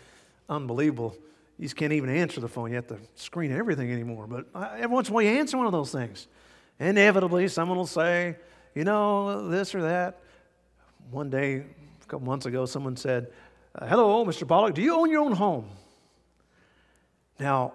unbelievable. 0.47 1.16
You 1.59 1.64
just 1.64 1.76
can't 1.76 1.95
even 1.95 2.11
answer 2.11 2.43
the 2.43 2.49
phone. 2.49 2.68
You 2.68 2.76
have 2.76 2.86
to 2.88 2.99
screen 3.14 3.51
everything 3.51 3.90
anymore. 3.90 4.26
But 4.26 4.45
every 4.55 4.95
once 4.95 5.09
in 5.09 5.12
a 5.12 5.14
while, 5.14 5.24
you 5.24 5.38
answer 5.38 5.57
one 5.57 5.66
of 5.66 5.72
those 5.72 5.90
things. 5.90 6.28
Inevitably, 6.78 7.49
someone 7.49 7.78
will 7.78 7.86
say, 7.86 8.36
you 8.74 8.84
know, 8.84 9.49
this 9.49 9.74
or 9.74 9.80
that. 9.82 10.20
One 11.11 11.30
day, 11.30 11.55
a 11.57 12.07
couple 12.09 12.26
months 12.26 12.45
ago, 12.45 12.66
someone 12.66 12.99
said, 12.99 13.32
uh, 13.74 13.86
Hello, 13.86 14.22
Mr. 14.26 14.47
Pollock, 14.47 14.74
do 14.74 14.82
you 14.82 14.95
own 14.95 15.11
your 15.11 15.22
own 15.22 15.32
home? 15.32 15.70
Now, 17.40 17.72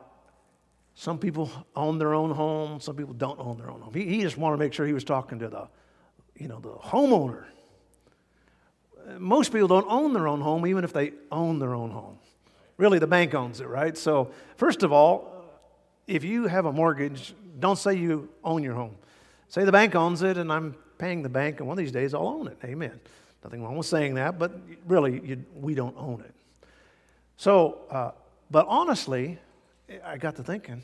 some 0.99 1.19
people 1.19 1.51
own 1.75 1.99
their 1.99 2.15
own 2.15 2.31
home, 2.31 2.79
some 2.79 2.95
people 2.95 3.13
don't 3.13 3.39
own 3.39 3.59
their 3.59 3.69
own 3.69 3.81
home. 3.81 3.93
He, 3.93 4.05
he 4.05 4.21
just 4.21 4.35
wanted 4.35 4.57
to 4.57 4.63
make 4.63 4.73
sure 4.73 4.87
he 4.87 4.93
was 4.93 5.03
talking 5.03 5.37
to 5.37 5.47
the, 5.47 5.67
you 6.35 6.47
know, 6.47 6.59
the 6.59 6.69
homeowner. 6.69 7.43
Most 9.19 9.51
people 9.51 9.67
don't 9.67 9.85
own 9.87 10.13
their 10.13 10.27
own 10.27 10.41
home, 10.41 10.65
even 10.65 10.83
if 10.83 10.93
they 10.93 11.11
own 11.31 11.59
their 11.59 11.75
own 11.75 11.91
home. 11.91 12.17
Really, 12.77 12.97
the 12.97 13.05
bank 13.05 13.35
owns 13.35 13.61
it, 13.61 13.67
right? 13.67 13.95
So, 13.95 14.31
first 14.55 14.81
of 14.81 14.91
all, 14.91 15.45
if 16.07 16.23
you 16.23 16.47
have 16.47 16.65
a 16.65 16.73
mortgage, 16.73 17.35
don't 17.59 17.77
say 17.77 17.93
you 17.93 18.29
own 18.43 18.63
your 18.63 18.73
home. 18.73 18.95
Say 19.49 19.65
the 19.65 19.71
bank 19.71 19.93
owns 19.93 20.23
it 20.23 20.37
and 20.37 20.51
I'm 20.51 20.75
paying 20.97 21.21
the 21.21 21.29
bank, 21.29 21.59
and 21.59 21.67
one 21.67 21.77
of 21.77 21.83
these 21.83 21.91
days 21.91 22.15
I'll 22.15 22.27
own 22.27 22.47
it. 22.47 22.57
Amen. 22.65 22.99
Nothing 23.43 23.63
wrong 23.63 23.77
with 23.77 23.85
saying 23.85 24.15
that, 24.15 24.39
but 24.39 24.59
really, 24.87 25.21
you, 25.23 25.45
we 25.53 25.75
don't 25.75 25.95
own 25.95 26.21
it. 26.21 26.33
So, 27.37 27.81
uh, 27.91 28.11
but 28.49 28.65
honestly, 28.67 29.37
I 30.05 30.17
got 30.17 30.35
to 30.35 30.43
thinking, 30.43 30.83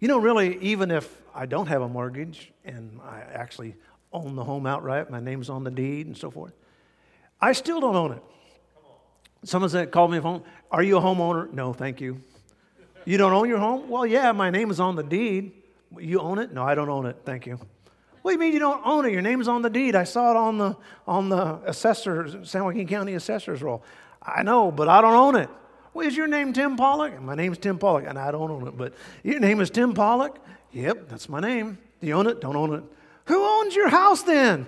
you 0.00 0.08
know, 0.08 0.18
really, 0.18 0.58
even 0.58 0.90
if 0.90 1.22
I 1.34 1.46
don't 1.46 1.66
have 1.66 1.82
a 1.82 1.88
mortgage 1.88 2.52
and 2.64 3.00
I 3.02 3.20
actually 3.32 3.74
own 4.12 4.36
the 4.36 4.44
home 4.44 4.66
outright, 4.66 5.10
my 5.10 5.20
name's 5.20 5.50
on 5.50 5.64
the 5.64 5.70
deed 5.70 6.06
and 6.06 6.16
so 6.16 6.30
forth, 6.30 6.52
I 7.40 7.52
still 7.52 7.80
don't 7.80 7.96
own 7.96 8.12
it. 8.12 8.22
Someone 9.44 9.70
said, 9.70 9.90
called 9.90 10.10
me 10.10 10.18
a 10.18 10.22
phone. 10.22 10.42
Are 10.70 10.82
you 10.82 10.96
a 10.96 11.00
homeowner? 11.00 11.52
No, 11.52 11.72
thank 11.72 12.00
you. 12.00 12.22
You 13.04 13.18
don't 13.18 13.32
own 13.32 13.48
your 13.48 13.58
home? 13.58 13.88
Well, 13.88 14.04
yeah, 14.04 14.32
my 14.32 14.50
name 14.50 14.70
is 14.70 14.80
on 14.80 14.96
the 14.96 15.02
deed. 15.02 15.52
You 15.98 16.20
own 16.20 16.38
it? 16.38 16.52
No, 16.52 16.64
I 16.64 16.74
don't 16.74 16.88
own 16.88 17.06
it. 17.06 17.16
Thank 17.24 17.46
you. 17.46 17.58
What 18.22 18.32
do 18.32 18.34
you 18.34 18.40
mean 18.40 18.52
you 18.52 18.58
don't 18.58 18.84
own 18.84 19.06
it? 19.06 19.12
Your 19.12 19.22
name's 19.22 19.46
on 19.46 19.62
the 19.62 19.70
deed. 19.70 19.94
I 19.94 20.02
saw 20.02 20.32
it 20.32 20.36
on 20.36 20.58
the 20.58 20.76
on 21.06 21.28
the 21.28 21.60
assessor, 21.64 22.44
San 22.44 22.64
Joaquin 22.64 22.88
County 22.88 23.14
assessor's 23.14 23.62
roll. 23.62 23.84
I 24.20 24.42
know, 24.42 24.72
but 24.72 24.88
I 24.88 25.00
don't 25.00 25.14
own 25.14 25.36
it. 25.36 25.48
Well, 25.96 26.06
is 26.06 26.14
your 26.14 26.26
name 26.26 26.52
Tim 26.52 26.76
Pollock? 26.76 27.22
My 27.22 27.34
name's 27.34 27.56
Tim 27.56 27.78
Pollock, 27.78 28.04
and 28.06 28.18
I 28.18 28.30
don't 28.30 28.50
own 28.50 28.68
it. 28.68 28.76
But 28.76 28.92
your 29.22 29.40
name 29.40 29.62
is 29.62 29.70
Tim 29.70 29.94
Pollock? 29.94 30.38
Yep, 30.72 31.08
that's 31.08 31.26
my 31.26 31.40
name. 31.40 31.78
Do 32.02 32.06
you 32.06 32.12
own 32.12 32.26
it? 32.26 32.42
Don't 32.42 32.54
own 32.54 32.74
it. 32.74 32.84
Who 33.24 33.42
owns 33.42 33.74
your 33.74 33.88
house 33.88 34.22
then? 34.22 34.66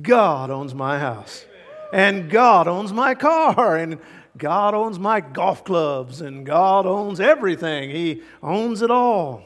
God 0.00 0.50
owns 0.50 0.74
my 0.74 0.98
house. 0.98 1.44
And 1.92 2.30
God 2.30 2.68
owns 2.68 2.90
my 2.90 3.14
car. 3.14 3.76
And 3.76 3.98
God 4.38 4.72
owns 4.72 4.98
my 4.98 5.20
golf 5.20 5.62
clubs. 5.62 6.22
And 6.22 6.46
God 6.46 6.86
owns 6.86 7.20
everything. 7.20 7.90
He 7.90 8.22
owns 8.42 8.80
it 8.80 8.90
all. 8.90 9.42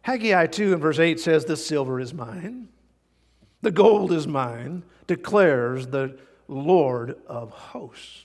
Haggai 0.00 0.46
2 0.46 0.72
and 0.72 0.80
verse 0.80 0.98
8 0.98 1.20
says, 1.20 1.44
The 1.44 1.58
silver 1.58 2.00
is 2.00 2.14
mine, 2.14 2.68
the 3.60 3.70
gold 3.70 4.10
is 4.10 4.26
mine, 4.26 4.82
declares 5.06 5.88
the 5.88 6.18
Lord 6.48 7.18
of 7.26 7.50
hosts. 7.50 8.24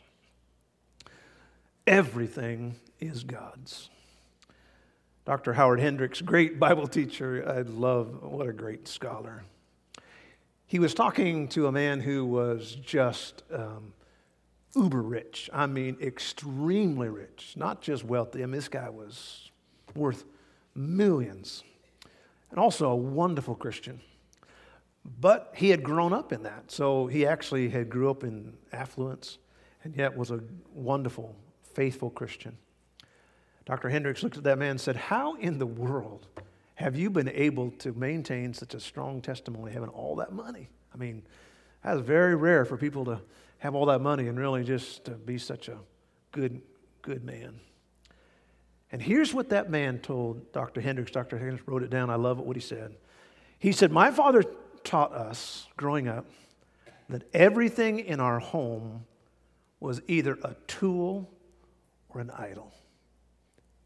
Everything 1.87 2.75
is 2.99 3.23
God's. 3.23 3.89
Dr. 5.23 5.53
Howard 5.53 5.79
Hendricks, 5.79 6.19
great 6.19 6.59
Bible 6.59 6.85
teacher, 6.85 7.45
I 7.47 7.61
love, 7.61 8.23
what 8.23 8.45
a 8.45 8.51
great 8.51 8.89
scholar. 8.89 9.45
He 10.65 10.79
was 10.79 10.93
talking 10.93 11.47
to 11.49 11.67
a 11.67 11.71
man 11.71 12.01
who 12.01 12.25
was 12.25 12.75
just 12.75 13.43
um, 13.53 13.93
uber 14.75 15.01
rich. 15.01 15.49
I 15.53 15.65
mean, 15.65 15.95
extremely 16.01 17.07
rich, 17.07 17.53
not 17.55 17.81
just 17.81 18.03
wealthy. 18.03 18.43
I 18.43 18.47
mean, 18.47 18.51
this 18.51 18.67
guy 18.67 18.89
was 18.89 19.49
worth 19.95 20.25
millions 20.75 21.63
and 22.51 22.59
also 22.59 22.89
a 22.89 22.95
wonderful 22.97 23.55
Christian. 23.55 24.01
But 25.21 25.53
he 25.55 25.69
had 25.69 25.83
grown 25.83 26.11
up 26.11 26.33
in 26.33 26.43
that. 26.43 26.69
So 26.69 27.07
he 27.07 27.25
actually 27.25 27.69
had 27.69 27.89
grew 27.89 28.09
up 28.09 28.25
in 28.25 28.57
affluence 28.73 29.37
and 29.85 29.95
yet 29.95 30.17
was 30.17 30.31
a 30.31 30.41
wonderful, 30.73 31.33
faithful 31.77 32.09
Christian. 32.09 32.57
Dr. 33.65 33.89
Hendricks 33.89 34.23
looked 34.23 34.35
at 34.35 34.43
that 34.45 34.57
man 34.57 34.71
and 34.71 34.81
said, 34.81 34.95
How 34.95 35.35
in 35.35 35.59
the 35.59 35.67
world 35.67 36.25
have 36.73 36.95
you 36.95 37.11
been 37.11 37.29
able 37.29 37.69
to 37.71 37.93
maintain 37.93 38.51
such 38.51 38.73
a 38.73 38.79
strong 38.79 39.21
testimony 39.21 39.73
having 39.73 39.89
all 39.89 40.15
that 40.15 40.33
money? 40.33 40.69
I 40.91 40.97
mean, 40.97 41.21
that's 41.83 42.01
very 42.01 42.35
rare 42.35 42.65
for 42.65 42.77
people 42.77 43.05
to 43.05 43.21
have 43.59 43.75
all 43.75 43.85
that 43.85 44.01
money 44.01 44.27
and 44.27 44.39
really 44.39 44.63
just 44.63 45.07
be 45.27 45.37
such 45.37 45.67
a 45.67 45.77
good, 46.31 46.63
good 47.03 47.23
man. 47.23 47.59
And 48.91 48.99
here's 48.99 49.31
what 49.31 49.49
that 49.49 49.69
man 49.69 49.99
told 49.99 50.51
Dr. 50.53 50.81
Hendricks. 50.81 51.11
Dr. 51.11 51.37
Hendricks 51.37 51.67
wrote 51.67 51.83
it 51.83 51.91
down. 51.91 52.09
I 52.09 52.15
love 52.15 52.39
what 52.39 52.55
he 52.55 52.61
said. 52.61 52.95
He 53.59 53.71
said, 53.71 53.91
My 53.91 54.09
father 54.09 54.43
taught 54.83 55.13
us 55.13 55.67
growing 55.77 56.07
up 56.07 56.25
that 57.07 57.21
everything 57.35 57.99
in 57.99 58.19
our 58.19 58.39
home 58.39 59.05
was 59.79 60.01
either 60.07 60.39
a 60.43 60.55
tool 60.65 61.29
or 62.17 62.21
an 62.21 62.31
idol. 62.31 62.73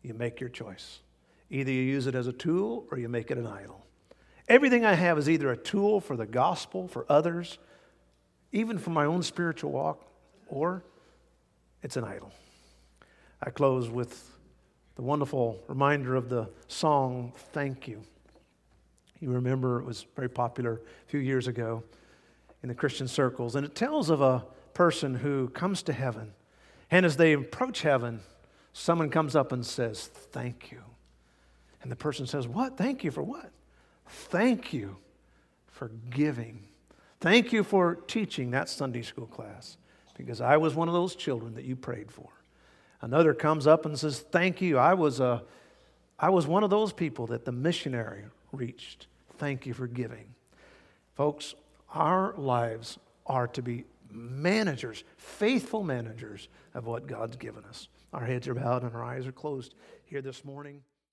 You 0.01 0.13
make 0.13 0.39
your 0.39 0.49
choice. 0.49 1.01
Either 1.49 1.71
you 1.71 1.81
use 1.81 2.07
it 2.07 2.15
as 2.15 2.27
a 2.27 2.33
tool 2.33 2.87
or 2.89 2.97
you 2.97 3.09
make 3.09 3.29
it 3.29 3.37
an 3.37 3.45
idol. 3.45 3.85
Everything 4.47 4.85
I 4.85 4.93
have 4.93 5.17
is 5.17 5.29
either 5.29 5.51
a 5.51 5.57
tool 5.57 5.99
for 5.99 6.15
the 6.15 6.25
gospel, 6.25 6.87
for 6.87 7.05
others, 7.09 7.57
even 8.51 8.77
for 8.77 8.89
my 8.89 9.05
own 9.05 9.21
spiritual 9.21 9.71
walk, 9.71 10.05
or 10.47 10.83
it's 11.83 11.97
an 11.97 12.03
idol. 12.03 12.31
I 13.43 13.49
close 13.49 13.89
with 13.89 14.31
the 14.95 15.01
wonderful 15.01 15.59
reminder 15.67 16.15
of 16.15 16.29
the 16.29 16.49
song, 16.67 17.33
Thank 17.53 17.87
You. 17.87 18.01
You 19.19 19.31
remember 19.31 19.79
it 19.79 19.85
was 19.85 20.05
very 20.15 20.29
popular 20.29 20.81
a 21.05 21.09
few 21.09 21.19
years 21.19 21.47
ago 21.47 21.83
in 22.63 22.69
the 22.69 22.75
Christian 22.75 23.07
circles, 23.07 23.55
and 23.55 23.65
it 23.65 23.75
tells 23.75 24.09
of 24.09 24.21
a 24.21 24.45
person 24.73 25.15
who 25.15 25.49
comes 25.49 25.83
to 25.83 25.93
heaven, 25.93 26.33
and 26.91 27.05
as 27.05 27.15
they 27.15 27.33
approach 27.33 27.81
heaven, 27.81 28.19
someone 28.73 29.09
comes 29.09 29.35
up 29.35 29.53
and 29.53 29.65
says, 29.65 30.07
Thank 30.07 30.71
you. 30.71 30.83
And 31.81 31.91
the 31.91 31.95
person 31.95 32.27
says, 32.27 32.47
What? 32.47 32.77
Thank 32.77 33.03
you 33.03 33.11
for 33.11 33.23
what? 33.23 33.49
Thank 34.07 34.73
you 34.73 34.97
for 35.67 35.89
giving. 36.09 36.67
Thank 37.21 37.53
you 37.53 37.63
for 37.63 37.95
teaching 37.95 38.51
that 38.51 38.67
Sunday 38.67 39.01
school 39.03 39.27
class 39.27 39.77
because 40.17 40.41
I 40.41 40.57
was 40.57 40.75
one 40.75 40.87
of 40.89 40.93
those 40.93 41.15
children 41.15 41.55
that 41.55 41.63
you 41.63 41.75
prayed 41.75 42.11
for. 42.11 42.29
Another 42.99 43.33
comes 43.33 43.65
up 43.65 43.85
and 43.85 43.97
says, 43.97 44.19
Thank 44.19 44.61
you. 44.61 44.77
I 44.77 44.93
was, 44.93 45.19
a, 45.19 45.43
I 46.19 46.29
was 46.29 46.45
one 46.45 46.63
of 46.63 46.69
those 46.69 46.91
people 46.91 47.27
that 47.27 47.45
the 47.45 47.51
missionary 47.51 48.25
reached. 48.51 49.07
Thank 49.37 49.65
you 49.65 49.73
for 49.73 49.87
giving. 49.87 50.35
Folks, 51.15 51.55
our 51.93 52.33
lives 52.37 52.99
are 53.25 53.47
to 53.47 53.61
be 53.61 53.85
managers, 54.13 55.03
faithful 55.17 55.83
managers 55.83 56.49
of 56.73 56.85
what 56.85 57.07
God's 57.07 57.37
given 57.37 57.65
us. 57.65 57.87
Our 58.13 58.25
heads 58.25 58.47
are 58.47 58.53
bowed 58.53 58.83
and 58.83 58.93
our 58.93 59.03
eyes 59.03 59.27
are 59.27 59.31
closed 59.31 59.75
here 60.05 60.21
this 60.21 60.43
morning. 60.43 60.81